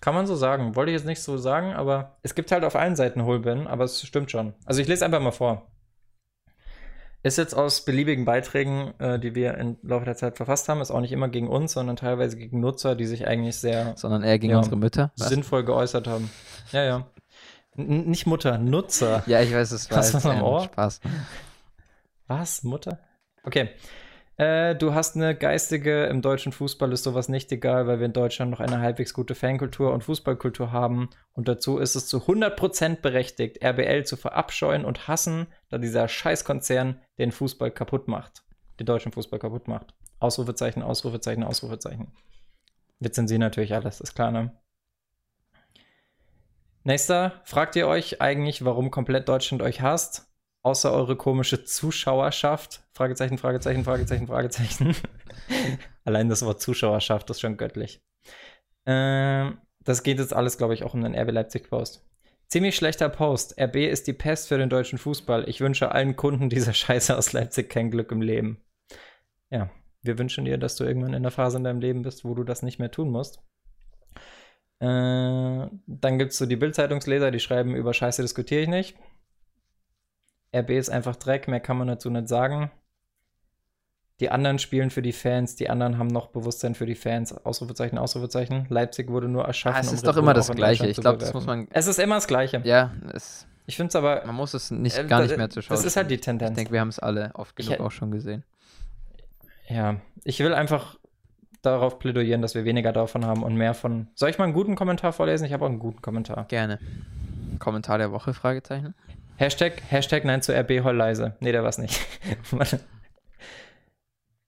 Kann 0.00 0.14
man 0.14 0.26
so 0.26 0.34
sagen. 0.34 0.76
Wollte 0.76 0.92
ich 0.92 0.96
jetzt 0.96 1.06
nicht 1.06 1.22
so 1.22 1.36
sagen, 1.36 1.74
aber 1.74 2.16
es 2.22 2.34
gibt 2.34 2.52
halt 2.52 2.64
auf 2.64 2.74
allen 2.74 2.96
Seiten 2.96 3.24
Hohlbinnen, 3.24 3.66
aber 3.66 3.84
es 3.84 4.00
stimmt 4.00 4.30
schon. 4.30 4.54
Also 4.64 4.80
ich 4.80 4.88
lese 4.88 5.04
einfach 5.04 5.20
mal 5.20 5.30
vor. 5.30 5.66
Ist 7.22 7.36
jetzt 7.36 7.52
aus 7.52 7.84
beliebigen 7.84 8.24
Beiträgen, 8.24 8.94
äh, 8.98 9.18
die 9.18 9.34
wir 9.34 9.58
im 9.58 9.76
Laufe 9.82 10.06
der 10.06 10.16
Zeit 10.16 10.38
verfasst 10.38 10.70
haben, 10.70 10.80
ist 10.80 10.90
auch 10.90 11.02
nicht 11.02 11.12
immer 11.12 11.28
gegen 11.28 11.48
uns, 11.48 11.72
sondern 11.72 11.96
teilweise 11.96 12.38
gegen 12.38 12.60
Nutzer, 12.60 12.94
die 12.96 13.04
sich 13.04 13.26
eigentlich 13.26 13.56
sehr. 13.56 13.94
Sondern 13.96 14.22
eher 14.22 14.38
gegen 14.38 14.52
ja, 14.52 14.58
unsere 14.58 14.76
Mütter? 14.76 15.12
Was? 15.18 15.28
Sinnvoll 15.28 15.64
geäußert 15.64 16.06
haben. 16.06 16.30
Ja, 16.72 16.82
ja. 16.82 17.06
N 17.80 18.10
nicht 18.10 18.26
Mutter, 18.26 18.58
Nutzer. 18.58 19.22
Ja, 19.26 19.40
ich 19.40 19.52
weiß, 19.52 19.72
es 19.72 19.90
war 19.90 19.98
was 19.98 20.26
am 20.26 20.42
Ohr. 20.42 20.64
Spaß. 20.64 21.00
Was? 22.26 22.62
Mutter? 22.62 22.98
Okay. 23.42 23.70
Äh, 24.40 24.74
du 24.74 24.94
hast 24.94 25.16
eine 25.16 25.34
geistige, 25.34 26.04
im 26.06 26.22
deutschen 26.22 26.52
Fußball 26.52 26.92
ist 26.92 27.02
sowas 27.02 27.28
nicht 27.28 27.52
egal, 27.52 27.86
weil 27.86 27.98
wir 27.98 28.06
in 28.06 28.14
Deutschland 28.14 28.50
noch 28.50 28.60
eine 28.60 28.80
halbwegs 28.80 29.12
gute 29.12 29.34
Fankultur 29.34 29.92
und 29.92 30.02
Fußballkultur 30.02 30.72
haben. 30.72 31.10
Und 31.34 31.46
dazu 31.46 31.76
ist 31.76 31.94
es 31.94 32.06
zu 32.06 32.18
100% 32.20 33.02
berechtigt, 33.02 33.62
RBL 33.62 34.04
zu 34.04 34.16
verabscheuen 34.16 34.86
und 34.86 35.08
hassen, 35.08 35.46
da 35.68 35.76
dieser 35.76 36.08
Scheißkonzern 36.08 37.00
den 37.18 37.32
Fußball 37.32 37.70
kaputt 37.70 38.08
macht. 38.08 38.42
Den 38.78 38.86
deutschen 38.86 39.12
Fußball 39.12 39.38
kaputt 39.38 39.68
macht. 39.68 39.92
Ausrufezeichen, 40.20 40.82
Ausrufezeichen, 40.82 41.44
Ausrufezeichen. 41.44 42.12
Sind 43.00 43.28
sie 43.28 43.36
natürlich 43.36 43.74
alles, 43.74 44.00
ist 44.00 44.14
klar, 44.14 44.30
ne? 44.30 44.52
Nächster, 46.82 47.40
fragt 47.44 47.76
ihr 47.76 47.86
euch 47.86 48.20
eigentlich, 48.20 48.64
warum 48.64 48.90
komplett 48.90 49.28
Deutschland 49.28 49.62
euch 49.62 49.80
hasst? 49.80 50.30
außer 50.62 50.92
eure 50.92 51.16
komische 51.16 51.64
Zuschauerschaft? 51.64 52.82
Fragezeichen, 52.92 53.38
Fragezeichen, 53.38 53.84
Fragezeichen, 53.84 54.26
Fragezeichen. 54.26 54.94
Allein 56.04 56.28
das 56.28 56.44
Wort 56.44 56.60
Zuschauerschaft 56.60 57.30
ist 57.30 57.40
schon 57.40 57.56
göttlich. 57.56 58.02
Äh, 58.84 59.50
das 59.80 60.02
geht 60.02 60.18
jetzt 60.18 60.34
alles, 60.34 60.58
glaube 60.58 60.74
ich, 60.74 60.84
auch 60.84 60.94
um 60.94 61.02
den 61.02 61.16
RB 61.16 61.30
Leipzig-Post. 61.30 62.06
Ziemlich 62.48 62.76
schlechter 62.76 63.08
Post. 63.08 63.60
RB 63.60 63.76
ist 63.76 64.06
die 64.06 64.12
Pest 64.12 64.48
für 64.48 64.58
den 64.58 64.68
deutschen 64.68 64.98
Fußball. 64.98 65.48
Ich 65.48 65.60
wünsche 65.60 65.92
allen 65.92 66.16
Kunden 66.16 66.50
dieser 66.50 66.72
Scheiße 66.72 67.16
aus 67.16 67.32
Leipzig 67.32 67.70
kein 67.70 67.90
Glück 67.90 68.10
im 68.12 68.22
Leben. 68.22 68.62
Ja, 69.50 69.70
wir 70.02 70.18
wünschen 70.18 70.44
dir, 70.44 70.58
dass 70.58 70.76
du 70.76 70.84
irgendwann 70.84 71.14
in 71.14 71.22
der 71.22 71.32
Phase 71.32 71.58
in 71.58 71.64
deinem 71.64 71.80
Leben 71.80 72.02
bist, 72.02 72.24
wo 72.24 72.34
du 72.34 72.44
das 72.44 72.62
nicht 72.62 72.78
mehr 72.78 72.90
tun 72.90 73.10
musst. 73.10 73.42
Äh, 74.80 75.68
dann 75.86 76.18
gibt 76.18 76.32
es 76.32 76.38
so 76.38 76.46
die 76.46 76.56
Bildzeitungsleser, 76.56 77.30
die 77.30 77.40
schreiben, 77.40 77.74
über 77.74 77.92
Scheiße 77.92 78.22
diskutiere 78.22 78.62
ich 78.62 78.68
nicht. 78.68 78.96
RB 80.54 80.70
ist 80.70 80.88
einfach 80.88 81.16
Dreck, 81.16 81.48
mehr 81.48 81.60
kann 81.60 81.76
man 81.76 81.88
dazu 81.88 82.10
nicht 82.10 82.28
sagen. 82.28 82.70
Die 84.20 84.30
anderen 84.30 84.58
spielen 84.58 84.90
für 84.90 85.00
die 85.00 85.12
Fans, 85.12 85.56
die 85.56 85.70
anderen 85.70 85.96
haben 85.96 86.08
noch 86.08 86.28
Bewusstsein 86.28 86.74
für 86.74 86.84
die 86.84 86.94
Fans. 86.94 87.32
Ausrufezeichen, 87.32 87.96
Ausrufezeichen. 87.96 88.66
Leipzig 88.68 89.08
wurde 89.08 89.28
nur 89.28 89.44
erschaffen. 89.44 89.78
Ah, 89.78 89.80
es 89.80 89.92
ist 89.92 90.02
um 90.02 90.12
doch 90.12 90.16
immer 90.18 90.34
das 90.34 90.50
Gleiche. 90.50 90.86
Ich 90.86 90.98
glaube, 90.98 91.18
das 91.18 91.32
muss 91.32 91.46
man. 91.46 91.68
Es 91.70 91.86
ist 91.86 91.98
immer 91.98 92.16
das 92.16 92.26
Gleiche. 92.26 92.60
Ja, 92.64 92.92
es. 93.14 93.46
Ich 93.64 93.76
finde 93.76 93.88
es 93.88 93.96
aber. 93.96 94.26
Man 94.26 94.34
muss 94.34 94.52
es 94.52 94.70
nicht, 94.70 94.98
äh, 94.98 95.04
gar 95.04 95.22
nicht 95.22 95.36
mehr 95.38 95.48
zu 95.48 95.62
schauen. 95.62 95.74
Das 95.74 95.86
ist 95.86 95.96
halt 95.96 96.10
die 96.10 96.18
Tendenz. 96.18 96.50
Ich 96.50 96.56
denke, 96.56 96.72
wir 96.72 96.80
haben 96.80 96.88
es 96.88 96.98
alle 96.98 97.30
oft 97.34 97.56
genug 97.56 97.72
ich, 97.72 97.80
auch 97.80 97.90
schon 97.90 98.10
gesehen. 98.10 98.44
Ja, 99.68 100.00
ich 100.24 100.40
will 100.40 100.52
einfach 100.52 100.98
darauf 101.62 101.98
plädieren, 101.98 102.42
dass 102.42 102.54
wir 102.54 102.64
weniger 102.64 102.92
davon 102.92 103.24
haben 103.24 103.42
und 103.42 103.56
mehr 103.56 103.74
von. 103.74 104.08
Soll 104.14 104.30
ich 104.30 104.38
mal 104.38 104.44
einen 104.44 104.54
guten 104.54 104.76
Kommentar 104.76 105.12
vorlesen? 105.12 105.44
Ich 105.44 105.52
habe 105.52 105.64
auch 105.64 105.68
einen 105.68 105.78
guten 105.78 106.02
Kommentar. 106.02 106.46
Gerne. 106.48 106.78
Kommentar 107.58 107.98
der 107.98 108.12
Woche? 108.12 108.34
Fragezeichen. 108.34 108.94
Hashtag, 109.36 109.82
Hashtag 109.88 110.24
Nein 110.24 110.42
zu 110.42 110.52
RB 110.52 110.84
heul 110.84 110.96
leise. 110.96 111.36
Nee, 111.40 111.52
der 111.52 111.64
war's 111.64 111.78
nicht. 111.78 112.00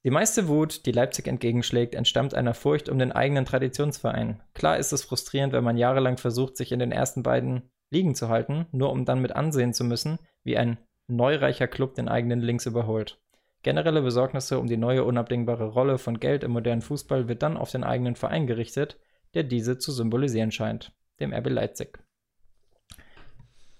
Die 0.05 0.11
meiste 0.11 0.49
Wut, 0.49 0.85
die 0.85 0.91
Leipzig 0.91 1.29
entgegenschlägt, 1.29 1.95
entstammt 1.95 2.35
einer 2.35 2.55
Furcht 2.55 2.89
um 2.89 2.99
den 2.99 3.13
eigenen 3.13 3.45
Traditionsverein. 3.45 4.43
Klar 4.53 4.77
ist 4.79 4.93
es 4.93 5.05
frustrierend, 5.05 5.53
wenn 5.53 5.63
man 5.63 5.77
jahrelang 5.77 6.17
versucht, 6.17 6.57
sich 6.57 6.73
in 6.73 6.81
den 6.81 6.91
ersten 6.91 7.23
beiden 7.23 7.71
Ligen 7.91 8.17
zu 8.17 8.29
halten, 8.29 8.67
nur 8.73 8.91
um 8.91 9.05
dann 9.05 9.23
mit 9.23 9.37
ansehen 9.37 9.73
zu 9.73 9.85
müssen, 9.85 10.19
wie 10.43 10.57
ein 10.57 10.79
neureicher 11.07 11.69
Club 11.69 11.95
den 11.95 12.09
eigenen 12.09 12.41
Links 12.41 12.67
überholt. 12.67 13.22
Generelle 13.63 14.03
Besorgnisse 14.03 14.59
um 14.59 14.67
die 14.67 14.77
neue 14.77 15.05
unabdingbare 15.05 15.67
Rolle 15.67 15.99
von 15.99 16.19
Geld 16.19 16.45
im 16.45 16.51
modernen 16.51 16.83
Fußball 16.83 17.29
wird 17.29 17.43
dann 17.43 17.57
auf 17.57 17.71
den 17.71 17.85
eigenen 17.85 18.17
Verein 18.17 18.47
gerichtet, 18.47 18.99
der 19.35 19.45
diese 19.45 19.79
zu 19.79 19.93
symbolisieren 19.93 20.51
scheint, 20.51 20.93
dem 21.21 21.33
RB 21.33 21.49
Leipzig. 21.49 21.99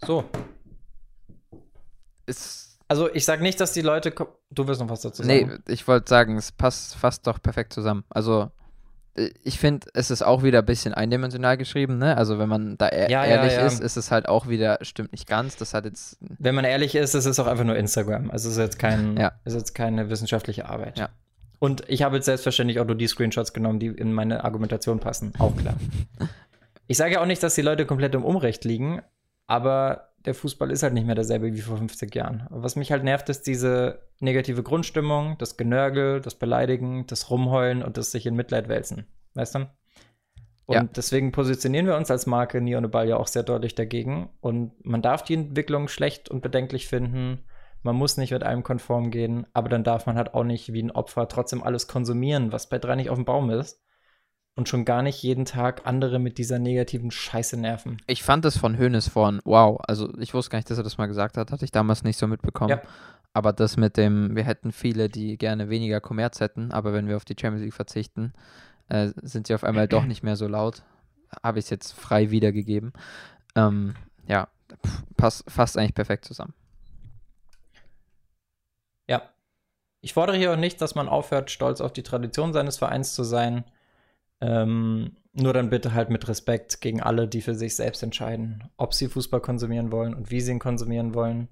So, 0.05 0.25
ist 2.27 2.79
Also 2.89 3.13
ich 3.13 3.25
sage 3.25 3.43
nicht, 3.43 3.61
dass 3.61 3.73
die 3.73 3.83
Leute. 3.83 4.15
Du 4.51 4.67
wirst 4.67 4.81
noch 4.81 4.89
was 4.89 5.03
dazu 5.03 5.23
sagen. 5.23 5.63
Nee, 5.67 5.73
ich 5.73 5.87
wollte 5.89 6.09
sagen, 6.09 6.37
es 6.37 6.53
passt 6.53 6.97
fast 6.97 7.27
doch 7.27 7.41
perfekt 7.41 7.73
zusammen. 7.73 8.05
Also 8.09 8.51
ich 9.15 9.59
finde, 9.59 9.87
es 9.93 10.11
ist 10.11 10.23
auch 10.23 10.43
wieder 10.43 10.61
ein 10.61 10.65
bisschen 10.67 10.95
eindimensional 10.95 11.59
geschrieben, 11.59 11.99
ne? 11.99 12.17
Also 12.17 12.39
wenn 12.39 12.49
man 12.49 12.79
da 12.79 12.89
e 12.89 13.11
Ja, 13.11 13.25
ja, 13.25 13.37
ehrlich 13.37 13.53
ja. 13.53 13.67
ist, 13.67 13.81
ist 13.81 13.97
es 13.97 14.11
halt 14.11 14.27
auch 14.27 14.49
wieder, 14.49 14.79
stimmt 14.83 15.13
nicht 15.13 15.27
ganz. 15.27 15.57
Das 15.57 15.75
hat 15.75 15.85
jetzt. 15.85 16.17
Wenn 16.21 16.55
man 16.55 16.65
ehrlich 16.65 16.95
ist, 16.95 17.15
es 17.15 17.27
ist 17.27 17.39
auch 17.39 17.47
einfach 17.47 17.65
nur 17.65 17.77
Instagram. 17.77 18.31
Also 18.31 18.49
es 18.49 18.57
ist 18.57 18.61
jetzt, 18.61 18.79
kein, 18.79 19.17
Ja. 19.19 19.33
es 19.45 19.53
ist 19.53 19.61
jetzt 19.61 19.75
keine 19.75 20.09
wissenschaftliche 20.09 20.69
Arbeit. 20.69 20.99
Ja. 20.99 21.11
Und 21.59 21.85
ich 21.89 22.03
habe 22.03 22.17
jetzt 22.17 22.25
selbstverständlich 22.25 22.81
auch 22.81 22.87
nur 22.87 22.97
die 22.97 23.07
Screenshots 23.07 23.53
genommen, 23.53 23.79
die 23.79 23.87
in 23.87 24.13
meine 24.13 24.45
Argumentation 24.45 24.99
passen. 24.99 25.33
Auch 25.39 25.55
klar. 25.57 25.75
ich 26.87 26.97
sage 26.97 27.15
ja 27.15 27.21
auch 27.21 27.27
nicht, 27.27 27.43
dass 27.43 27.55
die 27.55 27.63
Leute 27.63 27.85
komplett 27.85 28.15
im 28.15 28.25
Unrecht 28.25 28.65
liegen, 28.65 29.03
aber 29.47 30.12
der 30.25 30.35
Fußball 30.35 30.71
ist 30.71 30.83
halt 30.83 30.95
nicht 30.95 31.07
mehr 31.07 31.15
derselbe 31.15 31.53
wie 31.53 31.61
vor 31.61 31.77
50 31.77 32.15
Jahren. 32.15 32.47
Was 32.51 32.77
mich 32.77 32.93
halt 32.93 33.05
nervt, 33.05 33.29
ist 33.29 33.47
diese 33.47 34.01
negative 34.21 34.63
Grundstimmung, 34.63 35.37
das 35.39 35.57
Genörgel, 35.57 36.21
das 36.21 36.35
Beleidigen, 36.35 37.07
das 37.07 37.31
Rumheulen 37.31 37.83
und 37.83 37.97
das 37.97 38.13
sich 38.13 38.27
in 38.27 38.37
Mitleid 38.37 38.69
wälzen. 38.69 39.07
Weißt 39.35 39.55
du? 39.55 39.59
Und 40.67 40.75
Ja. 40.75 40.85
deswegen 40.85 41.33
positionieren 41.33 41.87
wir 41.87 41.97
uns 41.97 42.11
als 42.11 42.27
Marke 42.27 42.61
Neon 42.61 42.91
Ball 42.91 43.09
ja 43.09 43.17
auch 43.17 43.27
sehr 43.27 43.43
deutlich 43.43 43.75
dagegen. 43.75 44.31
Und 44.41 44.73
man 44.85 45.03
darf 45.03 45.25
die 45.25 45.35
Entwicklung 45.35 45.89
schlecht 45.89 46.29
und 46.29 46.41
bedenklich 46.41 46.87
finden. 46.87 47.45
Man 47.83 47.97
muss 47.97 48.17
nicht 48.17 48.31
mit 48.31 48.45
allem 48.45 48.63
konform 48.63 49.11
gehen, 49.11 49.47
aber 49.55 49.69
dann 49.69 49.83
darf 49.83 50.07
man 50.07 50.17
halt 50.17 50.35
auch 50.35 50.45
nicht 50.45 50.73
wie 50.73 50.83
ein 50.83 50.93
Opfer 50.93 51.27
trotzdem 51.27 51.65
alles 51.65 51.89
konsumieren, 51.89 52.53
was 52.53 52.69
bei 52.69 52.79
drei 52.79 52.95
nicht 52.95 53.11
auf 53.11 53.19
dem 53.19 53.25
Baum 53.25 53.51
ist. 53.51 53.83
Und 54.55 54.69
schon 54.69 54.85
gar 54.85 55.03
nicht 55.03 55.23
jeden 55.23 55.47
Tag 55.47 55.87
andere 55.87 56.19
mit 56.19 56.37
dieser 56.37 56.59
negativen 56.59 57.11
Scheiße 57.11 57.59
nerven. 57.59 57.97
Ich 58.07 58.23
fand 58.23 58.45
es 58.45 58.59
von 58.59 58.79
Hoeneß 58.79 59.09
vorhin, 59.09 59.41
wow. 59.45 59.81
Also 59.87 60.13
ich 60.19 60.35
wusste 60.35 60.51
gar 60.51 60.59
nicht, 60.59 60.69
dass 60.69 60.77
er 60.77 60.85
das 60.85 60.99
mal 60.99 61.07
gesagt 61.07 61.39
hat. 61.39 61.51
Hatte 61.51 61.65
ich 61.65 61.71
damals 61.71 62.05
nicht 62.05 62.19
so 62.19 62.27
mitbekommen. 62.27 62.71
Ja. 62.71 62.83
Aber 63.33 63.55
das 63.55 63.79
mit 63.79 63.97
dem, 63.97 64.37
wir 64.37 64.45
hätten 64.45 64.73
viele, 64.73 65.09
die 65.09 65.39
gerne 65.39 65.71
weniger 65.71 66.01
Kommerz 66.03 66.41
hätten, 66.41 66.71
aber 66.71 66.93
wenn 66.93 67.09
wir 67.09 67.17
auf 67.17 67.25
die 67.25 67.37
Champions 67.39 67.65
League 67.65 67.75
verzichten, 67.75 68.35
äh, 68.89 69.11
sind 69.23 69.47
sie 69.47 69.55
auf 69.55 69.65
einmal 69.65 69.89
doch 69.89 70.05
nicht 70.05 70.23
mehr 70.23 70.37
so 70.37 70.47
laut. 70.47 70.83
Habe 71.43 71.59
ich 71.59 71.65
es 71.65 71.71
jetzt 71.71 71.93
frei 71.93 72.31
wiedergegeben. 72.31 72.93
Ähm, 73.55 73.95
ja, 74.27 74.49
passt 75.17 75.51
fast 75.51 75.79
eigentlich 75.79 75.95
perfekt 75.95 76.27
zusammen. 76.27 76.53
Ja. 79.09 79.23
Ich 80.03 80.13
fordere 80.13 80.37
hier 80.37 80.53
auch 80.53 80.57
nicht, 80.57 80.83
dass 80.83 80.95
man 80.95 81.09
aufhört, 81.09 81.51
stolz 81.51 81.81
auf 81.81 81.93
die 81.93 82.03
Tradition 82.03 82.53
seines 82.53 82.77
Vereins 82.77 83.15
zu 83.15 83.25
sein. 83.25 83.65
Ähm, 84.43 85.17
nur 85.35 85.55
dann 85.55 85.71
bitte 85.71 85.95
halt 85.95 86.11
mit 86.11 86.29
Respekt 86.29 86.81
gegen 86.81 87.01
alle, 87.01 87.29
die 87.29 87.41
für 87.41 87.55
sich 87.55 87.77
selbst 87.77 88.03
entscheiden, 88.03 88.65
ob 88.77 88.93
sie 88.93 89.09
Fußball 89.09 89.41
konsumieren 89.41 89.93
wollen 89.93 90.15
und 90.15 90.31
wie 90.31 90.41
sie 90.41 90.51
ihn 90.51 90.59
konsumieren 90.59 91.15
wollen. 91.15 91.49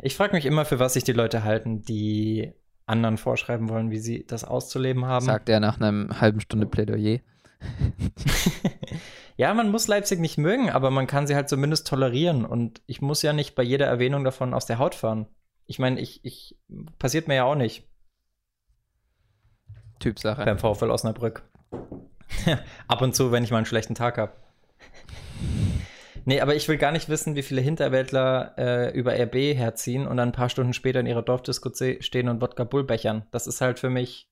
Ich 0.00 0.16
frage 0.16 0.34
mich 0.34 0.46
immer, 0.46 0.64
für 0.64 0.78
was 0.78 0.94
sich 0.94 1.04
die 1.04 1.12
Leute 1.12 1.44
halten, 1.44 1.82
die 1.82 2.52
anderen 2.86 3.18
vorschreiben 3.18 3.68
wollen, 3.68 3.90
wie 3.90 3.98
sie 3.98 4.26
das 4.26 4.44
auszuleben 4.44 5.04
haben. 5.04 5.24
Sagt 5.24 5.48
er 5.48 5.60
nach 5.60 5.80
einer 5.80 6.20
halben 6.20 6.40
Stunde 6.40 6.66
Plädoyer. 6.66 7.20
ja, 9.36 9.52
man 9.54 9.70
muss 9.70 9.86
Leipzig 9.86 10.18
nicht 10.18 10.38
mögen, 10.38 10.70
aber 10.70 10.90
man 10.90 11.06
kann 11.06 11.26
sie 11.26 11.34
halt 11.34 11.48
zumindest 11.48 11.86
tolerieren. 11.86 12.44
Und 12.44 12.80
ich 12.86 13.02
muss 13.02 13.22
ja 13.22 13.32
nicht 13.32 13.54
bei 13.54 13.62
jeder 13.62 13.86
Erwähnung 13.86 14.24
davon 14.24 14.54
aus 14.54 14.66
der 14.66 14.78
Haut 14.78 14.94
fahren. 14.94 15.26
Ich 15.66 15.78
meine, 15.78 16.00
ich, 16.00 16.24
ich 16.24 16.58
passiert 16.98 17.28
mir 17.28 17.34
ja 17.34 17.44
auch 17.44 17.56
nicht 17.56 17.86
Typsache. 19.98 20.44
beim 20.44 20.58
VfL 20.58 20.90
Osnabrück. 20.90 21.42
Ab 22.88 23.02
und 23.02 23.14
zu, 23.14 23.32
wenn 23.32 23.44
ich 23.44 23.50
mal 23.50 23.58
einen 23.58 23.66
schlechten 23.66 23.94
Tag 23.94 24.18
habe. 24.18 24.32
nee, 26.24 26.40
aber 26.40 26.54
ich 26.54 26.68
will 26.68 26.76
gar 26.76 26.92
nicht 26.92 27.08
wissen, 27.08 27.36
wie 27.36 27.42
viele 27.42 27.60
Hinterwäldler 27.60 28.54
äh, 28.58 28.98
über 28.98 29.12
RB 29.18 29.34
herziehen 29.56 30.06
und 30.06 30.16
dann 30.16 30.30
ein 30.30 30.32
paar 30.32 30.48
Stunden 30.48 30.72
später 30.72 31.00
in 31.00 31.06
ihrer 31.06 31.22
Dorfdisco 31.22 31.70
stehen 32.00 32.28
und 32.28 32.40
Wodka 32.40 32.64
Bull 32.64 32.84
bechern. 32.84 33.24
Das 33.30 33.46
ist 33.46 33.60
halt 33.60 33.78
für 33.78 33.90
mich, 33.90 34.28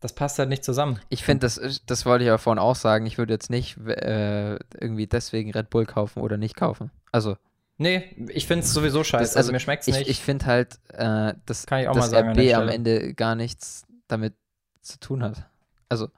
das 0.00 0.12
passt 0.14 0.38
halt 0.38 0.48
nicht 0.48 0.64
zusammen. 0.64 0.98
Ich 1.08 1.24
finde, 1.24 1.46
das, 1.46 1.82
das 1.86 2.04
wollte 2.06 2.24
ich 2.24 2.30
aber 2.30 2.38
vorhin 2.38 2.58
auch 2.58 2.76
sagen. 2.76 3.06
Ich 3.06 3.18
würde 3.18 3.32
jetzt 3.32 3.50
nicht 3.50 3.76
äh, 3.78 4.54
irgendwie 4.80 5.06
deswegen 5.06 5.50
Red 5.52 5.70
Bull 5.70 5.86
kaufen 5.86 6.20
oder 6.20 6.36
nicht 6.36 6.56
kaufen. 6.56 6.90
Also, 7.10 7.36
Nee, 7.78 8.14
ich 8.28 8.46
finde 8.46 8.64
es 8.64 8.72
sowieso 8.72 9.02
scheiße. 9.02 9.22
Das- 9.22 9.30
also, 9.30 9.38
also 9.46 9.52
mir 9.52 9.60
schmeckt's 9.60 9.88
ich, 9.88 9.96
nicht. 9.96 10.08
ich 10.10 10.20
finde 10.20 10.44
halt, 10.46 10.78
äh, 10.92 11.32
dass, 11.46 11.66
Kann 11.66 11.80
ich 11.80 11.88
auch 11.88 11.94
dass 11.94 12.04
mal 12.04 12.10
sagen 12.10 12.28
an 12.28 12.36
der 12.36 12.58
RB 12.58 12.62
am. 12.62 12.68
Ende 12.68 13.14
gar 13.14 13.34
nichts 13.34 13.86
damit 14.08 14.34
zu 14.82 14.98
tun 15.00 15.22
hat. 15.22 15.44
Also, 15.88 16.08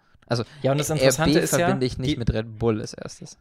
ja, 0.63 0.73
und 0.73 0.79
das 0.79 0.89
Interessante 0.91 1.39
RB 1.39 1.45
ist 1.45 1.53
ja, 1.53 1.59
verbinde 1.59 1.85
ich 1.87 1.99
nicht 1.99 2.17
mit 2.19 2.33
Red 2.33 2.59
Bull 2.59 2.81
als 2.81 2.95
erstes. 2.95 3.37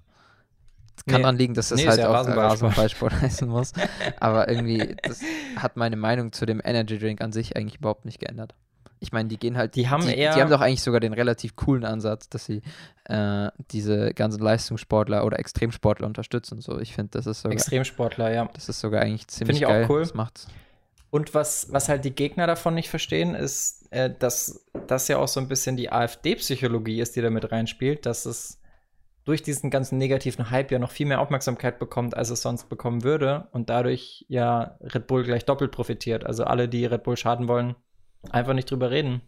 Kann 1.07 1.15
Nee. 1.17 1.21
daran 1.23 1.37
liegen, 1.37 1.53
dass 1.53 1.71
es 1.71 1.79
Nee, 1.81 1.87
halt 1.87 1.99
ja 1.99 2.09
auch 2.09 2.27
Rasenballsport. 2.27 3.13
Heißen 3.21 3.47
muss. 3.47 3.71
Aber 4.19 4.47
irgendwie, 4.49 4.95
das 5.01 5.21
hat 5.55 5.75
meine 5.77 5.95
Meinung 5.95 6.31
zu 6.33 6.45
dem 6.45 6.61
Energy 6.63 6.99
Drink 6.99 7.21
an 7.21 7.31
sich 7.31 7.55
eigentlich 7.57 7.77
überhaupt 7.79 8.05
nicht 8.05 8.19
geändert. 8.19 8.53
Ich 8.99 9.11
meine, 9.11 9.27
die 9.27 9.37
gehen 9.37 9.57
halt, 9.57 9.75
Die 9.75 9.89
haben 9.89 10.05
die, 10.05 10.13
eher- 10.15 10.33
die 10.35 10.41
haben 10.41 10.49
doch 10.51 10.61
eigentlich 10.61 10.81
sogar 10.81 10.99
den 10.99 11.13
relativ 11.13 11.55
coolen 11.55 11.83
Ansatz, 11.83 12.29
dass 12.29 12.45
sie 12.45 12.61
äh, 13.05 13.49
diese 13.71 14.13
ganzen 14.13 14.41
Leistungssportler 14.41 15.25
oder 15.25 15.39
Extremsportler 15.39 16.05
unterstützen. 16.07 16.61
So, 16.61 16.79
ich 16.79 16.93
finde, 16.93 17.11
das 17.11 17.25
ist 17.27 17.41
sogar, 17.41 17.53
Extremsportler, 17.53 18.31
ja. 18.31 18.47
das 18.53 18.69
ist 18.69 18.79
sogar 18.79 19.01
eigentlich 19.01 19.27
ziemlich 19.27 19.57
ich 19.57 19.65
auch 19.65 19.69
geil. 19.71 19.87
cool. 19.89 19.99
Das 20.01 20.13
macht's. 20.13 20.47
Und 21.13 21.35
was, 21.35 21.71
was 21.71 21.89
halt 21.89 22.05
die 22.05 22.15
Gegner 22.15 22.47
davon 22.47 22.73
nicht 22.73 22.89
verstehen, 22.89 23.35
ist, 23.35 23.85
äh, 23.91 24.11
dass 24.17 24.65
das 24.87 25.07
ja 25.07 25.19
auch 25.19 25.27
so 25.27 25.39
ein 25.39 25.47
bisschen 25.47 25.77
die 25.77 25.91
AfD-Psychologie 25.91 26.99
ist, 26.99 27.15
die 27.15 27.21
da 27.21 27.29
mit 27.29 27.51
reinspielt, 27.51 28.07
dass 28.07 28.25
es 28.25 28.59
durch 29.23 29.43
diesen 29.43 29.69
ganzen 29.69 29.99
negativen 29.99 30.49
Hype 30.49 30.71
ja 30.71 30.79
noch 30.79 30.89
viel 30.89 31.05
mehr 31.05 31.21
Aufmerksamkeit 31.21 31.77
bekommt, 31.77 32.17
als 32.17 32.31
es 32.31 32.41
sonst 32.41 32.67
bekommen 32.67 33.03
würde 33.03 33.47
und 33.51 33.69
dadurch 33.69 34.25
ja 34.27 34.79
Red 34.81 35.05
Bull 35.05 35.21
gleich 35.23 35.45
doppelt 35.45 35.71
profitiert. 35.71 36.25
Also 36.25 36.45
alle, 36.45 36.67
die 36.67 36.87
Red 36.87 37.03
Bull 37.03 37.15
schaden 37.15 37.47
wollen, 37.47 37.75
einfach 38.31 38.55
nicht 38.55 38.71
drüber 38.71 38.89
reden. 38.89 39.21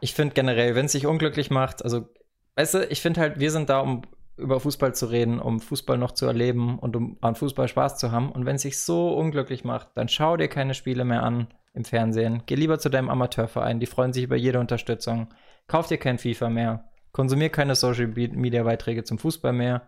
Ich 0.00 0.14
finde 0.14 0.34
generell, 0.34 0.76
wenn 0.76 0.86
es 0.86 0.92
sich 0.92 1.06
unglücklich 1.06 1.50
macht, 1.50 1.82
also, 1.82 2.08
weißt 2.54 2.74
du, 2.74 2.86
ich 2.86 3.00
finde 3.00 3.20
halt, 3.20 3.40
wir 3.40 3.50
sind 3.50 3.68
da, 3.68 3.80
um 3.80 4.02
über 4.36 4.58
Fußball 4.60 4.94
zu 4.94 5.06
reden, 5.06 5.38
um 5.38 5.60
Fußball 5.60 5.98
noch 5.98 6.12
zu 6.12 6.26
erleben 6.26 6.78
und 6.78 6.96
um 6.96 7.16
an 7.20 7.34
Fußball 7.34 7.68
Spaß 7.68 7.98
zu 7.98 8.10
haben. 8.10 8.32
Und 8.32 8.46
wenn 8.46 8.56
es 8.56 8.62
sich 8.62 8.78
so 8.78 9.14
unglücklich 9.14 9.64
macht, 9.64 9.88
dann 9.94 10.08
schau 10.08 10.36
dir 10.36 10.48
keine 10.48 10.74
Spiele 10.74 11.04
mehr 11.04 11.22
an 11.22 11.48
im 11.72 11.84
Fernsehen. 11.84 12.42
Geh 12.46 12.54
lieber 12.54 12.78
zu 12.78 12.88
deinem 12.88 13.10
Amateurverein, 13.10 13.80
die 13.80 13.86
freuen 13.86 14.12
sich 14.12 14.24
über 14.24 14.36
jede 14.36 14.60
Unterstützung. 14.60 15.28
Kauf 15.66 15.86
dir 15.86 15.98
kein 15.98 16.18
FIFA 16.18 16.48
mehr. 16.50 16.84
Konsumier 17.12 17.48
keine 17.48 17.74
Social 17.76 18.08
Media 18.08 18.64
Beiträge 18.64 19.04
zum 19.04 19.18
Fußball 19.18 19.52
mehr. 19.52 19.82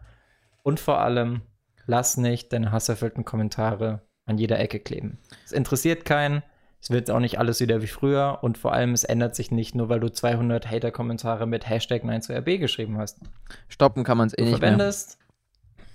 Und 0.62 0.80
vor 0.80 1.00
allem, 1.00 1.42
lass 1.86 2.16
nicht 2.16 2.52
deine 2.52 2.72
hasserfüllten 2.72 3.24
Kommentare 3.24 4.02
an 4.26 4.38
jeder 4.38 4.58
Ecke 4.58 4.80
kleben. 4.80 5.18
Es 5.44 5.52
interessiert 5.52 6.04
keinen. 6.04 6.42
Es 6.86 6.90
wird 6.90 7.10
auch 7.10 7.18
nicht 7.18 7.40
alles 7.40 7.60
wieder 7.60 7.82
wie 7.82 7.88
früher. 7.88 8.38
Und 8.42 8.58
vor 8.58 8.72
allem, 8.72 8.92
es 8.92 9.02
ändert 9.02 9.34
sich 9.34 9.50
nicht 9.50 9.74
nur, 9.74 9.88
weil 9.88 9.98
du 9.98 10.08
200 10.08 10.70
Hater-Kommentare 10.70 11.44
mit 11.44 11.68
Hashtag 11.68 12.04
Nein 12.04 12.22
zu 12.22 12.32
RB 12.32 12.60
geschrieben 12.60 12.96
hast 12.96 13.18
Stoppen 13.66 14.04
kann 14.04 14.16
man 14.16 14.28
es 14.28 14.38
eh 14.38 14.42
nicht 14.42 14.50
mehr. 14.52 14.58
verwendest. 14.60 15.18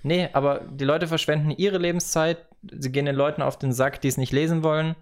Nee, 0.02 0.28
aber 0.34 0.60
die 0.70 0.84
Leute 0.84 1.06
verschwenden 1.06 1.50
ihre 1.50 1.78
Lebenszeit. 1.78 2.46
Sie 2.70 2.92
gehen 2.92 3.06
den 3.06 3.16
Leuten 3.16 3.40
auf 3.40 3.58
den 3.58 3.72
Sack, 3.72 4.02
die 4.02 4.08
es 4.08 4.18
nicht 4.18 4.34
lesen 4.34 4.62
wollen. 4.62 4.94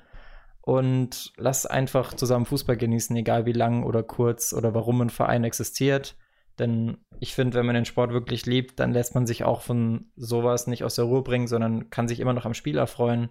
Und 0.60 1.32
lass 1.36 1.66
einfach 1.66 2.14
zusammen 2.14 2.46
Fußball 2.46 2.76
genießen, 2.76 3.16
egal 3.16 3.44
wie 3.44 3.52
lang 3.52 3.82
oder 3.82 4.04
kurz 4.04 4.52
oder 4.52 4.72
warum 4.74 5.00
ein 5.00 5.10
Verein 5.10 5.42
existiert. 5.42 6.14
Denn 6.60 6.98
ich 7.18 7.34
finde, 7.34 7.58
wenn 7.58 7.66
man 7.66 7.74
den 7.74 7.84
Sport 7.84 8.12
wirklich 8.12 8.46
liebt, 8.46 8.78
dann 8.78 8.92
lässt 8.92 9.16
man 9.16 9.26
sich 9.26 9.42
auch 9.42 9.62
von 9.62 10.12
sowas 10.14 10.68
nicht 10.68 10.84
aus 10.84 10.94
der 10.94 11.06
Ruhe 11.06 11.22
bringen, 11.22 11.48
sondern 11.48 11.90
kann 11.90 12.06
sich 12.06 12.20
immer 12.20 12.32
noch 12.34 12.46
am 12.46 12.54
Spiel 12.54 12.78
erfreuen, 12.78 13.30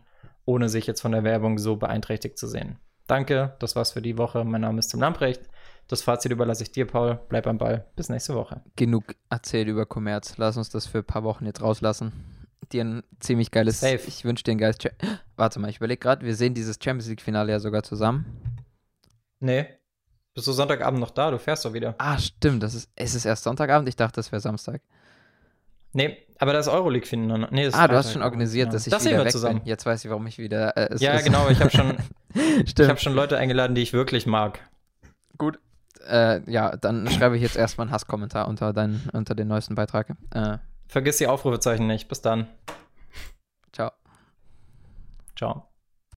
ohne 0.50 0.68
sich 0.68 0.88
jetzt 0.88 1.02
von 1.02 1.12
der 1.12 1.24
Werbung 1.24 1.60
so 1.60 1.76
beeinträchtigt 1.76 2.40
zu 2.40 2.48
sehen. 2.48 2.80
Danke, 3.06 3.56
das 3.60 3.76
war's 3.76 3.92
für 3.92 4.02
die 4.02 4.18
Woche. 4.18 4.44
Mein 4.44 4.62
Name 4.62 4.80
ist 4.80 4.88
Tim 4.88 5.00
Lamprecht. 5.00 5.42
Das 5.88 6.02
Fazit 6.02 6.32
überlasse 6.32 6.64
ich 6.64 6.72
dir, 6.72 6.88
Paul. 6.88 7.20
Bleib 7.30 7.46
am 7.46 7.60
Ball. 7.60 7.86
Bis 7.96 8.10
nächste 8.10 8.34
Woche. 8.34 8.64
Genug 8.76 9.16
erzählt 9.30 9.68
über 9.68 9.86
Kommerz. 9.86 10.38
Lass 10.38 10.58
uns 10.58 10.70
das 10.72 10.88
für 10.88 11.00
ein 11.00 11.04
paar 11.04 11.24
Wochen 11.24 11.46
jetzt 11.46 11.62
rauslassen. 11.62 12.14
Dir 12.72 12.84
ein 12.84 13.04
ziemlich 13.20 13.52
geiles. 13.52 13.80
Safe. 13.80 14.02
Ich 14.08 14.26
wünsche 14.26 14.44
dir 14.44 14.52
ein 14.54 14.58
geiles. 14.58 14.80
Cha 14.80 14.90
Warte 15.36 15.60
mal, 15.60 15.70
ich 15.70 15.78
überlege 15.78 16.00
gerade, 16.00 16.26
wir 16.26 16.36
sehen 16.36 16.56
dieses 16.56 16.78
Champions 16.84 17.08
League-Finale 17.10 17.52
ja 17.52 17.60
sogar 17.60 17.84
zusammen. 17.84 18.26
Nee. 19.40 19.68
Bist 20.34 20.48
du 20.48 20.52
Sonntagabend 20.52 21.00
noch 21.00 21.12
da? 21.12 21.30
Du 21.30 21.38
fährst 21.38 21.64
doch 21.64 21.74
wieder. 21.74 21.94
Ah, 22.00 22.18
stimmt. 22.18 22.64
Das 22.64 22.74
ist, 22.74 22.90
es 22.96 23.14
ist 23.14 23.26
erst 23.26 23.44
Sonntagabend. 23.44 23.88
Ich 23.88 23.96
dachte, 23.96 24.16
das 24.16 24.32
wäre 24.32 24.40
Samstag. 24.40 24.82
Nee, 25.94 26.18
aber 26.38 26.54
das 26.54 26.68
Euroleague-Finden. 26.68 27.48
Nee, 27.52 27.66
das 27.66 27.74
Ah, 27.74 27.88
du 27.88 27.96
hast 27.96 28.14
schon 28.14 28.22
organisiert, 28.22 28.68
Ja. 28.68 28.74
dass 28.74 28.86
ich 28.88 28.92
das 28.92 29.04
sehen 29.04 29.12
wieder 29.12 29.22
wir 29.22 29.26
weg 29.26 29.32
zusammen. 29.32 29.60
bin. 29.60 29.68
Jetzt 29.68 29.86
weiß 29.86 30.04
ich, 30.06 30.10
warum 30.12 30.26
ich 30.28 30.38
wieder. 30.38 30.78
Äh, 30.78 30.94
es 30.94 31.02
Ja, 31.02 31.14
ist- 31.14 31.26
genau. 31.26 31.50
Ich 31.50 31.60
habe 31.60 31.72
schon, 31.72 31.98
ich 32.66 32.76
hab 32.88 33.00
schon 33.00 33.14
Leute 33.14 33.38
eingeladen, 33.38 33.76
die 33.76 33.82
ich 33.82 33.94
wirklich 33.94 34.26
mag. 34.26 34.60
Gut. 35.38 35.60
Äh, 36.08 36.42
ja, 36.50 36.76
dann 36.78 37.10
schreibe 37.10 37.36
ich 37.36 37.42
jetzt 37.42 37.56
erstmal 37.58 37.88
einen 37.88 37.92
Hasskommentar 37.94 38.48
unter, 38.48 38.72
dein, 38.74 39.02
unter 39.14 39.36
den 39.36 39.48
neuesten 39.48 39.76
Beitrag. 39.76 40.16
Äh, 40.34 40.58
Vergiss 40.88 41.18
die 41.18 41.28
Aufrufezeichen 41.28 41.88
nicht. 41.88 42.08
Bis 42.08 42.22
dann. 42.22 42.48
ciao. 43.74 43.92
Ciao. 45.36 45.69